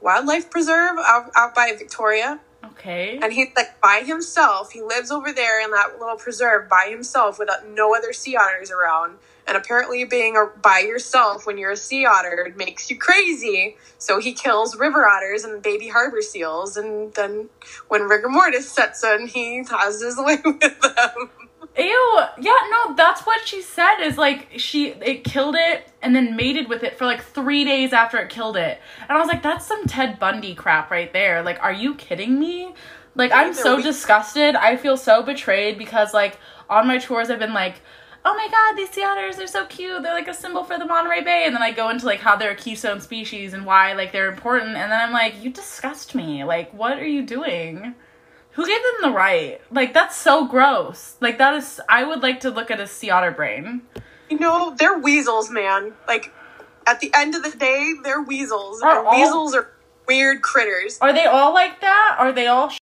Wildlife 0.00 0.50
Preserve 0.50 0.98
out, 0.98 1.30
out 1.34 1.54
by 1.54 1.72
Victoria. 1.78 2.40
Okay. 2.64 3.18
And 3.22 3.32
he's 3.32 3.48
like 3.56 3.80
by 3.80 4.02
himself. 4.04 4.72
He 4.72 4.82
lives 4.82 5.10
over 5.10 5.32
there 5.32 5.62
in 5.64 5.70
that 5.70 5.98
little 5.98 6.16
preserve 6.16 6.68
by 6.68 6.88
himself 6.90 7.38
without 7.38 7.68
no 7.68 7.94
other 7.94 8.12
sea 8.12 8.36
otters 8.36 8.70
around. 8.70 9.18
And 9.46 9.56
apparently, 9.56 10.04
being 10.04 10.36
a, 10.36 10.46
by 10.60 10.80
yourself 10.80 11.46
when 11.46 11.56
you're 11.56 11.72
a 11.72 11.76
sea 11.76 12.04
otter 12.04 12.52
makes 12.56 12.90
you 12.90 12.98
crazy. 12.98 13.76
So 13.98 14.18
he 14.20 14.32
kills 14.32 14.76
river 14.76 15.06
otters 15.06 15.44
and 15.44 15.62
baby 15.62 15.88
harbor 15.88 16.20
seals. 16.20 16.76
And 16.76 17.14
then 17.14 17.48
when 17.88 18.02
rigor 18.02 18.28
mortis 18.28 18.70
sets 18.70 19.04
in, 19.04 19.28
he 19.28 19.62
tosses 19.62 20.02
his 20.02 20.16
way 20.18 20.38
with 20.44 20.80
them. 20.80 21.30
Ew. 21.78 22.20
Yeah, 22.40 22.56
no, 22.70 22.94
that's 22.94 23.26
what 23.26 23.46
she 23.46 23.60
said 23.60 24.00
is 24.00 24.16
like 24.16 24.48
she 24.56 24.88
it 24.88 25.24
killed 25.24 25.56
it 25.58 25.86
and 26.00 26.16
then 26.16 26.34
mated 26.34 26.68
with 26.68 26.82
it 26.82 26.96
for 26.96 27.04
like 27.04 27.22
3 27.22 27.64
days 27.64 27.92
after 27.92 28.16
it 28.18 28.30
killed 28.30 28.56
it. 28.56 28.80
And 29.02 29.10
I 29.10 29.20
was 29.20 29.28
like 29.28 29.42
that's 29.42 29.66
some 29.66 29.84
Ted 29.86 30.18
Bundy 30.18 30.54
crap 30.54 30.90
right 30.90 31.12
there. 31.12 31.42
Like 31.42 31.62
are 31.62 31.72
you 31.72 31.94
kidding 31.94 32.38
me? 32.38 32.74
Like 33.14 33.30
I'm 33.32 33.52
so 33.52 33.80
disgusted. 33.82 34.56
I 34.56 34.76
feel 34.76 34.96
so 34.96 35.22
betrayed 35.22 35.76
because 35.76 36.14
like 36.14 36.38
on 36.70 36.86
my 36.86 36.96
tours 36.96 37.28
I've 37.28 37.38
been 37.38 37.54
like 37.54 37.82
Oh 38.28 38.34
my 38.34 38.48
god, 38.50 38.76
these 38.76 38.90
sea 38.90 39.04
otters, 39.04 39.36
they're 39.36 39.46
so 39.46 39.66
cute. 39.66 40.02
They're 40.02 40.12
like 40.12 40.26
a 40.26 40.34
symbol 40.34 40.64
for 40.64 40.76
the 40.78 40.84
Monterey 40.84 41.22
Bay. 41.22 41.44
And 41.46 41.54
then 41.54 41.62
I 41.62 41.70
go 41.70 41.90
into 41.90 42.06
like 42.06 42.18
how 42.18 42.34
they're 42.34 42.50
a 42.50 42.56
keystone 42.56 43.00
species 43.00 43.54
and 43.54 43.64
why 43.64 43.92
like 43.92 44.10
they're 44.10 44.28
important. 44.28 44.70
And 44.76 44.90
then 44.90 45.00
I'm 45.00 45.12
like, 45.12 45.44
you 45.44 45.50
disgust 45.50 46.12
me. 46.12 46.42
Like, 46.42 46.74
what 46.74 46.98
are 46.98 47.06
you 47.06 47.22
doing? 47.24 47.94
Who 48.50 48.66
gave 48.66 48.82
them 48.82 49.10
the 49.12 49.16
right? 49.16 49.60
Like 49.70 49.94
that's 49.94 50.16
so 50.16 50.48
gross. 50.48 51.14
Like 51.20 51.38
that 51.38 51.54
is 51.54 51.80
I 51.88 52.02
would 52.02 52.20
like 52.20 52.40
to 52.40 52.50
look 52.50 52.68
at 52.68 52.80
a 52.80 52.88
sea 52.88 53.10
otter 53.10 53.30
brain. 53.30 53.82
You 54.28 54.40
know, 54.40 54.74
they're 54.76 54.98
weasels, 54.98 55.48
man. 55.48 55.92
Like 56.08 56.32
at 56.84 56.98
the 56.98 57.12
end 57.14 57.36
of 57.36 57.44
the 57.44 57.56
day, 57.56 57.92
they're 58.02 58.22
weasels. 58.22 58.82
Are 58.82 58.98
and 58.98 59.06
all- 59.06 59.14
weasels 59.14 59.54
are 59.54 59.70
weird 60.08 60.42
critters. 60.42 60.98
Are 61.00 61.12
they 61.12 61.26
all 61.26 61.54
like 61.54 61.80
that? 61.80 62.16
Are 62.18 62.32
they 62.32 62.48
all 62.48 62.70
sh- 62.70 62.78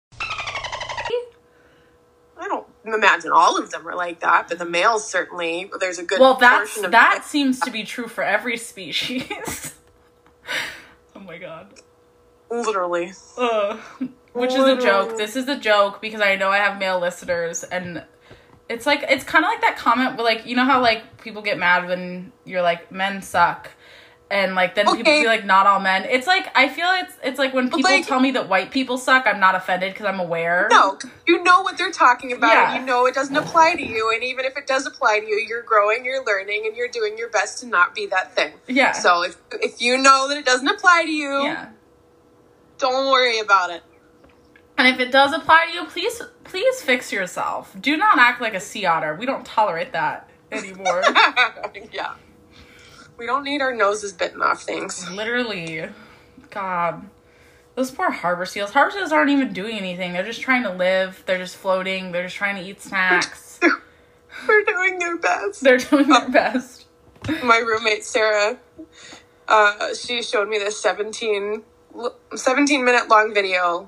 I 2.38 2.47
don't 2.47 2.67
imagine 2.85 3.31
all 3.31 3.57
of 3.57 3.71
them 3.71 3.87
are 3.87 3.95
like 3.95 4.19
that, 4.21 4.47
but 4.49 4.59
the 4.59 4.65
males 4.65 5.07
certainly. 5.07 5.69
There's 5.79 5.99
a 5.99 6.03
good 6.03 6.19
Well, 6.19 6.35
that's 6.35 6.77
of 6.77 6.91
that 6.91 7.23
seems 7.25 7.59
to 7.61 7.71
be 7.71 7.83
true 7.83 8.07
for 8.07 8.23
every 8.23 8.57
species. 8.57 9.75
oh 11.15 11.19
my 11.19 11.37
god. 11.37 11.73
literally. 12.49 13.13
Ugh. 13.37 13.79
Which 14.33 14.53
is 14.53 14.63
a 14.63 14.77
joke. 14.79 15.17
This 15.17 15.35
is 15.35 15.47
a 15.47 15.57
joke 15.57 16.01
because 16.01 16.21
I 16.21 16.35
know 16.35 16.49
I 16.49 16.57
have 16.57 16.79
male 16.79 16.99
listeners 16.99 17.63
and 17.63 18.03
it's 18.71 18.85
like 18.85 19.03
it's 19.09 19.23
kind 19.23 19.43
of 19.43 19.49
like 19.49 19.61
that 19.61 19.77
comment 19.77 20.15
where 20.15 20.23
like 20.23 20.45
you 20.45 20.55
know 20.55 20.63
how 20.63 20.81
like 20.81 21.21
people 21.21 21.41
get 21.41 21.59
mad 21.59 21.87
when 21.87 22.31
you're 22.45 22.61
like 22.61 22.91
men 22.91 23.21
suck 23.21 23.69
and 24.31 24.55
like 24.55 24.75
then 24.75 24.85
people 24.85 25.01
Okay. 25.01 25.21
feel 25.21 25.29
like 25.29 25.45
not 25.45 25.67
all 25.67 25.79
men. 25.79 26.05
It's 26.05 26.25
like 26.25 26.47
I 26.55 26.69
feel 26.69 26.87
it's 27.03 27.13
it's 27.23 27.37
like 27.37 27.53
when 27.53 27.65
people 27.69 27.83
like- 27.83 28.07
tell 28.07 28.19
me 28.19 28.31
that 28.31 28.47
white 28.49 28.71
people 28.71 28.97
suck, 28.97 29.27
I'm 29.27 29.39
not 29.39 29.53
offended 29.55 29.93
because 29.93 30.07
I'm 30.07 30.19
aware. 30.19 30.67
No, 30.71 30.97
you 31.27 31.43
know 31.43 31.61
what 31.61 31.77
they're 31.77 31.91
talking 31.91 32.31
about. 32.31 32.51
Yeah. 32.51 32.79
You 32.79 32.85
know 32.85 33.05
it 33.05 33.13
doesn't 33.13 33.35
apply 33.35 33.75
to 33.75 33.85
you, 33.85 34.11
and 34.15 34.23
even 34.23 34.45
if 34.45 34.57
it 34.57 34.65
does 34.65 34.87
apply 34.87 35.19
to 35.19 35.25
you, 35.27 35.45
you're 35.47 35.63
growing, 35.63 36.05
you're 36.05 36.23
learning, 36.25 36.63
and 36.65 36.75
you're 36.75 36.87
doing 36.87 37.17
your 37.17 37.29
best 37.29 37.59
to 37.59 37.67
not 37.67 37.93
be 37.93 38.05
that 38.07 38.33
thing. 38.33 38.53
Yeah. 38.67 38.93
So 38.93 39.23
if 39.23 39.37
if 39.51 39.81
you 39.81 39.97
know 39.97 40.27
that 40.29 40.37
it 40.37 40.45
doesn't 40.45 40.67
apply 40.67 41.03
to 41.05 41.11
you, 41.11 41.43
yeah. 41.43 41.67
don't 42.77 43.11
worry 43.11 43.39
about 43.39 43.69
it. 43.69 43.83
And 44.77 44.87
if 44.87 44.99
it 44.99 45.11
does 45.11 45.33
apply 45.33 45.67
to 45.69 45.73
you, 45.73 45.85
please 45.85 46.21
please 46.45 46.81
fix 46.81 47.11
yourself. 47.11 47.75
Do 47.79 47.97
not 47.97 48.17
act 48.17 48.41
like 48.41 48.53
a 48.53 48.59
sea 48.59 48.85
otter. 48.85 49.13
We 49.15 49.25
don't 49.25 49.45
tolerate 49.45 49.91
that 49.91 50.29
anymore. 50.51 51.03
yeah. 51.91 52.13
We 53.21 53.27
don't 53.27 53.43
need 53.43 53.62
our 53.62 53.71
noses 53.71 54.13
bitten 54.13 54.41
off 54.41 54.63
things. 54.63 55.07
Literally. 55.12 55.88
God. 56.49 57.07
Those 57.75 57.91
poor 57.91 58.10
harbor 58.10 58.47
seals. 58.47 58.71
Harbor 58.71 58.89
seals 58.89 59.12
aren't 59.12 59.29
even 59.29 59.53
doing 59.53 59.77
anything. 59.77 60.13
They're 60.13 60.25
just 60.25 60.41
trying 60.41 60.63
to 60.63 60.71
live. 60.73 61.21
They're 61.27 61.38
just 61.38 61.55
floating. 61.55 62.12
They're 62.12 62.23
just 62.23 62.36
trying 62.36 62.55
to 62.55 62.67
eat 62.67 62.81
snacks. 62.81 63.60
They're 64.47 64.65
doing 64.65 64.97
their 64.97 65.19
best. 65.19 65.62
They're 65.63 65.77
doing 65.77 66.07
their 66.07 66.29
best. 66.31 66.86
my 67.43 67.57
roommate 67.57 68.03
Sarah, 68.03 68.57
uh, 69.47 69.93
she 69.93 70.23
showed 70.23 70.49
me 70.49 70.57
this 70.57 70.81
17, 70.81 71.62
17 72.34 72.84
minute 72.84 73.07
long 73.07 73.36
video 73.36 73.88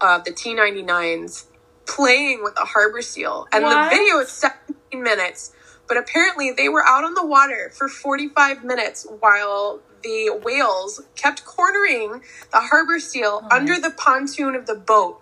of 0.00 0.24
the 0.24 0.30
T99s 0.30 1.44
playing 1.86 2.42
with 2.42 2.58
a 2.58 2.64
harbor 2.64 3.02
seal. 3.02 3.46
And 3.52 3.64
What? 3.64 3.90
the 3.90 3.96
video 3.96 4.20
is 4.20 4.30
17 4.30 5.02
minutes, 5.02 5.52
but 5.88 5.96
apparently 5.96 6.52
they 6.52 6.68
were 6.68 6.84
out 6.86 7.04
on 7.04 7.14
the 7.14 7.26
water 7.26 7.70
for 7.74 7.88
45 7.88 8.64
minutes 8.64 9.06
while 9.20 9.80
the 10.02 10.30
whales 10.44 11.02
kept 11.16 11.44
cornering 11.44 12.22
the 12.52 12.60
harbor 12.60 13.00
seal 13.00 13.40
Oh 13.42 13.48
under 13.50 13.80
the 13.80 13.90
pontoon 13.90 14.54
of 14.54 14.66
the 14.66 14.74
boat 14.74 15.20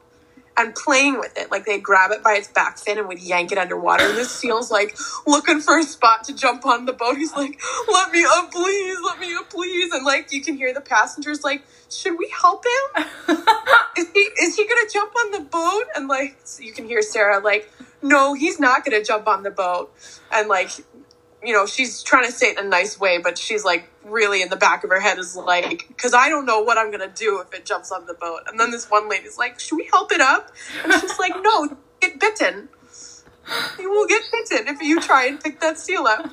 and 0.56 0.74
playing 0.74 1.18
with 1.18 1.36
it. 1.36 1.50
Like 1.50 1.66
they'd 1.66 1.82
grab 1.82 2.10
it 2.10 2.22
by 2.22 2.34
its 2.34 2.48
back 2.48 2.78
fin 2.78 2.98
and 2.98 3.08
would 3.08 3.20
yank 3.20 3.52
it 3.52 3.58
underwater. 3.58 4.04
And 4.04 4.16
this 4.16 4.30
seal's 4.30 4.70
like 4.70 4.96
looking 5.26 5.60
for 5.60 5.78
a 5.78 5.82
spot 5.82 6.24
to 6.24 6.34
jump 6.34 6.64
on 6.66 6.86
the 6.86 6.92
boat. 6.92 7.16
He's 7.16 7.34
like, 7.34 7.60
let 7.88 8.10
me 8.10 8.24
up, 8.28 8.50
please, 8.50 8.98
let 9.04 9.18
me 9.18 9.34
up, 9.34 9.50
please. 9.50 9.92
And 9.92 10.04
like 10.04 10.32
you 10.32 10.40
can 10.42 10.56
hear 10.56 10.72
the 10.72 10.80
passengers 10.80 11.44
like, 11.44 11.62
should 11.90 12.18
we 12.18 12.32
help 12.40 12.64
him? 12.64 13.06
Is 13.96 14.10
he 14.12 14.20
is 14.20 14.56
he 14.56 14.66
gonna 14.66 14.90
jump 14.92 15.12
on 15.16 15.30
the 15.30 15.40
boat? 15.40 15.84
And 15.94 16.06
like 16.06 16.36
you 16.60 16.72
can 16.72 16.86
hear 16.86 17.00
Sarah 17.00 17.40
like, 17.40 17.70
no, 18.02 18.34
he's 18.34 18.60
not 18.60 18.84
gonna 18.84 19.02
jump 19.02 19.26
on 19.26 19.42
the 19.42 19.50
boat. 19.50 19.92
And 20.32 20.48
like 20.48 20.70
you 21.46 21.52
know, 21.52 21.64
she's 21.64 22.02
trying 22.02 22.26
to 22.26 22.32
say 22.32 22.48
it 22.48 22.58
in 22.58 22.66
a 22.66 22.68
nice 22.68 22.98
way, 22.98 23.18
but 23.18 23.38
she's 23.38 23.64
like 23.64 23.88
really 24.04 24.42
in 24.42 24.48
the 24.48 24.56
back 24.56 24.82
of 24.82 24.90
her 24.90 25.00
head 25.00 25.18
is 25.18 25.36
like, 25.36 25.86
because 25.88 26.12
I 26.12 26.28
don't 26.28 26.44
know 26.44 26.60
what 26.60 26.76
I'm 26.76 26.90
gonna 26.90 27.08
do 27.08 27.40
if 27.40 27.54
it 27.54 27.64
jumps 27.64 27.92
on 27.92 28.06
the 28.06 28.14
boat. 28.14 28.40
And 28.48 28.58
then 28.58 28.70
this 28.70 28.90
one 28.90 29.08
lady's 29.08 29.38
like, 29.38 29.60
should 29.60 29.76
we 29.76 29.88
help 29.92 30.10
it 30.12 30.20
up? 30.20 30.50
And 30.82 30.92
she's 30.94 31.18
like, 31.18 31.34
no, 31.40 31.76
get 32.00 32.18
bitten. 32.18 32.68
You 33.78 33.90
will 33.90 34.08
get 34.08 34.22
bitten 34.32 34.66
if 34.66 34.82
you 34.82 35.00
try 35.00 35.26
and 35.26 35.40
pick 35.40 35.60
that 35.60 35.78
seal 35.78 36.06
up. 36.06 36.28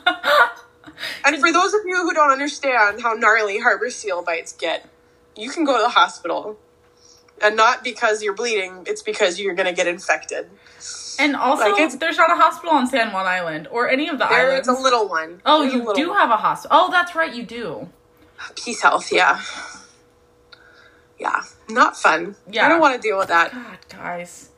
And 1.25 1.39
for 1.39 1.51
those 1.51 1.73
of 1.73 1.81
you 1.85 1.95
who 1.97 2.13
don't 2.13 2.31
understand 2.31 3.01
how 3.01 3.13
gnarly 3.13 3.59
harbor 3.59 3.89
seal 3.89 4.23
bites 4.23 4.51
get, 4.51 4.89
you 5.35 5.49
can 5.51 5.63
go 5.63 5.77
to 5.77 5.83
the 5.83 5.89
hospital. 5.89 6.57
And 7.41 7.55
not 7.55 7.83
because 7.83 8.23
you're 8.23 8.33
bleeding, 8.33 8.83
it's 8.87 9.01
because 9.01 9.39
you're 9.39 9.53
gonna 9.53 9.73
get 9.73 9.87
infected. 9.87 10.49
And 11.19 11.35
also, 11.35 11.69
Like, 11.71 11.99
there's 11.99 12.17
not 12.17 12.31
a 12.31 12.35
hospital 12.35 12.75
on 12.75 12.87
San 12.87 13.11
Juan 13.11 13.25
Island 13.25 13.67
or 13.71 13.89
any 13.89 14.09
of 14.09 14.17
the 14.17 14.25
There's 14.25 14.67
islands. 14.67 14.67
a 14.67 14.73
little 14.73 15.07
one. 15.07 15.41
oh, 15.45 15.61
There's 15.61 15.73
you 15.73 15.93
do 15.95 16.09
one. 16.09 16.17
have 16.19 16.29
a 16.29 16.37
hospital. 16.37 16.77
Oh, 16.79 16.91
that's 16.91 17.15
right, 17.15 17.33
you 17.33 17.43
do. 17.43 17.89
Peace 18.55 18.81
Health, 18.81 19.11
yeah. 19.11 19.39
Yeah, 21.19 21.41
not 21.69 21.95
fun. 21.97 22.35
Yeah. 22.51 22.65
I 22.65 22.69
don't 22.69 22.81
want 22.81 22.95
to 22.95 23.01
deal 23.01 23.17
with 23.17 23.29
that. 23.29 23.53
God, 23.53 23.77
guys. 23.89 24.49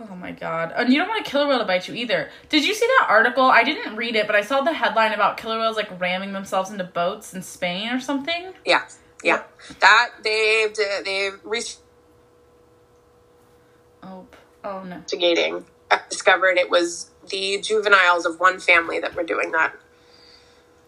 Oh 0.00 0.14
my 0.16 0.32
god. 0.32 0.72
And 0.76 0.92
you 0.92 0.98
don't 0.98 1.08
want 1.08 1.26
a 1.26 1.30
killer 1.30 1.46
whale 1.46 1.58
to 1.58 1.64
bite 1.64 1.86
you 1.88 1.94
either. 1.94 2.30
Did 2.48 2.64
you 2.64 2.74
see 2.74 2.86
that 2.86 3.06
article? 3.10 3.44
I 3.44 3.62
didn't 3.64 3.94
read 3.96 4.16
it, 4.16 4.26
but 4.26 4.34
I 4.34 4.40
saw 4.40 4.60
the 4.62 4.72
headline 4.72 5.12
about 5.12 5.36
killer 5.36 5.58
whales 5.58 5.76
like 5.76 6.00
ramming 6.00 6.32
themselves 6.32 6.70
into 6.70 6.84
boats 6.84 7.32
in 7.34 7.42
Spain 7.42 7.90
or 7.90 8.00
something. 8.00 8.54
Yeah, 8.64 8.86
yeah. 9.22 9.42
That 9.80 10.10
they've 10.22 10.74
they've 11.04 11.38
Oh, 14.02 14.26
oh 14.64 14.82
no. 14.82 14.96
investigating 14.96 15.64
uh, 15.90 15.98
discovered 16.10 16.56
it 16.58 16.70
was 16.70 17.10
the 17.30 17.60
juveniles 17.60 18.26
of 18.26 18.40
one 18.40 18.58
family 18.58 18.98
that 19.00 19.14
were 19.14 19.22
doing 19.22 19.52
that. 19.52 19.74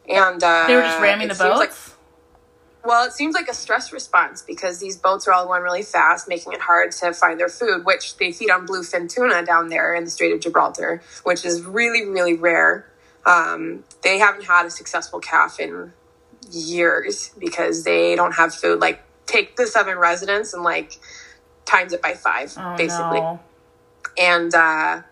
And 0.08 0.42
uh, 0.42 0.64
They 0.66 0.74
were 0.76 0.82
just 0.82 1.00
ramming 1.00 1.28
the 1.28 1.34
seems 1.34 1.48
like- 1.50 1.68
boats? 1.70 1.92
Well, 2.84 3.04
it 3.04 3.12
seems 3.12 3.34
like 3.34 3.48
a 3.48 3.54
stress 3.54 3.92
response 3.92 4.42
because 4.42 4.78
these 4.78 4.96
boats 4.96 5.26
are 5.26 5.32
all 5.32 5.46
going 5.46 5.62
really 5.62 5.82
fast, 5.82 6.28
making 6.28 6.52
it 6.52 6.60
hard 6.60 6.92
to 6.92 7.12
find 7.12 7.40
their 7.40 7.48
food, 7.48 7.84
which 7.84 8.16
they 8.16 8.30
feed 8.30 8.48
on 8.48 8.64
bluefin 8.64 9.12
tuna 9.12 9.44
down 9.44 9.70
there 9.70 9.92
in 9.92 10.04
the 10.04 10.10
Strait 10.10 10.32
of 10.32 10.38
Gibraltar, 10.38 11.02
which 11.24 11.44
is 11.44 11.62
really, 11.62 12.06
really 12.06 12.34
rare. 12.34 12.88
Um, 13.24 13.82
they 14.02 14.18
haven't 14.18 14.44
had 14.44 14.66
a 14.66 14.70
successful 14.70 15.18
calf 15.18 15.58
in 15.58 15.94
years 16.52 17.32
because 17.36 17.82
they 17.82 18.14
don't 18.14 18.34
have 18.34 18.54
food. 18.54 18.78
Like, 18.78 19.02
take 19.26 19.56
the 19.56 19.66
Southern 19.66 19.98
residents 19.98 20.54
and 20.54 20.62
like 20.62 20.96
times 21.64 21.92
it 21.92 22.00
by 22.00 22.14
five, 22.14 22.54
oh, 22.56 22.76
basically 22.76 23.18
no. 23.18 23.40
And 24.18 24.54
uh, 24.54 25.02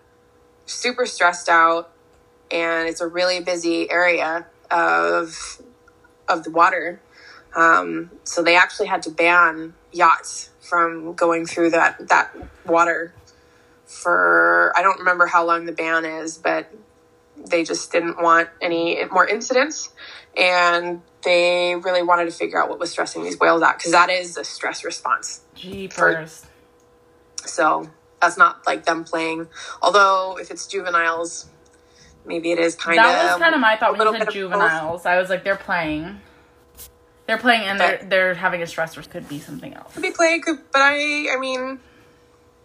super 0.67 1.07
stressed 1.07 1.49
out. 1.49 1.91
And 2.51 2.89
it's 2.89 3.01
a 3.01 3.07
really 3.07 3.41
busy 3.41 3.91
area 3.91 4.47
of 4.71 5.63
of 6.29 6.45
the 6.45 6.51
water. 6.51 7.01
Um, 7.57 8.11
so 8.25 8.43
they 8.43 8.57
actually 8.57 8.87
had 8.87 9.03
to 9.03 9.11
ban 9.11 9.75
yachts 9.93 10.51
from 10.61 11.15
going 11.15 11.47
through 11.47 11.71
that 11.71 12.09
that 12.09 12.35
water 12.67 13.15
for 13.87 14.73
I 14.77 14.83
don't 14.83 14.99
remember 14.99 15.27
how 15.27 15.47
long 15.47 15.67
the 15.67 15.73
ban 15.73 16.05
is, 16.05 16.39
but 16.39 16.73
they 17.37 17.65
just 17.65 17.93
didn't 17.93 18.21
want 18.23 18.49
any 18.61 19.05
more 19.11 19.27
incidents 19.27 19.91
and 20.37 21.03
they 21.25 21.75
really 21.77 22.03
wanted 22.03 22.25
to 22.27 22.31
figure 22.31 22.63
out 22.63 22.69
what 22.69 22.79
was 22.79 22.91
stressing 22.91 23.23
these 23.23 23.39
whales 23.39 23.63
out 23.63 23.79
because 23.79 23.93
that 23.93 24.11
is 24.11 24.37
a 24.37 24.45
stress 24.45 24.85
response. 24.85 25.43
Jeepers. 25.55 26.47
For, 27.37 27.49
so 27.49 27.91
that's 28.25 28.39
not 28.39 28.67
like 28.67 28.85
them 28.85 29.05
playing. 29.05 29.49
Although 29.83 30.39
if 30.41 30.51
it's 30.51 30.67
juveniles, 30.67 31.47
maybe 32.25 32.53
it 32.53 32.59
is 32.59 32.75
kind 32.75 32.99
of. 32.99 33.05
That 33.05 33.33
was 33.33 33.43
kind 33.43 33.55
of 33.55 33.61
my 33.61 33.77
thought 33.77 33.99
when 33.99 34.07
you 34.07 34.19
said 34.19 34.31
juveniles. 34.31 35.07
I 35.07 35.19
was 35.19 35.29
like, 35.29 35.45
they're 35.45 35.57
playing. 35.57 36.21
They're 37.27 37.39
playing 37.39 37.63
and 37.63 37.81
they're 37.81 38.01
they're 38.03 38.35
having 38.35 38.63
a 38.63 38.67
stressor. 38.67 39.09
Could 39.09 39.29
be 39.29 39.39
something 39.39 39.73
else. 39.75 39.95
Could 39.95 40.03
be 40.03 40.11
play. 40.11 40.41
Could, 40.41 40.59
but 40.73 40.81
I 40.81 41.35
I 41.35 41.39
mean, 41.39 41.81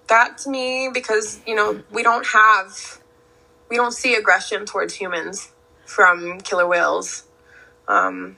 that 0.08 0.38
to 0.40 0.50
me 0.50 0.90
because 0.94 1.40
you 1.46 1.56
know 1.56 1.82
we 1.92 2.04
don't 2.04 2.26
have 2.28 3.00
we 3.70 3.76
don't 3.76 3.94
see 3.94 4.16
aggression 4.16 4.66
towards 4.66 4.94
humans 4.94 5.52
from 5.86 6.40
killer 6.42 6.68
whales. 6.68 7.24
Um, 7.88 8.38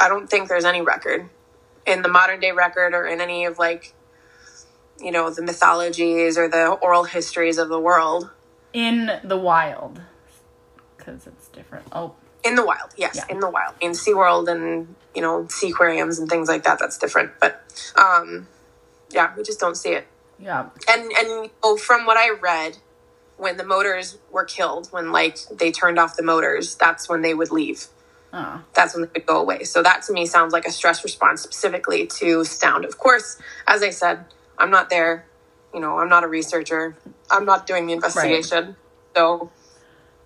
I 0.00 0.08
don't 0.08 0.28
think 0.28 0.48
there's 0.48 0.64
any 0.64 0.82
record 0.82 1.28
in 1.86 2.02
the 2.02 2.08
modern 2.08 2.40
day 2.40 2.52
record 2.52 2.94
or 2.94 3.06
in 3.06 3.20
any 3.20 3.44
of 3.46 3.58
like 3.58 3.94
you 5.02 5.10
know 5.10 5.30
the 5.30 5.42
mythologies 5.42 6.38
or 6.38 6.48
the 6.48 6.68
oral 6.68 7.04
histories 7.04 7.58
of 7.58 7.68
the 7.68 7.80
world. 7.80 8.30
In 8.72 9.10
the 9.24 9.36
wild. 9.36 10.00
Because 10.96 11.26
it's 11.26 11.48
different. 11.48 11.86
Oh. 11.92 12.14
In 12.44 12.56
the 12.56 12.64
wild 12.64 12.90
yes 12.96 13.16
yeah. 13.16 13.26
in 13.28 13.40
the 13.40 13.50
wild. 13.50 13.74
In 13.80 13.92
seaworld 13.92 14.48
and 14.48 14.94
you 15.14 15.22
know 15.22 15.46
sea 15.48 15.70
aquariums 15.70 16.18
and 16.18 16.28
things 16.28 16.48
like 16.48 16.64
that 16.64 16.78
that's 16.78 16.98
different. 16.98 17.32
But 17.40 17.62
um 17.96 18.48
yeah 19.10 19.32
we 19.36 19.42
just 19.42 19.60
don't 19.60 19.76
see 19.76 19.90
it. 19.90 20.06
Yeah. 20.38 20.70
And 20.88 21.12
and 21.12 21.50
oh 21.62 21.76
from 21.76 22.06
what 22.06 22.16
i 22.16 22.30
read 22.30 22.78
when 23.36 23.56
the 23.56 23.64
motors 23.64 24.18
were 24.30 24.44
killed 24.44 24.88
when 24.88 25.12
like 25.12 25.38
they 25.50 25.70
turned 25.70 25.98
off 25.98 26.16
the 26.16 26.22
motors 26.22 26.74
that's 26.76 27.08
when 27.08 27.22
they 27.22 27.34
would 27.34 27.50
leave. 27.50 27.86
Oh. 28.32 28.62
That's 28.72 28.94
when 28.94 29.02
they 29.02 29.10
would 29.14 29.26
go 29.26 29.40
away. 29.40 29.64
So 29.64 29.82
that 29.82 30.02
to 30.04 30.12
me 30.12 30.26
sounds 30.26 30.52
like 30.52 30.64
a 30.64 30.70
stress 30.70 31.04
response 31.04 31.42
specifically 31.42 32.06
to 32.18 32.44
sound. 32.44 32.84
Of 32.84 32.98
course, 32.98 33.38
as 33.66 33.82
I 33.82 33.90
said, 33.90 34.24
I'm 34.62 34.70
not 34.70 34.88
there. 34.88 35.26
You 35.74 35.80
know, 35.80 35.98
I'm 35.98 36.08
not 36.08 36.24
a 36.24 36.28
researcher. 36.28 36.96
I'm 37.30 37.44
not 37.44 37.66
doing 37.66 37.86
the 37.86 37.94
investigation. 37.94 38.66
Right. 38.66 38.76
So 39.16 39.50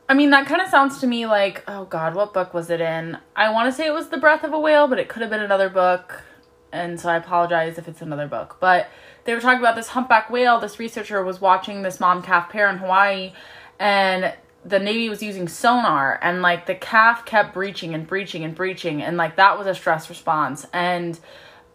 I 0.08 0.14
mean, 0.14 0.30
that 0.30 0.46
kind 0.46 0.60
of 0.60 0.68
sounds 0.68 1.00
to 1.00 1.06
me 1.06 1.26
like, 1.26 1.64
oh 1.66 1.84
God, 1.86 2.14
what 2.14 2.32
book 2.32 2.54
was 2.54 2.70
it 2.70 2.80
in? 2.80 3.18
I 3.34 3.50
want 3.50 3.68
to 3.68 3.72
say 3.72 3.86
it 3.86 3.94
was 3.94 4.08
The 4.08 4.18
Breath 4.18 4.44
of 4.44 4.52
a 4.52 4.58
Whale, 4.58 4.86
but 4.86 4.98
it 4.98 5.08
could 5.08 5.22
have 5.22 5.30
been 5.30 5.40
another 5.40 5.68
book. 5.68 6.22
And 6.70 7.00
so 7.00 7.08
I 7.08 7.16
apologize 7.16 7.78
if 7.78 7.88
it's 7.88 8.02
another 8.02 8.28
book. 8.28 8.58
But 8.60 8.88
they 9.24 9.34
were 9.34 9.40
talking 9.40 9.58
about 9.58 9.74
this 9.74 9.88
humpback 9.88 10.30
whale. 10.30 10.60
This 10.60 10.78
researcher 10.78 11.24
was 11.24 11.40
watching 11.40 11.82
this 11.82 11.98
mom 11.98 12.22
calf 12.22 12.50
pair 12.50 12.68
in 12.68 12.78
Hawaii, 12.78 13.32
and 13.80 14.32
the 14.64 14.78
Navy 14.78 15.08
was 15.08 15.22
using 15.22 15.48
sonar 15.48 16.18
and 16.22 16.42
like 16.42 16.66
the 16.66 16.74
calf 16.74 17.24
kept 17.24 17.54
breaching 17.54 17.94
and 17.94 18.04
breaching 18.06 18.42
and 18.42 18.54
breaching 18.54 19.00
and 19.00 19.16
like 19.16 19.36
that 19.36 19.56
was 19.56 19.66
a 19.68 19.74
stress 19.74 20.08
response 20.08 20.66
and 20.72 21.20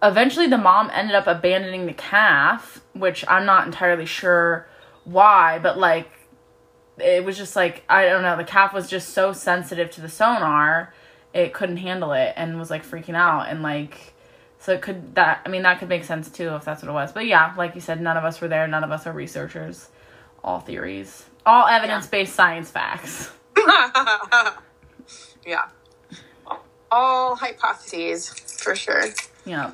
eventually 0.03 0.47
the 0.47 0.57
mom 0.57 0.89
ended 0.93 1.15
up 1.15 1.27
abandoning 1.27 1.85
the 1.85 1.93
calf, 1.93 2.81
which 2.93 3.23
I'm 3.27 3.45
not 3.45 3.65
entirely 3.65 4.05
sure 4.05 4.67
why, 5.03 5.59
but 5.59 5.77
like 5.77 6.09
it 6.97 7.23
was 7.23 7.37
just 7.37 7.55
like 7.55 7.83
I 7.89 8.05
don't 8.05 8.23
know, 8.23 8.37
the 8.37 8.43
calf 8.43 8.73
was 8.73 8.89
just 8.89 9.09
so 9.09 9.33
sensitive 9.33 9.91
to 9.91 10.01
the 10.01 10.09
sonar, 10.09 10.93
it 11.33 11.53
couldn't 11.53 11.77
handle 11.77 12.13
it 12.13 12.33
and 12.35 12.59
was 12.59 12.69
like 12.69 12.85
freaking 12.85 13.15
out 13.15 13.47
and 13.47 13.61
like 13.63 14.13
so 14.59 14.73
it 14.73 14.81
could 14.81 15.15
that 15.15 15.41
I 15.45 15.49
mean 15.49 15.63
that 15.63 15.79
could 15.79 15.89
make 15.89 16.03
sense 16.03 16.29
too 16.29 16.49
if 16.55 16.65
that's 16.65 16.83
what 16.83 16.89
it 16.89 16.93
was. 16.93 17.11
But 17.11 17.25
yeah, 17.25 17.53
like 17.57 17.75
you 17.75 17.81
said, 17.81 18.01
none 18.01 18.17
of 18.17 18.23
us 18.23 18.41
were 18.41 18.47
there, 18.47 18.67
none 18.67 18.83
of 18.83 18.91
us 18.91 19.07
are 19.07 19.13
researchers. 19.13 19.89
All 20.43 20.59
theories. 20.59 21.25
All 21.45 21.67
evidence 21.67 22.07
based 22.07 22.31
yeah. 22.31 22.35
science 22.35 22.71
facts. 22.71 23.31
yeah. 25.45 25.69
All 26.91 27.35
hypotheses 27.35 28.29
for 28.29 28.75
sure. 28.75 29.05
Yeah. 29.45 29.71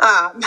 Um, 0.00 0.40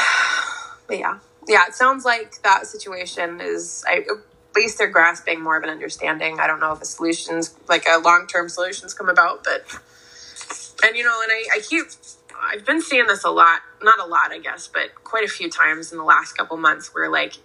but 0.87 0.97
yeah, 0.97 1.19
yeah. 1.47 1.67
It 1.67 1.73
sounds 1.75 2.05
like 2.05 2.41
that 2.43 2.67
situation 2.67 3.39
is. 3.41 3.83
I, 3.87 4.05
at 4.51 4.55
least 4.55 4.77
they're 4.77 4.89
grasping 4.89 5.41
more 5.41 5.57
of 5.57 5.63
an 5.63 5.69
understanding. 5.69 6.39
I 6.39 6.47
don't 6.47 6.59
know 6.59 6.73
if 6.73 6.81
a 6.81 6.85
solutions, 6.85 7.55
like 7.69 7.85
a 7.87 7.99
long 7.99 8.27
term 8.27 8.49
solutions, 8.49 8.93
come 8.93 9.09
about, 9.09 9.43
but 9.45 9.65
and 10.83 10.95
you 10.95 11.03
know, 11.03 11.21
and 11.23 11.31
I, 11.31 11.57
I 11.57 11.59
keep. 11.61 11.85
I've 12.43 12.65
been 12.65 12.81
seeing 12.81 13.05
this 13.05 13.23
a 13.23 13.29
lot, 13.29 13.61
not 13.83 13.99
a 13.99 14.05
lot, 14.05 14.31
I 14.31 14.39
guess, 14.39 14.67
but 14.67 14.95
quite 15.03 15.23
a 15.23 15.27
few 15.27 15.49
times 15.49 15.91
in 15.91 15.99
the 15.99 16.03
last 16.03 16.33
couple 16.33 16.57
months 16.57 16.93
where 16.93 17.09
like 17.09 17.35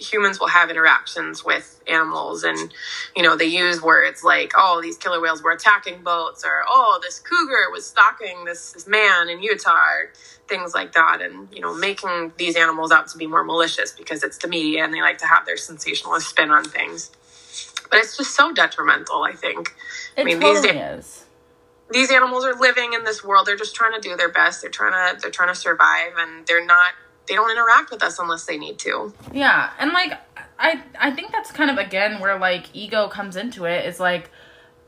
humans 0.00 0.40
will 0.40 0.48
have 0.48 0.70
interactions 0.70 1.44
with 1.44 1.82
animals 1.86 2.42
and 2.42 2.72
you 3.14 3.22
know 3.22 3.36
they 3.36 3.44
use 3.44 3.82
words 3.82 4.24
like 4.24 4.52
oh 4.56 4.80
these 4.82 4.96
killer 4.96 5.20
whales 5.20 5.42
were 5.42 5.52
attacking 5.52 6.02
boats 6.02 6.44
or 6.44 6.62
oh 6.68 6.98
this 7.02 7.18
cougar 7.18 7.70
was 7.70 7.86
stalking 7.86 8.44
this, 8.44 8.72
this 8.72 8.86
man 8.86 9.28
in 9.28 9.42
utah 9.42 9.72
or 9.72 10.12
things 10.50 10.74
like 10.74 10.92
that. 10.92 11.22
And 11.22 11.48
you 11.50 11.62
know 11.62 11.72
making 11.74 12.32
these 12.36 12.56
animals 12.56 12.92
out 12.92 13.08
to 13.08 13.18
be 13.18 13.26
more 13.26 13.44
malicious 13.44 13.92
because 13.92 14.22
it's 14.22 14.36
the 14.36 14.48
media 14.48 14.84
and 14.84 14.92
they 14.92 15.00
like 15.00 15.16
to 15.18 15.26
have 15.26 15.46
their 15.46 15.56
sensationalist 15.56 16.28
spin 16.28 16.50
on 16.50 16.64
things. 16.64 17.10
But 17.88 18.00
it's 18.00 18.16
just 18.18 18.34
so 18.36 18.52
detrimental 18.52 19.22
i 19.22 19.32
think. 19.32 19.70
It 20.16 20.22
i 20.22 20.24
mean 20.24 20.40
totally 20.40 20.72
these 20.72 20.76
is. 20.76 21.24
these 21.90 22.10
animals 22.10 22.44
are 22.44 22.54
living 22.54 22.92
in 22.92 23.04
this 23.04 23.24
world. 23.24 23.46
They're 23.46 23.56
just 23.56 23.74
trying 23.74 23.94
to 23.94 24.00
do 24.00 24.16
their 24.16 24.30
best. 24.30 24.60
They're 24.60 24.70
trying 24.70 24.92
to 24.92 25.20
they're 25.20 25.30
trying 25.30 25.48
to 25.48 25.58
survive 25.58 26.12
and 26.18 26.46
they're 26.46 26.66
not 26.66 26.92
they 27.30 27.36
don't 27.36 27.50
interact 27.50 27.92
with 27.92 28.02
us 28.02 28.18
unless 28.18 28.44
they 28.44 28.58
need 28.58 28.78
to. 28.80 29.14
Yeah, 29.32 29.70
and 29.78 29.92
like 29.92 30.20
I 30.58 30.82
I 30.98 31.12
think 31.12 31.30
that's 31.30 31.52
kind 31.52 31.70
of 31.70 31.78
again 31.78 32.20
where 32.20 32.36
like 32.38 32.66
ego 32.74 33.06
comes 33.06 33.36
into 33.36 33.64
it 33.64 33.86
is 33.86 34.00
like 34.00 34.30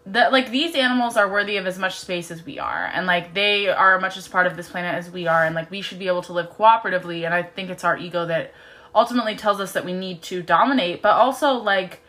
that 0.07 0.33
like 0.33 0.51
these 0.51 0.75
animals 0.75 1.17
are 1.17 1.31
worthy 1.31 1.57
of 1.57 1.67
as 1.67 1.79
much 1.79 2.01
space 2.01 2.33
as 2.33 2.45
we 2.45 2.59
are 2.59 2.91
and 2.93 3.07
like 3.07 3.33
they 3.35 3.69
are 3.69 4.01
much 4.01 4.17
as 4.17 4.27
part 4.27 4.49
of 4.49 4.57
this 4.57 4.69
planet 4.69 4.97
as 4.97 5.09
we 5.09 5.29
are 5.29 5.45
and 5.45 5.55
like 5.55 5.71
we 5.71 5.81
should 5.81 6.01
be 6.01 6.09
able 6.09 6.23
to 6.23 6.33
live 6.33 6.51
cooperatively 6.51 7.25
and 7.25 7.33
I 7.33 7.45
think 7.45 7.71
it's 7.71 7.85
our 7.85 7.97
ego 7.97 8.27
that 8.27 8.53
ultimately 8.93 9.37
tells 9.37 9.61
us 9.61 9.71
that 9.75 9.85
we 9.85 9.93
need 9.93 10.21
to 10.23 10.43
dominate 10.43 11.01
but 11.01 11.13
also 11.13 11.53
like 11.53 12.01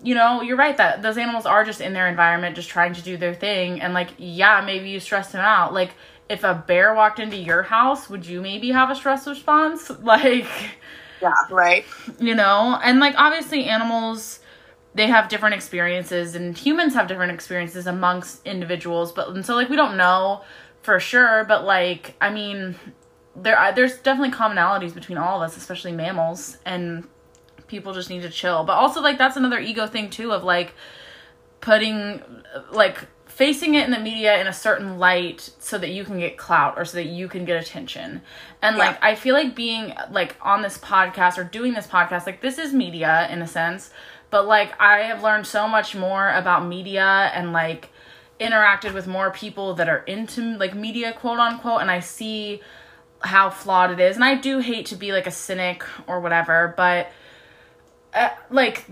you 0.00 0.14
know, 0.14 0.42
you're 0.42 0.56
right 0.56 0.76
that 0.76 1.02
those 1.02 1.18
animals 1.18 1.44
are 1.44 1.64
just 1.64 1.80
in 1.80 1.92
their 1.92 2.06
environment, 2.06 2.54
just 2.54 2.68
trying 2.68 2.94
to 2.94 3.02
do 3.02 3.16
their 3.16 3.34
thing. 3.34 3.80
And 3.80 3.94
like, 3.94 4.10
yeah, 4.16 4.62
maybe 4.64 4.90
you 4.90 5.00
stress 5.00 5.32
them 5.32 5.40
out. 5.40 5.74
Like, 5.74 5.90
if 6.28 6.44
a 6.44 6.54
bear 6.66 6.94
walked 6.94 7.18
into 7.18 7.36
your 7.36 7.62
house, 7.62 8.08
would 8.08 8.26
you 8.26 8.40
maybe 8.40 8.70
have 8.70 8.90
a 8.90 8.94
stress 8.94 9.26
response? 9.26 9.90
Like, 10.02 10.46
yeah, 11.20 11.34
right. 11.50 11.84
You 12.18 12.34
know, 12.34 12.78
and 12.82 13.00
like 13.00 13.14
obviously 13.16 13.64
animals 13.64 14.40
they 14.94 15.06
have 15.06 15.28
different 15.28 15.54
experiences 15.54 16.34
and 16.34 16.56
humans 16.56 16.94
have 16.94 17.06
different 17.06 17.32
experiences 17.32 17.86
amongst 17.86 18.44
individuals, 18.46 19.12
but 19.12 19.28
and 19.28 19.44
so 19.44 19.54
like 19.54 19.68
we 19.68 19.76
don't 19.76 19.96
know 19.96 20.42
for 20.82 20.98
sure, 20.98 21.44
but 21.44 21.64
like 21.64 22.14
I 22.20 22.30
mean, 22.30 22.74
there 23.36 23.58
are, 23.58 23.72
there's 23.72 23.98
definitely 23.98 24.36
commonalities 24.36 24.94
between 24.94 25.18
all 25.18 25.42
of 25.42 25.48
us, 25.48 25.56
especially 25.56 25.92
mammals, 25.92 26.58
and 26.64 27.06
people 27.68 27.92
just 27.92 28.10
need 28.10 28.22
to 28.22 28.30
chill. 28.30 28.64
But 28.64 28.74
also 28.74 29.00
like 29.00 29.18
that's 29.18 29.36
another 29.36 29.60
ego 29.60 29.86
thing 29.86 30.10
too 30.10 30.32
of 30.32 30.42
like 30.42 30.74
putting 31.60 32.22
like 32.72 33.06
facing 33.38 33.74
it 33.74 33.84
in 33.84 33.92
the 33.92 34.00
media 34.00 34.36
in 34.40 34.48
a 34.48 34.52
certain 34.52 34.98
light 34.98 35.48
so 35.60 35.78
that 35.78 35.90
you 35.90 36.02
can 36.02 36.18
get 36.18 36.36
clout 36.36 36.74
or 36.76 36.84
so 36.84 36.96
that 36.96 37.06
you 37.06 37.28
can 37.28 37.44
get 37.44 37.62
attention. 37.62 38.20
And 38.60 38.76
yeah. 38.76 38.86
like 38.86 38.98
I 39.00 39.14
feel 39.14 39.32
like 39.32 39.54
being 39.54 39.94
like 40.10 40.34
on 40.42 40.60
this 40.60 40.76
podcast 40.76 41.38
or 41.38 41.44
doing 41.44 41.72
this 41.72 41.86
podcast, 41.86 42.26
like 42.26 42.40
this 42.40 42.58
is 42.58 42.74
media 42.74 43.28
in 43.30 43.40
a 43.40 43.46
sense, 43.46 43.90
but 44.30 44.48
like 44.48 44.72
I 44.80 45.02
have 45.02 45.22
learned 45.22 45.46
so 45.46 45.68
much 45.68 45.94
more 45.94 46.32
about 46.32 46.66
media 46.66 47.30
and 47.32 47.52
like 47.52 47.90
interacted 48.40 48.92
with 48.92 49.06
more 49.06 49.30
people 49.30 49.74
that 49.74 49.88
are 49.88 49.98
into 49.98 50.58
like 50.58 50.74
media 50.74 51.12
quote 51.12 51.38
unquote 51.38 51.80
and 51.80 51.92
I 51.92 52.00
see 52.00 52.60
how 53.20 53.50
flawed 53.50 53.92
it 53.92 54.00
is. 54.00 54.16
And 54.16 54.24
I 54.24 54.34
do 54.34 54.58
hate 54.58 54.86
to 54.86 54.96
be 54.96 55.12
like 55.12 55.28
a 55.28 55.30
cynic 55.30 55.84
or 56.08 56.18
whatever, 56.18 56.74
but 56.76 57.12
uh, 58.14 58.30
like 58.50 58.84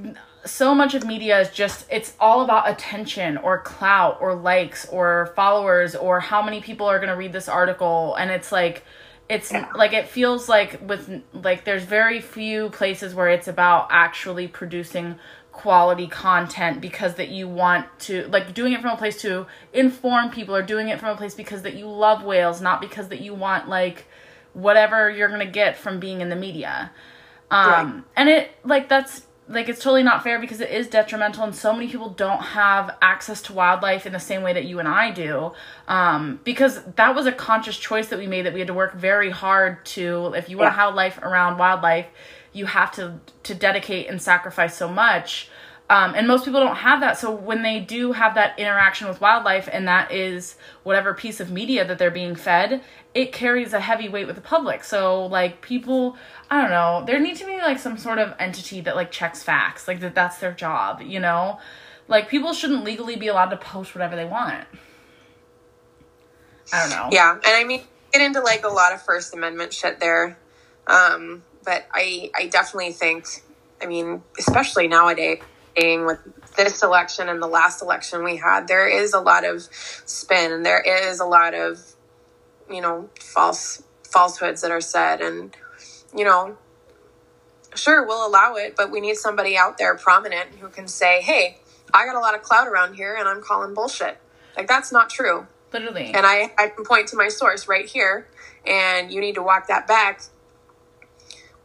so 0.46 0.74
much 0.74 0.94
of 0.94 1.04
media 1.04 1.40
is 1.40 1.50
just 1.50 1.86
it's 1.90 2.14
all 2.20 2.42
about 2.42 2.70
attention 2.70 3.36
or 3.38 3.60
clout 3.60 4.18
or 4.20 4.34
likes 4.34 4.86
or 4.88 5.32
followers 5.36 5.94
or 5.94 6.20
how 6.20 6.40
many 6.40 6.60
people 6.60 6.86
are 6.86 6.98
going 6.98 7.10
to 7.10 7.16
read 7.16 7.32
this 7.32 7.48
article 7.48 8.14
and 8.14 8.30
it's 8.30 8.52
like 8.52 8.84
it's 9.28 9.52
yeah. 9.52 9.68
like 9.74 9.92
it 9.92 10.08
feels 10.08 10.48
like 10.48 10.80
with 10.88 11.22
like 11.32 11.64
there's 11.64 11.82
very 11.82 12.20
few 12.20 12.70
places 12.70 13.14
where 13.14 13.28
it's 13.28 13.48
about 13.48 13.88
actually 13.90 14.46
producing 14.46 15.16
quality 15.50 16.06
content 16.06 16.80
because 16.80 17.14
that 17.14 17.30
you 17.30 17.48
want 17.48 17.86
to 17.98 18.28
like 18.28 18.54
doing 18.54 18.72
it 18.72 18.80
from 18.80 18.90
a 18.90 18.96
place 18.96 19.20
to 19.22 19.46
inform 19.72 20.30
people 20.30 20.54
or 20.54 20.62
doing 20.62 20.88
it 20.88 21.00
from 21.00 21.08
a 21.08 21.16
place 21.16 21.34
because 21.34 21.62
that 21.62 21.74
you 21.74 21.86
love 21.86 22.22
whales 22.22 22.60
not 22.60 22.80
because 22.80 23.08
that 23.08 23.20
you 23.20 23.34
want 23.34 23.68
like 23.68 24.06
whatever 24.52 25.10
you're 25.10 25.28
going 25.28 25.40
to 25.40 25.46
get 25.50 25.76
from 25.76 25.98
being 25.98 26.20
in 26.20 26.28
the 26.28 26.36
media 26.36 26.90
um 27.50 27.70
right. 27.70 28.04
and 28.16 28.28
it 28.28 28.50
like 28.64 28.88
that's 28.88 29.22
like 29.48 29.68
it's 29.68 29.80
totally 29.80 30.02
not 30.02 30.24
fair 30.24 30.40
because 30.40 30.60
it 30.60 30.70
is 30.70 30.88
detrimental 30.88 31.44
and 31.44 31.54
so 31.54 31.72
many 31.72 31.86
people 31.86 32.10
don't 32.10 32.42
have 32.42 32.96
access 33.00 33.40
to 33.42 33.52
wildlife 33.52 34.04
in 34.04 34.12
the 34.12 34.18
same 34.18 34.42
way 34.42 34.52
that 34.52 34.64
you 34.64 34.80
and 34.80 34.88
I 34.88 35.12
do. 35.12 35.52
Um, 35.86 36.40
because 36.42 36.82
that 36.96 37.14
was 37.14 37.26
a 37.26 37.32
conscious 37.32 37.76
choice 37.76 38.08
that 38.08 38.18
we 38.18 38.26
made 38.26 38.46
that 38.46 38.52
we 38.52 38.60
had 38.60 38.66
to 38.66 38.74
work 38.74 38.94
very 38.94 39.30
hard 39.30 39.84
to 39.86 40.32
if 40.36 40.48
you 40.48 40.58
want 40.58 40.72
to 40.72 40.76
have 40.76 40.94
life 40.94 41.18
around 41.18 41.58
wildlife, 41.58 42.06
you 42.52 42.66
have 42.66 42.90
to 42.92 43.20
to 43.44 43.54
dedicate 43.54 44.08
and 44.08 44.20
sacrifice 44.20 44.76
so 44.76 44.88
much. 44.88 45.48
Um, 45.88 46.14
and 46.16 46.26
most 46.26 46.44
people 46.44 46.60
don't 46.60 46.76
have 46.76 47.00
that. 47.00 47.16
So 47.16 47.30
when 47.30 47.62
they 47.62 47.78
do 47.78 48.10
have 48.12 48.34
that 48.34 48.58
interaction 48.58 49.06
with 49.08 49.20
wildlife, 49.20 49.68
and 49.70 49.86
that 49.86 50.10
is 50.10 50.56
whatever 50.82 51.14
piece 51.14 51.38
of 51.38 51.50
media 51.50 51.86
that 51.86 51.98
they're 51.98 52.10
being 52.10 52.34
fed, 52.34 52.82
it 53.14 53.32
carries 53.32 53.72
a 53.72 53.78
heavy 53.78 54.08
weight 54.08 54.26
with 54.26 54.34
the 54.34 54.42
public. 54.42 54.82
So 54.82 55.26
like 55.26 55.62
people, 55.62 56.16
I 56.50 56.60
don't 56.60 56.70
know, 56.70 57.04
there 57.06 57.20
needs 57.20 57.38
to 57.40 57.46
be 57.46 57.58
like 57.58 57.78
some 57.78 57.98
sort 57.98 58.18
of 58.18 58.34
entity 58.40 58.80
that 58.80 58.96
like 58.96 59.12
checks 59.12 59.44
facts, 59.44 59.86
like 59.86 60.00
that 60.00 60.14
that's 60.14 60.38
their 60.38 60.52
job, 60.52 61.02
you 61.02 61.20
know? 61.20 61.60
Like 62.08 62.28
people 62.28 62.52
shouldn't 62.52 62.82
legally 62.82 63.14
be 63.16 63.28
allowed 63.28 63.50
to 63.50 63.56
post 63.56 63.94
whatever 63.94 64.16
they 64.16 64.24
want. 64.24 64.66
I 66.72 66.80
don't 66.80 66.90
know. 66.90 67.08
Yeah, 67.12 67.32
and 67.32 67.42
I 67.46 67.62
mean, 67.62 67.82
get 68.12 68.22
into 68.22 68.40
like 68.40 68.64
a 68.64 68.68
lot 68.68 68.92
of 68.92 69.02
First 69.02 69.32
Amendment 69.34 69.72
shit 69.72 70.00
there, 70.00 70.36
um, 70.88 71.44
but 71.64 71.86
I 71.92 72.30
I 72.34 72.48
definitely 72.48 72.92
think, 72.92 73.26
I 73.80 73.86
mean, 73.86 74.24
especially 74.36 74.88
nowadays 74.88 75.38
with 75.76 76.18
this 76.56 76.82
election 76.82 77.28
and 77.28 77.42
the 77.42 77.46
last 77.46 77.82
election 77.82 78.24
we 78.24 78.36
had, 78.36 78.66
there 78.66 78.88
is 78.88 79.12
a 79.12 79.20
lot 79.20 79.44
of 79.44 79.62
spin 79.70 80.52
and 80.52 80.64
there 80.64 80.80
is 80.80 81.20
a 81.20 81.24
lot 81.24 81.54
of, 81.54 81.94
you 82.70 82.80
know, 82.80 83.10
false 83.20 83.82
falsehoods 84.04 84.62
that 84.62 84.70
are 84.70 84.80
said. 84.80 85.20
And, 85.20 85.54
you 86.16 86.24
know, 86.24 86.56
sure, 87.74 88.06
we'll 88.06 88.26
allow 88.26 88.54
it, 88.54 88.74
but 88.76 88.90
we 88.90 89.00
need 89.00 89.16
somebody 89.16 89.56
out 89.56 89.76
there 89.76 89.94
prominent 89.96 90.48
who 90.60 90.68
can 90.68 90.88
say, 90.88 91.20
hey, 91.20 91.58
I 91.92 92.06
got 92.06 92.16
a 92.16 92.20
lot 92.20 92.34
of 92.34 92.42
clout 92.42 92.68
around 92.68 92.94
here 92.94 93.14
and 93.14 93.28
I'm 93.28 93.42
calling 93.42 93.74
bullshit. 93.74 94.16
Like, 94.56 94.68
that's 94.68 94.90
not 94.90 95.10
true. 95.10 95.46
Literally. 95.72 96.06
And 96.06 96.24
I, 96.24 96.52
I 96.56 96.68
can 96.68 96.84
point 96.84 97.08
to 97.08 97.16
my 97.16 97.28
source 97.28 97.68
right 97.68 97.84
here, 97.84 98.28
and 98.66 99.12
you 99.12 99.20
need 99.20 99.34
to 99.34 99.42
walk 99.42 99.66
that 99.66 99.86
back 99.86 100.22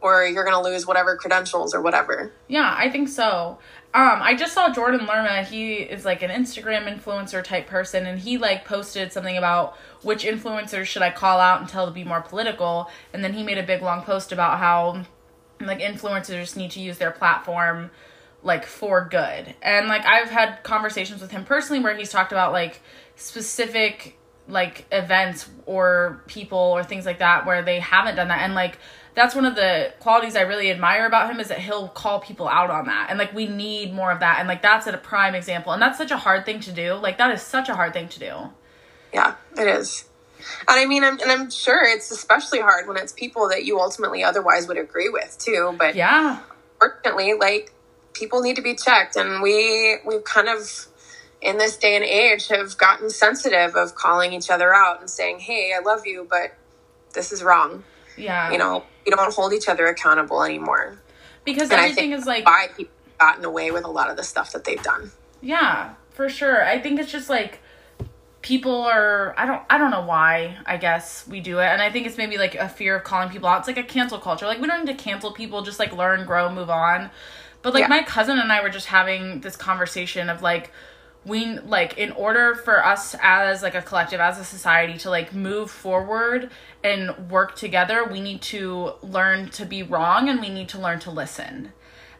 or 0.02 0.24
you're 0.24 0.44
going 0.44 0.56
to 0.56 0.68
lose 0.68 0.86
whatever 0.86 1.16
credentials 1.16 1.72
or 1.74 1.80
whatever. 1.80 2.32
Yeah, 2.48 2.74
I 2.76 2.90
think 2.90 3.08
so. 3.08 3.58
Um, 3.94 4.20
I 4.22 4.34
just 4.34 4.54
saw 4.54 4.72
Jordan 4.72 5.06
Lerma. 5.06 5.42
He 5.42 5.74
is 5.74 6.06
like 6.06 6.22
an 6.22 6.30
Instagram 6.30 6.86
influencer 6.88 7.44
type 7.44 7.66
person, 7.66 8.06
and 8.06 8.18
he 8.18 8.38
like 8.38 8.64
posted 8.64 9.12
something 9.12 9.36
about 9.36 9.76
which 10.02 10.24
influencers 10.24 10.86
should 10.86 11.02
I 11.02 11.10
call 11.10 11.40
out 11.40 11.60
and 11.60 11.68
tell 11.68 11.86
to 11.86 11.92
be 11.92 12.02
more 12.02 12.22
political. 12.22 12.90
And 13.12 13.22
then 13.22 13.34
he 13.34 13.42
made 13.42 13.58
a 13.58 13.62
big 13.62 13.82
long 13.82 14.02
post 14.02 14.32
about 14.32 14.58
how 14.58 15.04
like 15.60 15.80
influencers 15.80 16.56
need 16.56 16.70
to 16.72 16.80
use 16.80 16.96
their 16.96 17.10
platform 17.10 17.90
like 18.42 18.64
for 18.64 19.06
good. 19.10 19.54
And 19.62 19.88
like 19.88 20.06
I've 20.06 20.30
had 20.30 20.62
conversations 20.62 21.20
with 21.20 21.30
him 21.30 21.44
personally 21.44 21.82
where 21.82 21.94
he's 21.94 22.10
talked 22.10 22.32
about 22.32 22.52
like 22.52 22.80
specific 23.16 24.18
like 24.48 24.86
events 24.90 25.48
or 25.66 26.22
people 26.26 26.58
or 26.58 26.82
things 26.82 27.06
like 27.06 27.18
that 27.18 27.46
where 27.46 27.62
they 27.62 27.78
haven't 27.78 28.16
done 28.16 28.28
that 28.28 28.40
and 28.40 28.54
like 28.54 28.78
that's 29.14 29.34
one 29.34 29.44
of 29.44 29.54
the 29.54 29.92
qualities 30.00 30.36
I 30.36 30.42
really 30.42 30.70
admire 30.70 31.06
about 31.06 31.30
him 31.30 31.38
is 31.38 31.48
that 31.48 31.58
he'll 31.58 31.88
call 31.88 32.20
people 32.20 32.48
out 32.48 32.70
on 32.70 32.86
that. 32.86 33.08
And 33.10 33.18
like 33.18 33.34
we 33.34 33.46
need 33.46 33.92
more 33.92 34.10
of 34.10 34.20
that. 34.20 34.38
And 34.38 34.48
like 34.48 34.62
that's 34.62 34.86
a 34.86 34.96
prime 34.96 35.34
example. 35.34 35.72
And 35.72 35.82
that's 35.82 35.98
such 35.98 36.10
a 36.10 36.16
hard 36.16 36.46
thing 36.46 36.60
to 36.60 36.72
do. 36.72 36.94
Like 36.94 37.18
that 37.18 37.30
is 37.30 37.42
such 37.42 37.68
a 37.68 37.74
hard 37.74 37.92
thing 37.92 38.08
to 38.08 38.18
do. 38.18 38.34
Yeah, 39.12 39.34
it 39.58 39.68
is. 39.68 40.04
And 40.68 40.80
I 40.80 40.86
mean, 40.86 41.04
I'm, 41.04 41.20
and 41.20 41.30
I'm 41.30 41.50
sure 41.50 41.84
it's 41.84 42.10
especially 42.10 42.60
hard 42.60 42.88
when 42.88 42.96
it's 42.96 43.12
people 43.12 43.48
that 43.50 43.64
you 43.64 43.78
ultimately 43.80 44.24
otherwise 44.24 44.66
would 44.66 44.78
agree 44.78 45.08
with 45.08 45.36
too. 45.38 45.74
But 45.78 45.94
yeah, 45.94 46.40
fortunately, 46.78 47.34
like 47.34 47.72
people 48.12 48.40
need 48.40 48.56
to 48.56 48.62
be 48.62 48.74
checked, 48.74 49.16
and 49.16 49.42
we 49.42 49.98
we've 50.06 50.24
kind 50.24 50.48
of 50.48 50.86
in 51.40 51.58
this 51.58 51.76
day 51.76 51.96
and 51.96 52.04
age 52.04 52.48
have 52.48 52.76
gotten 52.78 53.10
sensitive 53.10 53.76
of 53.76 53.94
calling 53.94 54.32
each 54.32 54.50
other 54.50 54.74
out 54.74 55.00
and 55.00 55.08
saying, 55.08 55.40
"Hey, 55.40 55.72
I 55.76 55.80
love 55.80 56.06
you, 56.06 56.26
but 56.28 56.54
this 57.14 57.30
is 57.30 57.42
wrong." 57.42 57.84
Yeah, 58.22 58.50
you 58.50 58.58
know, 58.58 58.84
we 59.04 59.10
don't 59.10 59.34
hold 59.34 59.52
each 59.52 59.68
other 59.68 59.86
accountable 59.86 60.42
anymore. 60.42 60.98
Because 61.44 61.70
and 61.70 61.80
everything 61.80 62.12
is 62.12 62.26
like 62.26 62.46
why 62.46 62.68
people 62.76 62.92
gotten 63.18 63.44
away 63.44 63.70
with 63.70 63.84
a 63.84 63.90
lot 63.90 64.10
of 64.10 64.16
the 64.16 64.22
stuff 64.22 64.52
that 64.52 64.64
they've 64.64 64.82
done. 64.82 65.10
Yeah, 65.40 65.94
for 66.10 66.28
sure. 66.28 66.64
I 66.64 66.80
think 66.80 67.00
it's 67.00 67.10
just 67.10 67.28
like 67.28 67.60
people 68.42 68.82
are 68.82 69.34
I 69.38 69.46
don't 69.46 69.62
I 69.70 69.78
don't 69.78 69.90
know 69.90 70.04
why, 70.04 70.58
I 70.66 70.76
guess 70.76 71.26
we 71.26 71.40
do 71.40 71.60
it. 71.60 71.66
And 71.66 71.80
I 71.80 71.90
think 71.90 72.06
it's 72.06 72.18
maybe 72.18 72.38
like 72.38 72.54
a 72.54 72.68
fear 72.68 72.96
of 72.96 73.04
calling 73.04 73.30
people 73.30 73.48
out. 73.48 73.60
It's 73.60 73.68
like 73.68 73.78
a 73.78 73.82
cancel 73.82 74.18
culture. 74.18 74.46
Like 74.46 74.60
we 74.60 74.66
don't 74.66 74.84
need 74.84 74.96
to 74.96 75.02
cancel 75.02 75.32
people, 75.32 75.62
just 75.62 75.78
like 75.78 75.96
learn, 75.96 76.26
grow, 76.26 76.52
move 76.52 76.70
on. 76.70 77.10
But 77.62 77.74
like 77.74 77.82
yeah. 77.82 77.88
my 77.88 78.02
cousin 78.02 78.38
and 78.38 78.52
I 78.52 78.62
were 78.62 78.70
just 78.70 78.86
having 78.86 79.40
this 79.40 79.56
conversation 79.56 80.28
of 80.28 80.42
like 80.42 80.72
we 81.24 81.58
like 81.60 81.96
in 81.98 82.10
order 82.12 82.54
for 82.54 82.84
us 82.84 83.14
as 83.22 83.62
like 83.62 83.74
a 83.74 83.82
collective 83.82 84.20
as 84.20 84.38
a 84.38 84.44
society 84.44 84.98
to 84.98 85.10
like 85.10 85.32
move 85.32 85.70
forward 85.70 86.50
and 86.82 87.30
work 87.30 87.54
together 87.54 88.04
we 88.04 88.20
need 88.20 88.42
to 88.42 88.92
learn 89.02 89.48
to 89.48 89.64
be 89.64 89.82
wrong 89.82 90.28
and 90.28 90.40
we 90.40 90.48
need 90.48 90.68
to 90.68 90.78
learn 90.78 90.98
to 90.98 91.10
listen 91.10 91.72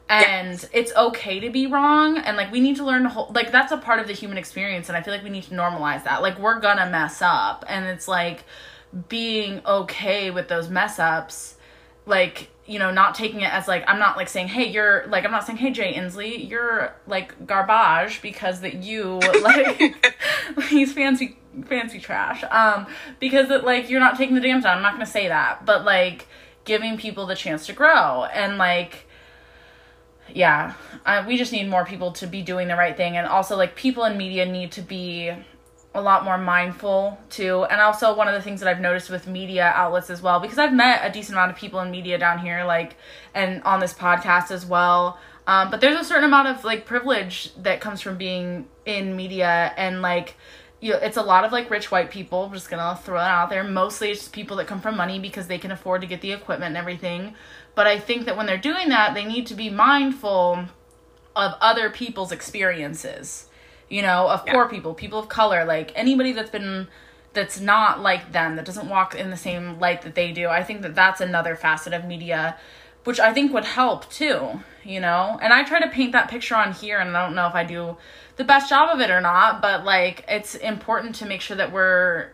and 0.08 0.52
yes. 0.52 0.68
it's 0.72 0.92
okay 0.94 1.40
to 1.40 1.50
be 1.50 1.66
wrong 1.66 2.18
and 2.18 2.36
like 2.36 2.50
we 2.52 2.60
need 2.60 2.76
to 2.76 2.84
learn 2.84 3.02
to 3.02 3.08
hold 3.08 3.34
like 3.34 3.50
that's 3.50 3.72
a 3.72 3.76
part 3.76 3.98
of 3.98 4.06
the 4.06 4.12
human 4.12 4.38
experience 4.38 4.88
and 4.88 4.96
i 4.96 5.02
feel 5.02 5.12
like 5.12 5.24
we 5.24 5.30
need 5.30 5.42
to 5.42 5.54
normalize 5.54 6.04
that 6.04 6.22
like 6.22 6.38
we're 6.38 6.60
gonna 6.60 6.88
mess 6.88 7.20
up 7.22 7.64
and 7.68 7.84
it's 7.86 8.06
like 8.06 8.44
being 9.08 9.60
okay 9.66 10.30
with 10.30 10.48
those 10.48 10.68
mess 10.68 10.98
ups 10.98 11.56
like 12.06 12.50
you 12.66 12.78
know 12.78 12.90
not 12.90 13.14
taking 13.14 13.40
it 13.40 13.52
as 13.52 13.66
like 13.66 13.84
i'm 13.88 13.98
not 13.98 14.16
like 14.16 14.28
saying 14.28 14.46
hey 14.46 14.68
you're 14.68 15.04
like 15.08 15.24
i'm 15.24 15.32
not 15.32 15.44
saying 15.44 15.58
hey 15.58 15.72
jay 15.72 15.94
inslee 15.94 16.48
you're 16.48 16.94
like 17.06 17.46
garbage 17.46 18.22
because 18.22 18.60
that 18.60 18.82
you 18.82 19.18
like 19.42 19.96
he's 20.68 20.92
fancy 20.92 21.36
fancy 21.66 21.98
trash. 21.98 22.42
Um 22.50 22.86
because 23.20 23.50
it, 23.50 23.64
like 23.64 23.90
you're 23.90 24.00
not 24.00 24.16
taking 24.16 24.34
the 24.34 24.40
damn 24.40 24.62
time. 24.62 24.78
I'm 24.78 24.82
not 24.82 24.92
gonna 24.92 25.06
say 25.06 25.28
that 25.28 25.64
but 25.64 25.84
like 25.84 26.26
giving 26.64 26.96
people 26.96 27.26
the 27.26 27.34
chance 27.34 27.66
to 27.66 27.72
grow 27.72 28.24
and 28.24 28.56
like 28.56 29.06
yeah 30.32 30.74
we 31.26 31.36
just 31.36 31.52
need 31.52 31.68
more 31.68 31.84
people 31.84 32.12
to 32.12 32.26
be 32.26 32.40
doing 32.42 32.68
the 32.68 32.76
right 32.76 32.96
thing 32.96 33.16
and 33.16 33.26
also 33.26 33.56
like 33.56 33.74
people 33.74 34.04
in 34.04 34.16
media 34.16 34.46
need 34.46 34.72
to 34.72 34.80
be 34.80 35.32
a 35.94 36.00
lot 36.00 36.24
more 36.24 36.38
mindful 36.38 37.18
too. 37.28 37.64
And 37.64 37.80
also 37.80 38.14
one 38.14 38.28
of 38.28 38.34
the 38.34 38.42
things 38.42 38.60
that 38.60 38.68
I've 38.68 38.80
noticed 38.80 39.10
with 39.10 39.26
media 39.26 39.72
outlets 39.74 40.10
as 40.10 40.22
well, 40.22 40.40
because 40.40 40.58
I've 40.58 40.72
met 40.72 41.00
a 41.04 41.12
decent 41.12 41.36
amount 41.36 41.50
of 41.50 41.56
people 41.56 41.80
in 41.80 41.90
media 41.90 42.18
down 42.18 42.38
here, 42.38 42.64
like 42.64 42.96
and 43.34 43.62
on 43.64 43.80
this 43.80 43.92
podcast 43.92 44.50
as 44.50 44.64
well. 44.64 45.18
Um, 45.46 45.70
but 45.70 45.80
there's 45.80 46.00
a 46.00 46.04
certain 46.04 46.24
amount 46.24 46.48
of 46.48 46.64
like 46.64 46.86
privilege 46.86 47.52
that 47.62 47.80
comes 47.80 48.00
from 48.00 48.16
being 48.16 48.66
in 48.86 49.16
media 49.16 49.72
and 49.76 50.00
like 50.02 50.36
you 50.80 50.92
know, 50.92 50.98
it's 50.98 51.16
a 51.16 51.22
lot 51.22 51.44
of 51.44 51.52
like 51.52 51.70
rich 51.70 51.90
white 51.92 52.10
people. 52.10 52.44
I'm 52.44 52.52
just 52.52 52.70
gonna 52.70 52.98
throw 53.02 53.18
that 53.18 53.30
out 53.30 53.50
there. 53.50 53.62
Mostly 53.62 54.10
it's 54.10 54.28
people 54.28 54.56
that 54.56 54.66
come 54.66 54.80
from 54.80 54.96
money 54.96 55.18
because 55.18 55.46
they 55.46 55.58
can 55.58 55.70
afford 55.70 56.00
to 56.00 56.06
get 56.06 56.22
the 56.22 56.32
equipment 56.32 56.70
and 56.70 56.76
everything. 56.76 57.34
But 57.74 57.86
I 57.86 57.98
think 57.98 58.26
that 58.26 58.36
when 58.36 58.46
they're 58.46 58.58
doing 58.58 58.88
that, 58.88 59.14
they 59.14 59.24
need 59.24 59.46
to 59.46 59.54
be 59.54 59.70
mindful 59.70 60.64
of 61.36 61.54
other 61.60 61.88
people's 61.88 62.32
experiences 62.32 63.48
you 63.92 64.00
know, 64.00 64.28
of 64.28 64.42
yeah. 64.46 64.54
poor 64.54 64.68
people, 64.68 64.94
people 64.94 65.18
of 65.18 65.28
color, 65.28 65.64
like 65.64 65.92
anybody 65.94 66.32
that's 66.32 66.50
been 66.50 66.88
that's 67.34 67.60
not 67.60 68.00
like 68.00 68.32
them, 68.32 68.56
that 68.56 68.64
doesn't 68.64 68.88
walk 68.88 69.14
in 69.14 69.30
the 69.30 69.36
same 69.36 69.78
light 69.78 70.02
that 70.02 70.14
they 70.14 70.32
do. 70.32 70.48
I 70.48 70.62
think 70.62 70.82
that 70.82 70.94
that's 70.94 71.20
another 71.20 71.56
facet 71.56 71.92
of 71.92 72.04
media 72.04 72.58
which 73.04 73.18
I 73.18 73.32
think 73.32 73.52
would 73.52 73.64
help 73.64 74.08
too, 74.10 74.60
you 74.84 75.00
know? 75.00 75.38
And 75.42 75.52
I 75.52 75.64
try 75.64 75.80
to 75.80 75.88
paint 75.88 76.12
that 76.12 76.30
picture 76.30 76.54
on 76.54 76.72
here 76.72 76.98
and 76.98 77.16
I 77.16 77.26
don't 77.26 77.34
know 77.34 77.48
if 77.48 77.54
I 77.54 77.64
do 77.64 77.96
the 78.36 78.44
best 78.44 78.70
job 78.70 78.94
of 78.94 79.00
it 79.00 79.10
or 79.10 79.20
not, 79.20 79.60
but 79.60 79.84
like 79.84 80.24
it's 80.28 80.54
important 80.54 81.16
to 81.16 81.26
make 81.26 81.40
sure 81.40 81.56
that 81.56 81.72
we're 81.72 82.30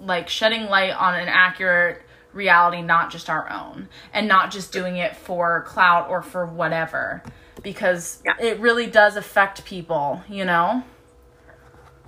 like 0.00 0.28
shedding 0.28 0.66
light 0.66 0.92
on 0.92 1.14
an 1.14 1.28
accurate 1.28 2.02
reality, 2.32 2.82
not 2.82 3.10
just 3.10 3.28
our 3.28 3.50
own, 3.50 3.88
and 4.12 4.28
not 4.28 4.50
just 4.50 4.72
doing 4.72 4.96
it 4.96 5.14
for 5.14 5.62
clout 5.66 6.08
or 6.08 6.22
for 6.22 6.46
whatever 6.46 7.22
because 7.62 8.22
yeah. 8.24 8.34
it 8.40 8.58
really 8.60 8.86
does 8.86 9.16
affect 9.16 9.64
people, 9.64 10.22
you 10.28 10.44
know? 10.44 10.82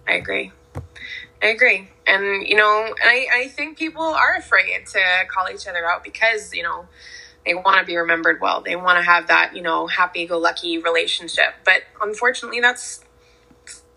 I 0.07 0.15
agree. 0.15 0.53
I 1.43 1.47
agree. 1.47 1.89
And, 2.07 2.47
you 2.47 2.57
know, 2.57 2.85
and 2.85 2.95
I, 3.03 3.27
I 3.35 3.49
think 3.49 3.79
people 3.79 4.03
are 4.03 4.35
afraid 4.37 4.87
to 4.93 5.01
call 5.29 5.49
each 5.53 5.67
other 5.67 5.87
out 5.87 6.05
because, 6.05 6.53
you 6.53 6.63
know, 6.63 6.87
they 7.47 7.55
want 7.55 7.81
to 7.81 7.87
be 7.87 7.97
remembered 7.97 8.41
well. 8.41 8.61
They 8.61 8.77
want 8.77 8.99
to 8.99 9.03
have 9.03 9.29
that, 9.29 9.57
you 9.57 9.63
know, 9.63 9.87
happy 9.87 10.27
go 10.27 10.39
lucky 10.39 10.79
relationship. 10.79 11.55
But 11.65 11.83
unfortunately, 12.03 12.61
that's 12.61 13.05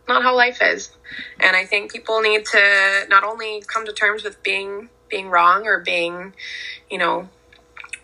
not 0.08 0.24
how 0.24 0.36
life 0.36 0.60
is. 0.62 0.92
And 1.40 1.56
I 1.56 1.66
think 1.66 1.92
people 1.92 2.22
need 2.22 2.46
to 2.46 3.06
not 3.10 3.24
only 3.24 3.62
come 3.68 3.86
to 3.86 3.94
terms 3.94 4.24
with 4.24 4.42
being 4.44 4.90
being 5.10 5.30
wrong 5.30 5.68
or 5.68 5.80
being, 5.80 6.34
you 6.90 6.98
know, 6.98 7.30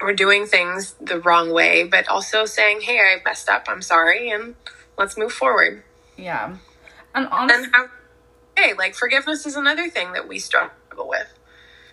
or 0.02 0.14
doing 0.14 0.46
things 0.46 0.94
the 1.02 1.20
wrong 1.20 1.52
way, 1.52 1.84
but 1.84 2.08
also 2.08 2.46
saying, 2.46 2.82
"Hey, 2.82 3.00
I 3.00 3.22
messed 3.24 3.50
up. 3.50 3.66
I'm 3.68 3.82
sorry, 3.82 4.30
and 4.30 4.56
let's 4.98 5.18
move 5.18 5.32
forward." 5.34 5.84
Yeah, 6.18 6.58
and 7.16 7.28
honestly, 7.28 7.70
and 7.74 7.90
hey, 8.58 8.74
like 8.74 8.96
forgiveness 8.96 9.46
is 9.46 9.56
another 9.56 9.90
thing 9.90 10.14
that 10.14 10.28
we 10.28 10.40
struggle 10.40 11.08
with, 11.08 11.28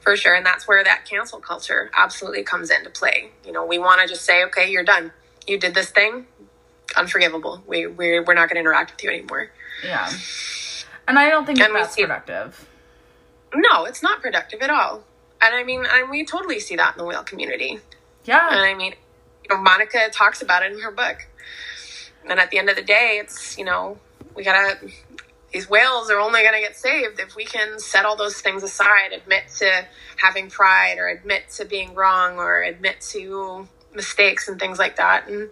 for 0.00 0.16
sure, 0.16 0.34
and 0.34 0.44
that's 0.46 0.66
where 0.68 0.82
that 0.84 1.04
cancel 1.04 1.38
culture 1.40 1.90
absolutely 1.96 2.42
comes 2.42 2.70
into 2.70 2.90
play. 2.90 3.30
You 3.44 3.52
know, 3.52 3.64
we 3.64 3.78
want 3.78 4.00
to 4.02 4.06
just 4.08 4.24
say, 4.24 4.44
"Okay, 4.44 4.70
you're 4.70 4.84
done. 4.84 5.12
You 5.46 5.58
did 5.58 5.74
this 5.74 5.90
thing. 5.90 6.26
unforgivable. 6.96 7.62
We 7.66 7.86
we're 7.86 8.22
we're 8.24 8.34
not 8.34 8.48
going 8.48 8.54
to 8.56 8.60
interact 8.60 8.92
with 8.92 9.02
you 9.04 9.10
anymore. 9.10 9.50
Yeah, 9.84 10.08
and 11.08 11.18
I 11.18 11.28
don't 11.30 11.44
think 11.44 11.60
And 11.60 11.74
that's 11.74 11.94
see- 11.94 12.02
productive. 12.02 12.68
No, 13.54 13.84
it's 13.84 14.02
not 14.02 14.22
productive 14.22 14.60
at 14.62 14.70
all. 14.70 15.02
And 15.40 15.54
I 15.54 15.62
mean, 15.64 15.84
and 15.88 16.10
we 16.10 16.24
totally 16.24 16.60
see 16.60 16.76
that 16.76 16.94
in 16.94 16.98
the 16.98 17.04
whale 17.04 17.22
community. 17.22 17.80
And 18.34 18.60
I 18.60 18.74
mean, 18.74 18.94
you 19.42 19.56
know, 19.56 19.62
Monica 19.62 20.08
talks 20.12 20.42
about 20.42 20.62
it 20.62 20.72
in 20.72 20.80
her 20.80 20.90
book. 20.90 21.26
And 22.28 22.40
at 22.40 22.50
the 22.50 22.58
end 22.58 22.68
of 22.68 22.76
the 22.76 22.82
day, 22.82 23.18
it's, 23.22 23.56
you 23.56 23.64
know, 23.64 23.98
we 24.34 24.42
gotta, 24.42 24.78
these 25.52 25.70
whales 25.70 26.10
are 26.10 26.18
only 26.18 26.42
gonna 26.42 26.60
get 26.60 26.76
saved 26.76 27.20
if 27.20 27.36
we 27.36 27.44
can 27.44 27.78
set 27.78 28.04
all 28.04 28.16
those 28.16 28.40
things 28.40 28.62
aside, 28.62 29.12
admit 29.12 29.44
to 29.58 29.86
having 30.16 30.50
pride 30.50 30.98
or 30.98 31.08
admit 31.08 31.48
to 31.50 31.64
being 31.64 31.94
wrong 31.94 32.38
or 32.38 32.62
admit 32.62 33.00
to 33.12 33.68
mistakes 33.94 34.48
and 34.48 34.58
things 34.58 34.78
like 34.78 34.96
that. 34.96 35.28
And, 35.28 35.50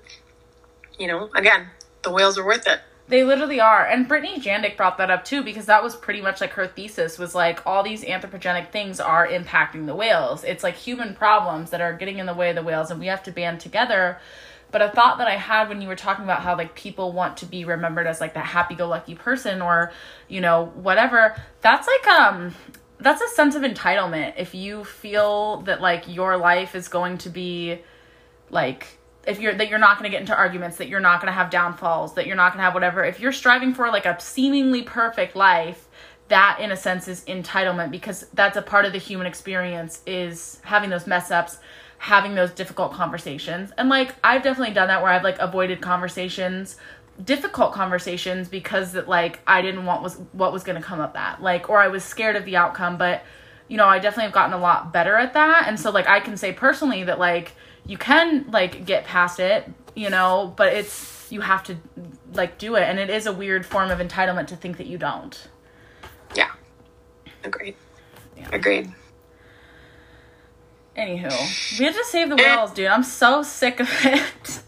you 0.99 1.07
know, 1.07 1.31
again, 1.35 1.69
the 2.03 2.11
whales 2.11 2.37
are 2.39 2.45
worth 2.45 2.67
it. 2.67 2.81
They 3.07 3.23
literally 3.23 3.61
are. 3.61 3.85
And 3.85 4.09
Brittany 4.09 4.41
Jandik 4.41 4.77
brought 4.77 4.97
that 4.97 5.11
up 5.11 5.25
too 5.25 5.43
because 5.43 5.67
that 5.67 5.83
was 5.83 5.95
pretty 5.95 6.23
much 6.23 6.41
like 6.41 6.53
her 6.53 6.67
thesis 6.67 7.19
was 7.19 7.35
like 7.35 7.67
all 7.67 7.83
these 7.83 8.03
anthropogenic 8.03 8.71
things 8.71 8.99
are 8.99 9.29
impacting 9.29 9.87
the 9.87 9.95
whales. 9.95 10.43
It's 10.43 10.65
like 10.65 10.75
human 10.75 11.15
problems 11.15 11.71
that 11.71 11.83
are 11.83 11.93
getting 11.93 12.19
in 12.19 12.27
the 12.27 12.35
way 12.35 12.51
of 12.51 12.57
the 12.57 12.63
whales 12.63 12.91
and 12.91 12.99
we 12.99 13.07
have 13.07 13.23
to 13.25 13.31
band 13.31 13.61
together. 13.61 14.19
But 14.71 14.81
a 14.81 14.89
thought 14.89 15.19
that 15.19 15.29
I 15.29 15.37
had 15.37 15.69
when 15.69 15.83
you 15.83 15.89
were 15.89 15.97
talking 15.97 16.25
about 16.25 16.41
how 16.41 16.57
like 16.57 16.75
people 16.75 17.13
want 17.13 17.37
to 17.39 17.47
be 17.47 17.65
remembered 17.65 18.07
as 18.07 18.21
like 18.21 18.35
that 18.35 18.47
happy 18.47 18.75
go 18.75 18.89
lucky 18.89 19.15
person 19.15 19.61
or, 19.61 19.93
you 20.27 20.41
know, 20.41 20.73
whatever, 20.75 21.37
that's 21.61 21.87
like 21.87 22.07
um 22.09 22.55
that's 22.99 23.21
a 23.21 23.29
sense 23.29 23.55
of 23.55 23.63
entitlement 23.63 24.35
if 24.39 24.55
you 24.55 24.83
feel 24.83 25.61
that 25.63 25.83
like 25.83 26.05
your 26.09 26.39
life 26.39 26.75
is 26.75 26.89
going 26.89 27.19
to 27.19 27.29
be 27.29 27.79
like 28.51 28.99
if 29.27 29.41
you're 29.41 29.55
that 29.55 29.69
you're 29.69 29.79
not 29.79 29.99
going 29.99 30.11
to 30.11 30.15
get 30.15 30.21
into 30.21 30.35
arguments 30.35 30.77
that 30.77 30.89
you're 30.89 31.01
not 31.01 31.21
going 31.21 31.33
to 31.33 31.37
have 31.37 31.51
downfalls 31.51 32.15
that 32.15 32.27
you're 32.27 32.37
not 32.37 32.53
going 32.53 32.59
to 32.59 32.65
have 32.65 32.75
whatever 32.75 33.05
if 33.05 33.21
you're 33.21 33.33
striving 33.33 33.75
for 33.75 33.89
like 33.89 34.07
a 34.07 34.19
seemingly 34.21 34.83
perfect 34.83 35.35
life 35.37 35.89
that 36.29 36.59
in 36.61 36.71
a 36.71 36.77
sense 36.77 37.07
is 37.09 37.25
entitlement 37.25 37.91
because 37.91 38.27
that's 38.33 38.57
a 38.57 38.63
part 38.63 38.85
of 38.85 38.93
the 38.93 38.99
human 38.99 39.27
experience 39.27 40.03
is 40.07 40.61
having 40.65 40.91
those 40.91 41.07
mess 41.07 41.31
ups 41.31 41.59
having 41.99 42.35
those 42.35 42.51
difficult 42.51 42.93
conversations. 42.93 43.73
And 43.79 43.89
like 43.89 44.15
i've 44.23 44.43
definitely 44.43 44.75
done 44.75 44.89
that 44.89 45.03
where 45.03 45.11
i've 45.11 45.25
like 45.25 45.39
avoided 45.39 45.81
conversations 45.81 46.77
difficult 47.25 47.73
conversations 47.73 48.49
because 48.49 48.93
that 48.93 49.09
like 49.09 49.41
i 49.47 49.63
didn't 49.63 49.87
want 49.87 50.03
was 50.03 50.17
what 50.33 50.53
was 50.53 50.65
going 50.65 50.81
to 50.81 50.87
come 50.87 51.01
of 51.01 51.13
that. 51.15 51.43
Like 51.43 51.71
or 51.71 51.81
i 51.81 51.89
was 51.89 52.05
scared 52.05 52.37
of 52.37 52.45
the 52.45 52.57
outcome 52.57 52.99
but 52.99 53.23
you 53.69 53.77
know 53.77 53.87
i 53.87 53.99
definitely 53.99 54.25
have 54.25 54.33
gotten 54.33 54.53
a 54.53 54.59
lot 54.59 54.93
better 54.93 55.17
at 55.17 55.35
that. 55.35 55.65
And 55.67 55.79
so 55.79 55.91
like 55.91 56.09
i 56.09 56.21
can 56.21 56.37
say 56.37 56.53
personally 56.53 57.05
that 57.05 57.19
like 57.19 57.53
you 57.87 57.99
can 57.99 58.47
like 58.51 58.85
get 58.87 59.05
past 59.05 59.39
it 59.41 59.71
you 59.95 60.09
know 60.11 60.53
but 60.57 60.73
it's 60.73 61.31
you 61.31 61.41
have 61.41 61.63
to 61.63 61.77
like 62.33 62.59
do 62.59 62.75
it 62.77 62.83
and 62.83 62.99
it 62.99 63.11
is 63.11 63.27
a 63.27 63.33
weird 63.33 63.65
form 63.67 63.91
of 63.91 63.99
entitlement 63.99 64.47
to 64.47 64.57
think 64.57 64.77
that 64.77 64.87
you 64.87 64.99
don't 64.99 65.49
Yeah. 66.35 66.51
Agreed. 67.45 67.77
Yeah. 68.37 68.49
Agreed. 68.53 68.91
anywho 70.97 71.79
we 71.79 71.85
have 71.87 71.95
to 71.95 72.05
save 72.05 72.29
the 72.29 72.37
whales 72.37 72.73
dude 72.73 72.87
i'm 72.87 73.03
so 73.03 73.43
sick 73.43 73.81
of 73.81 73.89
it 74.05 74.61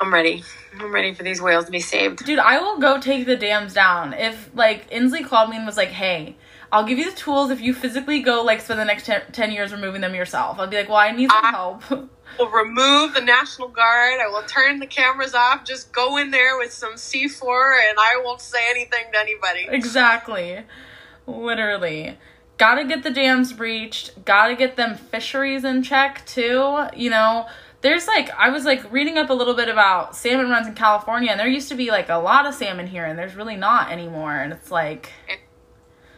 I'm 0.00 0.12
ready. 0.12 0.44
I'm 0.78 0.92
ready 0.92 1.14
for 1.14 1.22
these 1.22 1.40
whales 1.40 1.64
to 1.66 1.70
be 1.70 1.80
saved. 1.80 2.24
dude 2.26 2.38
i 2.38 2.58
will 2.58 2.78
go 2.78 3.00
take 3.00 3.24
the 3.26 3.36
dams 3.36 3.72
down 3.72 4.12
if 4.12 4.50
like 4.54 4.90
inslee 4.90 5.24
called 5.26 5.48
me 5.50 5.56
and 5.56 5.64
was 5.64 5.76
like 5.78 5.88
hey 5.88 6.36
i'll 6.72 6.84
give 6.84 6.98
you 6.98 7.10
the 7.10 7.16
tools 7.16 7.50
if 7.50 7.60
you 7.60 7.72
physically 7.74 8.20
go 8.20 8.42
like 8.42 8.60
spend 8.60 8.78
the 8.80 8.84
next 8.84 9.06
10, 9.06 9.22
10 9.32 9.52
years 9.52 9.72
removing 9.72 10.00
them 10.00 10.14
yourself 10.14 10.58
i'll 10.58 10.66
be 10.66 10.76
like 10.76 10.88
well 10.88 10.98
i 10.98 11.10
need 11.10 11.30
some 11.30 11.44
I- 11.44 11.50
help 11.50 11.82
will 12.38 12.50
remove 12.50 13.14
the 13.14 13.20
National 13.20 13.68
Guard. 13.68 14.20
I 14.20 14.28
will 14.28 14.42
turn 14.42 14.80
the 14.80 14.86
cameras 14.86 15.34
off. 15.34 15.64
Just 15.64 15.92
go 15.92 16.16
in 16.16 16.30
there 16.30 16.58
with 16.58 16.72
some 16.72 16.94
C4 16.94 17.88
and 17.88 17.98
I 17.98 18.20
won't 18.24 18.40
say 18.40 18.58
anything 18.70 19.04
to 19.12 19.18
anybody. 19.18 19.66
Exactly. 19.68 20.64
Literally. 21.26 22.18
Gotta 22.56 22.84
get 22.84 23.02
the 23.02 23.10
dams 23.10 23.52
breached. 23.52 24.24
Gotta 24.24 24.54
get 24.54 24.76
them 24.76 24.96
fisheries 24.96 25.64
in 25.64 25.82
check 25.82 26.24
too. 26.26 26.86
You 26.94 27.10
know, 27.10 27.46
there's 27.80 28.06
like, 28.06 28.30
I 28.30 28.50
was 28.50 28.64
like 28.64 28.90
reading 28.92 29.18
up 29.18 29.30
a 29.30 29.34
little 29.34 29.54
bit 29.54 29.68
about 29.68 30.16
salmon 30.16 30.48
runs 30.48 30.66
in 30.66 30.74
California, 30.74 31.30
and 31.30 31.40
there 31.40 31.48
used 31.48 31.68
to 31.70 31.74
be 31.74 31.90
like 31.90 32.08
a 32.08 32.16
lot 32.16 32.46
of 32.46 32.54
salmon 32.54 32.86
here, 32.86 33.04
and 33.04 33.18
there's 33.18 33.34
really 33.34 33.56
not 33.56 33.90
anymore. 33.90 34.36
And 34.36 34.52
it's 34.52 34.70
like, 34.70 35.10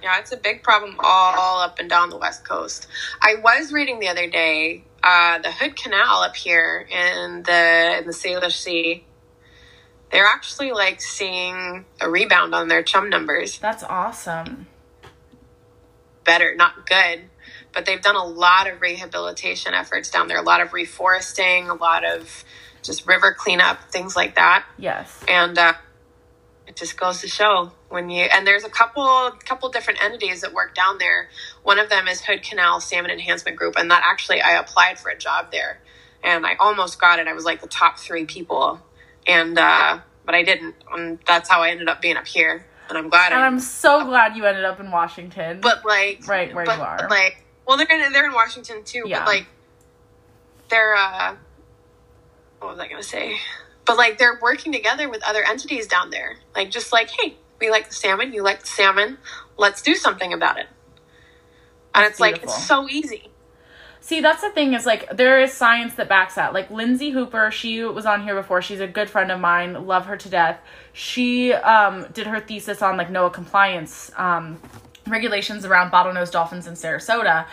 Yeah, 0.07 0.21
it's 0.21 0.31
a 0.31 0.37
big 0.37 0.63
problem 0.63 0.95
all 1.01 1.59
up 1.59 1.81
and 1.81 1.91
down 1.91 2.11
the 2.11 2.17
West 2.17 2.45
Coast. 2.45 2.87
I 3.21 3.35
was 3.43 3.73
reading 3.73 3.99
the 3.99 4.07
other 4.07 4.31
day 4.31 4.85
uh, 5.03 5.41
the 5.41 5.51
Hood 5.51 5.75
Canal 5.75 6.23
up 6.23 6.37
here 6.37 6.87
in 6.89 7.43
the 7.43 7.99
in 7.99 8.07
the 8.07 8.13
Salish 8.13 8.53
Sea. 8.53 9.05
They're 10.13 10.25
actually 10.25 10.71
like 10.71 11.01
seeing 11.01 11.87
a 12.01 12.09
rebound 12.09 12.55
on 12.55 12.69
their 12.69 12.85
chum 12.85 13.11
numbers. 13.11 13.59
that's 13.59 13.83
awesome. 13.83 14.69
better, 16.23 16.55
not 16.55 16.87
good. 16.87 17.23
But 17.73 17.85
they've 17.85 18.01
done 18.01 18.15
a 18.15 18.25
lot 18.25 18.71
of 18.71 18.81
rehabilitation 18.81 19.75
efforts 19.75 20.09
down 20.09 20.29
there, 20.29 20.39
a 20.39 20.43
lot 20.43 20.61
of 20.61 20.69
reforesting, 20.69 21.69
a 21.69 21.75
lot 21.75 22.05
of 22.05 22.45
just 22.81 23.09
river 23.09 23.35
cleanup, 23.37 23.91
things 23.91 24.15
like 24.15 24.37
that. 24.37 24.67
Yes. 24.79 25.25
And 25.27 25.59
uh, 25.59 25.73
it 26.77 26.81
just 26.81 26.99
goes 26.99 27.23
to 27.23 27.29
show 27.29 27.73
when 27.89 28.11
you 28.11 28.25
and 28.25 28.47
there's 28.47 28.65
a 28.65 28.69
couple 28.69 29.33
couple 29.45 29.71
different 29.71 30.03
entities 30.05 30.43
that 30.43 30.53
work 30.53 30.75
down 30.75 30.99
there. 30.99 31.29
One 31.63 31.79
of 31.79 31.89
them 31.89 32.07
is 32.07 32.21
Hood 32.23 32.43
Canal 32.43 32.81
Salmon 32.81 33.11
Enhancement 33.11 33.57
Group, 33.57 33.77
and 33.79 33.91
that 33.91 34.03
actually 34.05 34.43
I 34.43 34.53
applied 34.59 34.99
for 34.99 35.09
a 35.09 35.17
job 35.17 35.51
there, 35.51 35.81
and 36.23 36.45
I 36.47 36.55
almost 36.57 37.01
got 37.01 37.19
it. 37.19 37.27
I 37.29 37.33
was 37.33 37.45
like 37.45 37.63
the 37.63 37.67
top 37.67 37.99
three 37.99 38.27
people, 38.27 38.81
and 39.27 39.59
uh, 39.59 40.01
but 40.27 40.35
I 40.35 40.43
didn't, 40.43 40.75
and 40.93 41.19
that's 41.27 41.49
how 41.49 41.63
I 41.63 41.71
ended 41.71 41.89
up 41.89 42.03
being 42.03 42.17
up 42.19 42.27
here. 42.27 42.67
And 42.89 42.97
I'm 42.99 43.09
glad. 43.09 43.33
And 43.33 43.41
I'm 43.41 43.55
I'm 43.55 43.61
so 43.61 44.05
glad 44.05 44.37
you 44.37 44.45
ended 44.45 44.65
up 44.65 44.79
in 44.79 44.91
Washington. 44.91 45.61
but 45.63 45.85
like 45.85 46.27
Right 46.29 46.55
where 46.55 46.67
but, 46.67 46.77
you 46.77 46.83
are. 46.85 47.09
like 47.09 47.43
well 47.67 47.77
they're 47.79 47.87
in 47.91 48.13
they're 48.13 48.27
in 48.27 48.33
washington 48.33 48.85
too 48.85 49.03
Yeah. 49.07 49.21
but 49.21 49.27
like 49.27 49.47
they're 50.69 50.95
uh 50.95 51.35
what 52.61 52.71
was 52.73 52.79
i 52.79 52.87
gonna 52.87 53.03
say 53.03 53.35
but 53.87 53.97
like 53.97 54.19
they're 54.19 54.39
working 54.43 54.73
together 54.73 55.09
with 55.09 55.23
other 55.27 55.43
entities 55.45 55.87
down 55.87 56.11
there 56.11 56.37
like 56.55 56.71
just 56.71 56.93
like 56.93 57.09
hey 57.11 57.37
we 57.61 57.71
like 57.71 57.89
the 57.89 57.95
salmon 57.95 58.33
you 58.33 58.43
like 58.43 58.61
the 58.61 58.67
salmon 58.67 59.19
let's 59.57 59.83
do 59.83 59.95
something 59.95 60.33
about 60.33 60.59
it 60.59 60.67
and 61.95 62.05
That's 62.05 62.13
it's 62.13 62.21
like 62.21 62.43
it's 62.43 62.67
so 62.67 62.89
easy 62.89 63.31
See, 64.07 64.21
that's 64.21 64.41
the 64.41 64.51
thing 64.51 64.73
is 64.75 64.87
like 64.87 65.17
there 65.17 65.41
is 65.41 65.53
science 65.53 65.95
that 65.95 66.09
backs 66.09 66.37
that. 66.37 66.53
Like 66.53 66.71
Lindsay 66.71 67.11
Hooper, 67.11 67.51
she 67.51 67.83
was 67.83 68.07
on 68.07 68.23
here 68.23 68.37
before. 68.37 68.63
She's 68.63 68.79
a 68.79 68.87
good 68.87 69.11
friend 69.11 69.33
of 69.33 69.41
mine. 69.41 69.85
Love 69.85 70.07
her 70.07 70.17
to 70.17 70.29
death. 70.29 70.61
She 70.93 71.53
um, 71.53 72.07
did 72.13 72.29
her 72.29 72.39
thesis 72.39 72.83
on 72.83 72.97
like 72.97 73.09
NOAA 73.09 73.33
compliance 73.33 74.13
um, 74.17 74.63
regulations 75.09 75.65
around 75.65 75.91
bottlenose 75.91 76.31
dolphins 76.31 76.69
in 76.69 76.75
Sarasota, 76.75 77.47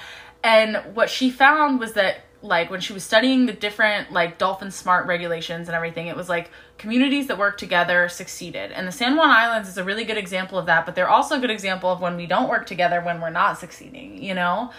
and 0.44 0.78
what 0.94 1.10
she 1.10 1.32
found 1.32 1.80
was 1.80 1.94
that 1.94 2.18
like 2.44 2.70
when 2.70 2.82
she 2.82 2.92
was 2.92 3.04
studying 3.04 3.46
the 3.46 3.54
different 3.54 4.12
like 4.12 4.38
dolphin 4.38 4.70
smart 4.70 5.08
regulations 5.08 5.70
and 5.70 5.76
everything, 5.76 6.08
it 6.08 6.16
was 6.16 6.28
like 6.28 6.52
communities 6.78 7.28
that 7.28 7.38
work 7.38 7.58
together 7.58 8.10
succeeded. 8.10 8.72
And 8.74 8.86
the 8.86 8.92
San 8.92 9.16
Juan 9.16 9.30
Islands 9.30 9.70
is 9.70 9.78
a 9.78 9.84
really 9.84 10.04
good 10.04 10.18
example 10.18 10.60
of 10.60 10.66
that. 10.66 10.86
But 10.86 10.94
they're 10.94 11.10
also 11.10 11.38
a 11.38 11.40
good 11.40 11.50
example 11.50 11.90
of 11.90 12.02
when 12.02 12.18
we 12.18 12.28
don't 12.28 12.50
work 12.50 12.66
together 12.66 13.02
when 13.02 13.22
we're 13.22 13.30
not 13.30 13.58
succeeding. 13.58 14.22
You 14.22 14.36
know. 14.36 14.72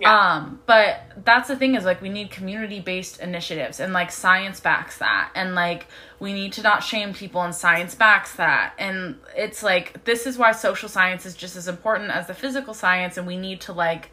Yeah. 0.00 0.36
Um, 0.36 0.60
but 0.64 1.02
that's 1.24 1.48
the 1.48 1.56
thing 1.56 1.74
is 1.74 1.84
like 1.84 2.00
we 2.00 2.08
need 2.08 2.30
community 2.30 2.80
based 2.80 3.20
initiatives 3.20 3.80
and 3.80 3.92
like 3.92 4.10
science 4.10 4.58
backs 4.58 4.96
that 4.96 5.30
and 5.34 5.54
like 5.54 5.88
we 6.18 6.32
need 6.32 6.54
to 6.54 6.62
not 6.62 6.82
shame 6.82 7.12
people 7.12 7.42
and 7.42 7.54
science 7.54 7.94
backs 7.94 8.34
that 8.36 8.72
and 8.78 9.16
it's 9.36 9.62
like 9.62 10.02
this 10.04 10.26
is 10.26 10.38
why 10.38 10.52
social 10.52 10.88
science 10.88 11.26
is 11.26 11.34
just 11.34 11.54
as 11.54 11.68
important 11.68 12.10
as 12.10 12.26
the 12.28 12.32
physical 12.32 12.72
science 12.72 13.18
and 13.18 13.26
we 13.26 13.36
need 13.36 13.60
to 13.60 13.74
like 13.74 14.10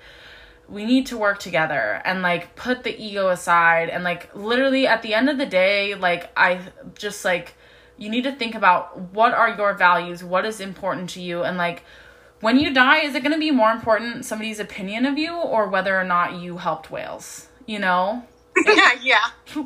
we 0.69 0.85
need 0.85 1.05
to 1.07 1.17
work 1.17 1.39
together 1.39 2.01
and 2.03 2.21
like 2.21 2.55
put 2.55 2.83
the 2.83 2.95
ego 3.01 3.29
aside 3.29 3.89
and 3.89 4.03
like 4.03 4.33
literally 4.35 4.85
at 4.85 5.01
the 5.01 5.13
end 5.13 5.29
of 5.29 5.37
the 5.37 5.45
day 5.45 5.95
like 5.95 6.29
I 6.35 6.59
just 6.95 7.23
like 7.23 7.55
you 7.97 8.09
need 8.09 8.23
to 8.23 8.31
think 8.31 8.53
about 8.53 8.99
what 9.13 9.33
are 9.33 9.49
your 9.55 9.73
values 9.73 10.23
what 10.23 10.45
is 10.45 10.59
important 10.59 11.09
to 11.11 11.21
you 11.21 11.43
and 11.43 11.57
like 11.57 11.83
when 12.39 12.59
you 12.59 12.73
die, 12.73 12.99
is 12.99 13.15
it 13.15 13.23
going 13.23 13.33
to 13.33 13.39
be 13.39 13.51
more 13.51 13.71
important 13.71 14.25
somebody's 14.25 14.59
opinion 14.59 15.05
of 15.05 15.17
you 15.17 15.33
or 15.33 15.67
whether 15.67 15.99
or 15.99 16.03
not 16.03 16.35
you 16.35 16.57
helped 16.57 16.91
whales? 16.91 17.47
You 17.65 17.79
know? 17.79 18.23
yeah 18.65 18.91
yeah 19.01 19.31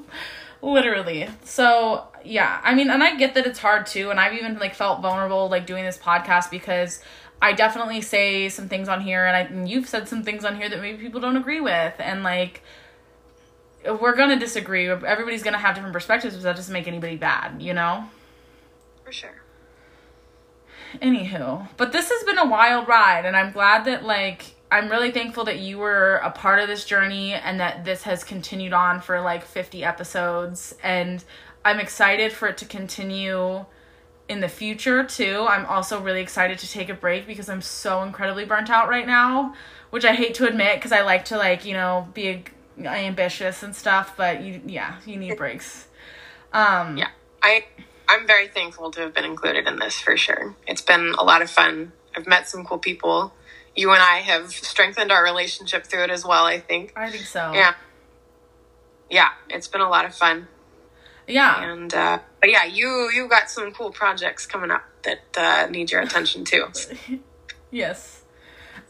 Literally. 0.63 1.27
So, 1.43 2.07
yeah. 2.23 2.61
I 2.63 2.75
mean, 2.75 2.91
and 2.91 3.03
I 3.03 3.15
get 3.15 3.33
that 3.33 3.47
it's 3.47 3.57
hard 3.57 3.87
too. 3.87 4.11
And 4.11 4.19
I've 4.19 4.33
even 4.33 4.59
like 4.59 4.75
felt 4.75 5.01
vulnerable 5.01 5.49
like 5.49 5.65
doing 5.65 5.83
this 5.83 5.97
podcast 5.97 6.51
because 6.51 7.01
I 7.41 7.53
definitely 7.53 8.01
say 8.01 8.49
some 8.49 8.69
things 8.69 8.87
on 8.87 9.01
here 9.01 9.25
and, 9.25 9.35
I, 9.35 9.39
and 9.41 9.67
you've 9.67 9.89
said 9.89 10.07
some 10.07 10.23
things 10.23 10.45
on 10.45 10.57
here 10.57 10.69
that 10.69 10.79
maybe 10.79 10.97
people 10.97 11.19
don't 11.19 11.37
agree 11.37 11.59
with. 11.59 11.95
And 11.99 12.23
like, 12.23 12.61
we're 13.83 14.15
to 14.29 14.37
disagree. 14.37 14.87
Everybody's 14.87 15.41
to 15.53 15.59
have 15.59 15.73
different 15.73 15.93
perspectives, 15.93 16.35
but 16.35 16.43
that 16.43 16.55
doesn't 16.55 16.71
make 16.71 16.87
anybody 16.87 17.15
bad, 17.15 17.61
you 17.61 17.73
know? 17.73 18.05
for 19.03 19.11
sure 19.11 19.41
Anywho, 21.01 21.67
but 21.77 21.91
this 21.93 22.09
has 22.09 22.23
been 22.23 22.37
a 22.37 22.45
wild 22.45 22.87
ride, 22.87 23.25
and 23.25 23.37
I'm 23.37 23.53
glad 23.53 23.85
that 23.85 24.03
like 24.03 24.55
I'm 24.69 24.89
really 24.89 25.11
thankful 25.11 25.45
that 25.45 25.59
you 25.59 25.77
were 25.77 26.15
a 26.17 26.31
part 26.31 26.59
of 26.59 26.67
this 26.67 26.85
journey 26.85 27.33
and 27.33 27.59
that 27.59 27.85
this 27.85 28.03
has 28.03 28.23
continued 28.23 28.73
on 28.73 29.01
for 29.01 29.21
like 29.21 29.45
50 29.45 29.83
episodes. 29.83 30.75
And 30.81 31.23
I'm 31.63 31.79
excited 31.79 32.31
for 32.31 32.47
it 32.47 32.57
to 32.59 32.65
continue 32.65 33.65
in 34.31 34.39
the 34.39 34.47
future 34.47 35.03
too. 35.03 35.45
I'm 35.47 35.65
also 35.65 35.99
really 36.01 36.21
excited 36.21 36.57
to 36.59 36.67
take 36.69 36.89
a 36.89 36.93
break 36.93 37.27
because 37.27 37.49
I'm 37.49 37.61
so 37.61 38.01
incredibly 38.01 38.45
burnt 38.45 38.69
out 38.69 38.87
right 38.87 39.05
now, 39.05 39.53
which 39.89 40.05
I 40.05 40.15
hate 40.15 40.33
to 40.35 40.47
admit 40.47 40.77
because 40.77 40.93
I 40.93 41.01
like 41.01 41.25
to 41.25 41.37
like, 41.37 41.65
you 41.65 41.73
know, 41.73 42.07
be 42.13 42.45
ambitious 42.79 43.61
and 43.61 43.75
stuff, 43.75 44.15
but 44.15 44.41
you 44.41 44.61
yeah, 44.65 44.95
you 45.05 45.17
need 45.17 45.37
breaks. 45.37 45.87
Um 46.53 46.97
Yeah. 46.97 47.09
I 47.43 47.65
I'm 48.07 48.25
very 48.25 48.47
thankful 48.47 48.89
to 48.91 49.01
have 49.01 49.13
been 49.13 49.25
included 49.25 49.67
in 49.67 49.79
this 49.79 49.99
for 49.99 50.15
sure. 50.17 50.55
It's 50.65 50.81
been 50.81 51.13
a 51.19 51.23
lot 51.23 51.41
of 51.41 51.49
fun. 51.49 51.91
I've 52.15 52.27
met 52.27 52.47
some 52.47 52.63
cool 52.63 52.79
people. 52.79 53.33
You 53.75 53.91
and 53.91 54.01
I 54.01 54.17
have 54.19 54.51
strengthened 54.51 55.11
our 55.11 55.23
relationship 55.23 55.85
through 55.85 56.03
it 56.03 56.09
as 56.09 56.25
well, 56.25 56.45
I 56.45 56.59
think. 56.59 56.93
I 56.95 57.09
think 57.09 57.25
so. 57.25 57.51
Yeah. 57.53 57.73
Yeah, 59.09 59.29
it's 59.49 59.67
been 59.67 59.81
a 59.81 59.89
lot 59.89 60.05
of 60.05 60.15
fun. 60.15 60.47
Yeah. 61.31 61.71
And 61.71 61.93
uh 61.93 62.19
but 62.39 62.49
yeah, 62.49 62.65
you 62.65 63.09
you 63.13 63.27
got 63.27 63.49
some 63.49 63.71
cool 63.71 63.91
projects 63.91 64.45
coming 64.45 64.71
up 64.71 64.83
that 65.03 65.37
uh 65.37 65.67
need 65.69 65.91
your 65.91 66.01
attention 66.01 66.45
too. 66.45 66.67
yes. 67.71 68.23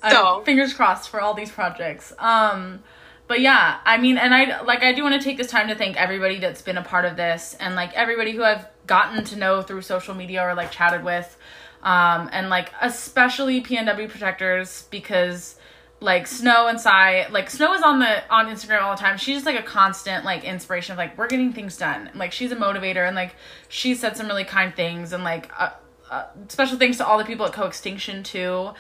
So, 0.09 0.39
uh, 0.39 0.43
fingers 0.43 0.73
crossed 0.73 1.09
for 1.09 1.21
all 1.21 1.33
these 1.33 1.51
projects. 1.51 2.13
Um 2.17 2.83
but 3.31 3.39
yeah, 3.39 3.79
I 3.85 3.97
mean, 3.97 4.17
and 4.17 4.33
I 4.33 4.61
like 4.63 4.83
I 4.83 4.91
do 4.91 5.03
want 5.03 5.15
to 5.15 5.23
take 5.23 5.37
this 5.37 5.47
time 5.47 5.69
to 5.69 5.75
thank 5.75 5.95
everybody 5.95 6.39
that's 6.39 6.61
been 6.61 6.77
a 6.77 6.83
part 6.83 7.05
of 7.05 7.15
this, 7.15 7.55
and 7.61 7.75
like 7.75 7.93
everybody 7.93 8.33
who 8.33 8.43
I've 8.43 8.65
gotten 8.87 9.23
to 9.23 9.37
know 9.37 9.61
through 9.61 9.83
social 9.83 10.13
media 10.13 10.45
or 10.45 10.53
like 10.53 10.69
chatted 10.69 11.05
with, 11.05 11.37
um, 11.81 12.29
and 12.33 12.49
like 12.49 12.73
especially 12.81 13.63
PNW 13.63 14.09
protectors 14.09 14.85
because 14.91 15.55
like 16.01 16.27
Snow 16.27 16.67
and 16.67 16.81
Sai, 16.81 17.27
like 17.29 17.49
Snow 17.49 17.73
is 17.73 17.81
on 17.81 17.99
the 17.99 18.27
on 18.33 18.47
Instagram 18.47 18.81
all 18.81 18.95
the 18.95 19.01
time. 19.01 19.17
She's 19.17 19.37
just 19.37 19.45
like 19.45 19.59
a 19.59 19.63
constant 19.63 20.25
like 20.25 20.43
inspiration 20.43 20.91
of 20.91 20.97
like 20.97 21.17
we're 21.17 21.27
getting 21.27 21.53
things 21.53 21.77
done. 21.77 22.09
Like 22.13 22.33
she's 22.33 22.51
a 22.51 22.55
motivator 22.55 23.07
and 23.07 23.15
like 23.15 23.35
she 23.69 23.95
said 23.95 24.17
some 24.17 24.27
really 24.27 24.43
kind 24.43 24.75
things 24.75 25.13
and 25.13 25.23
like 25.23 25.49
uh, 25.57 25.69
uh, 26.09 26.25
special 26.49 26.77
thanks 26.77 26.97
to 26.97 27.05
all 27.05 27.17
the 27.17 27.23
people 27.23 27.45
at 27.45 27.53
Co-Extinction 27.53 28.23
too 28.23 28.71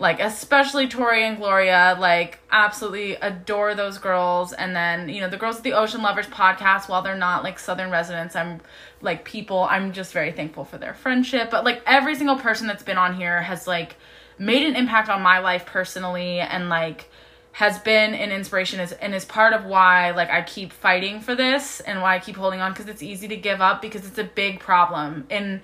like 0.00 0.18
especially 0.18 0.88
Tori 0.88 1.24
and 1.24 1.36
Gloria, 1.36 1.94
like 2.00 2.40
absolutely 2.50 3.16
adore 3.16 3.74
those 3.74 3.98
girls. 3.98 4.54
And 4.54 4.74
then, 4.74 5.10
you 5.10 5.20
know, 5.20 5.28
the 5.28 5.36
girls 5.36 5.58
at 5.58 5.62
the 5.62 5.74
Ocean 5.74 6.00
Lovers 6.00 6.26
podcast, 6.26 6.88
while 6.88 7.02
they're 7.02 7.14
not 7.14 7.44
like 7.44 7.58
Southern 7.58 7.90
residents, 7.90 8.34
I'm 8.34 8.62
like 9.02 9.26
people, 9.26 9.66
I'm 9.70 9.92
just 9.92 10.14
very 10.14 10.32
thankful 10.32 10.64
for 10.64 10.78
their 10.78 10.94
friendship. 10.94 11.50
But 11.50 11.64
like 11.64 11.82
every 11.86 12.14
single 12.14 12.36
person 12.36 12.66
that's 12.66 12.82
been 12.82 12.96
on 12.96 13.14
here 13.14 13.42
has 13.42 13.66
like 13.66 13.96
made 14.40 14.66
an 14.66 14.74
impact 14.74 15.10
on 15.10 15.20
my 15.20 15.38
life 15.38 15.66
personally 15.66 16.40
and 16.40 16.70
like 16.70 17.10
has 17.52 17.78
been 17.80 18.14
an 18.14 18.32
inspiration 18.32 18.80
is, 18.80 18.92
and 18.92 19.14
is 19.14 19.24
part 19.26 19.52
of 19.52 19.66
why 19.66 20.12
like 20.12 20.30
I 20.30 20.42
keep 20.42 20.72
fighting 20.72 21.20
for 21.20 21.34
this 21.34 21.80
and 21.80 22.00
why 22.00 22.16
I 22.16 22.18
keep 22.18 22.36
holding 22.36 22.60
on 22.60 22.72
because 22.72 22.88
it's 22.88 23.02
easy 23.02 23.28
to 23.28 23.36
give 23.36 23.60
up 23.60 23.82
because 23.82 24.06
it's 24.06 24.18
a 24.18 24.24
big 24.24 24.58
problem. 24.58 25.26
And 25.30 25.60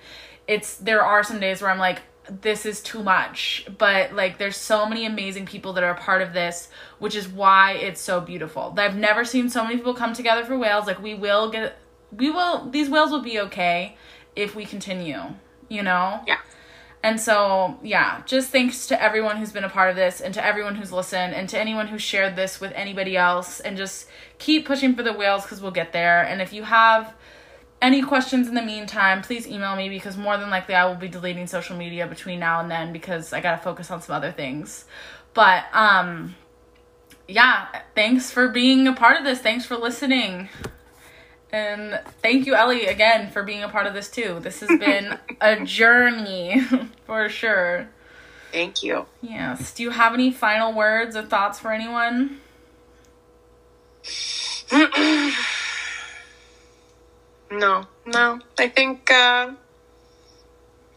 it's 0.47 0.77
there 0.77 1.03
are 1.03 1.23
some 1.23 1.39
days 1.39 1.61
where 1.61 1.71
I'm 1.71 1.79
like, 1.79 2.01
this 2.29 2.65
is 2.67 2.81
too 2.81 3.01
much. 3.01 3.65
But 3.79 4.13
like 4.13 4.37
there's 4.37 4.57
so 4.57 4.85
many 4.85 5.05
amazing 5.05 5.47
people 5.47 5.73
that 5.73 5.83
are 5.83 5.91
a 5.91 5.97
part 5.97 6.21
of 6.21 6.33
this 6.33 6.69
which 6.99 7.15
is 7.15 7.27
why 7.27 7.73
it's 7.73 7.99
so 7.99 8.21
beautiful. 8.21 8.75
I've 8.77 8.95
never 8.95 9.25
seen 9.25 9.49
so 9.49 9.63
many 9.63 9.77
people 9.77 9.95
come 9.95 10.13
together 10.13 10.45
for 10.45 10.55
whales. 10.55 10.85
Like 10.85 11.01
we 11.01 11.15
will 11.15 11.49
get 11.49 11.77
we 12.11 12.29
will 12.29 12.69
these 12.69 12.89
whales 12.89 13.09
will 13.09 13.23
be 13.23 13.39
okay 13.39 13.97
if 14.35 14.55
we 14.55 14.65
continue 14.65 15.21
you 15.69 15.83
know? 15.83 16.21
Yeah 16.27 16.37
and 17.03 17.19
so 17.19 17.77
yeah 17.83 18.21
just 18.25 18.49
thanks 18.49 18.87
to 18.87 19.01
everyone 19.01 19.37
who's 19.37 19.51
been 19.51 19.63
a 19.63 19.69
part 19.69 19.89
of 19.89 19.95
this 19.95 20.19
and 20.21 20.33
to 20.33 20.43
everyone 20.43 20.75
who's 20.75 20.91
listened 20.91 21.33
and 21.33 21.47
to 21.49 21.57
anyone 21.57 21.87
who 21.87 21.97
shared 21.97 22.35
this 22.35 22.59
with 22.59 22.71
anybody 22.73 23.15
else 23.15 23.59
and 23.59 23.77
just 23.77 24.07
keep 24.39 24.65
pushing 24.65 24.95
for 24.95 25.03
the 25.03 25.13
whales 25.13 25.43
because 25.43 25.61
we'll 25.61 25.71
get 25.71 25.93
there 25.93 26.23
and 26.23 26.41
if 26.41 26.51
you 26.51 26.63
have 26.63 27.13
any 27.81 28.01
questions 28.01 28.47
in 28.47 28.55
the 28.55 28.61
meantime, 28.61 29.21
please 29.21 29.47
email 29.47 29.75
me 29.75 29.89
because 29.89 30.17
more 30.17 30.37
than 30.37 30.49
likely 30.49 30.73
I 30.73 30.85
will 30.85 30.95
be 30.95 31.07
deleting 31.07 31.45
social 31.47 31.77
media 31.77 32.07
between 32.07 32.39
now 32.39 32.59
and 32.59 32.71
then 32.71 32.91
because 32.91 33.33
I 33.33 33.41
gotta 33.41 33.61
focus 33.61 33.91
on 33.91 34.01
some 34.01 34.15
other 34.15 34.31
things. 34.31 34.85
But 35.33 35.65
um 35.73 36.35
yeah, 37.27 37.67
thanks 37.93 38.31
for 38.31 38.47
being 38.47 38.87
a 38.87 38.93
part 38.93 39.17
of 39.17 39.23
this. 39.23 39.39
Thanks 39.39 39.65
for 39.65 39.75
listening. 39.75 40.49
And 41.51 41.99
thank 42.21 42.45
you, 42.45 42.55
Ellie, 42.55 42.85
again 42.87 43.31
for 43.31 43.43
being 43.43 43.63
a 43.63 43.69
part 43.69 43.87
of 43.87 43.93
this 43.93 44.09
too. 44.09 44.39
This 44.41 44.59
has 44.59 44.79
been 44.79 45.17
a 45.41 45.63
journey 45.63 46.61
for 47.05 47.29
sure. 47.29 47.89
Thank 48.51 48.83
you. 48.83 49.05
Yes. 49.21 49.73
Do 49.73 49.83
you 49.83 49.91
have 49.91 50.13
any 50.13 50.31
final 50.31 50.73
words 50.73 51.15
or 51.15 51.23
thoughts 51.23 51.59
for 51.59 51.71
anyone? 51.71 52.39
No, 57.49 57.85
no. 58.05 58.39
I 58.57 58.67
think, 58.67 59.09
uh, 59.09 59.51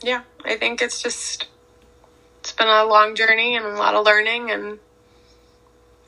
yeah, 0.03 0.23
I 0.45 0.57
think 0.57 0.83
it's 0.83 1.01
just, 1.01 1.47
it's 2.41 2.53
been 2.53 2.69
a 2.69 2.85
long 2.85 3.15
journey 3.15 3.57
and 3.57 3.65
a 3.65 3.75
lot 3.75 3.95
of 3.95 4.05
learning, 4.05 4.51
and 4.51 4.79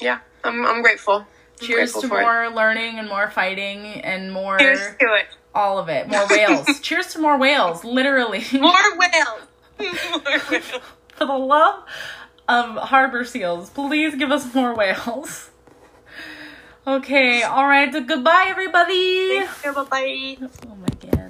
yeah, 0.00 0.18
I'm, 0.42 0.66
I'm 0.66 0.82
grateful. 0.82 1.26
Cheers 1.62 1.92
to 1.94 2.08
more 2.08 2.50
learning 2.50 2.98
and 2.98 3.08
more 3.08 3.30
fighting 3.30 3.86
and 4.02 4.32
more. 4.32 4.58
Cheers 4.58 4.78
to 5.00 5.14
it. 5.14 5.26
All 5.54 5.78
of 5.78 5.88
it. 5.88 6.08
More 6.08 6.26
whales. 6.28 6.80
Cheers 6.82 7.08
to 7.14 7.18
more 7.20 7.38
whales, 7.38 7.84
literally. 7.84 8.44
More 8.52 8.72
whales. 8.98 9.42
more 9.78 10.40
whales. 10.50 10.80
For 11.16 11.26
the 11.26 11.38
love 11.38 11.84
of 12.48 12.76
harbor 12.76 13.24
seals, 13.24 13.70
please 13.70 14.14
give 14.16 14.30
us 14.30 14.52
more 14.54 14.74
whales. 14.74 15.50
Okay, 16.84 17.42
all 17.42 17.68
right. 17.68 17.92
Goodbye, 17.92 18.46
everybody. 18.48 19.40
Bye 19.62 19.84
bye. 19.84 20.36
Oh 20.66 20.74
my 20.74 20.88
god. 21.10 21.21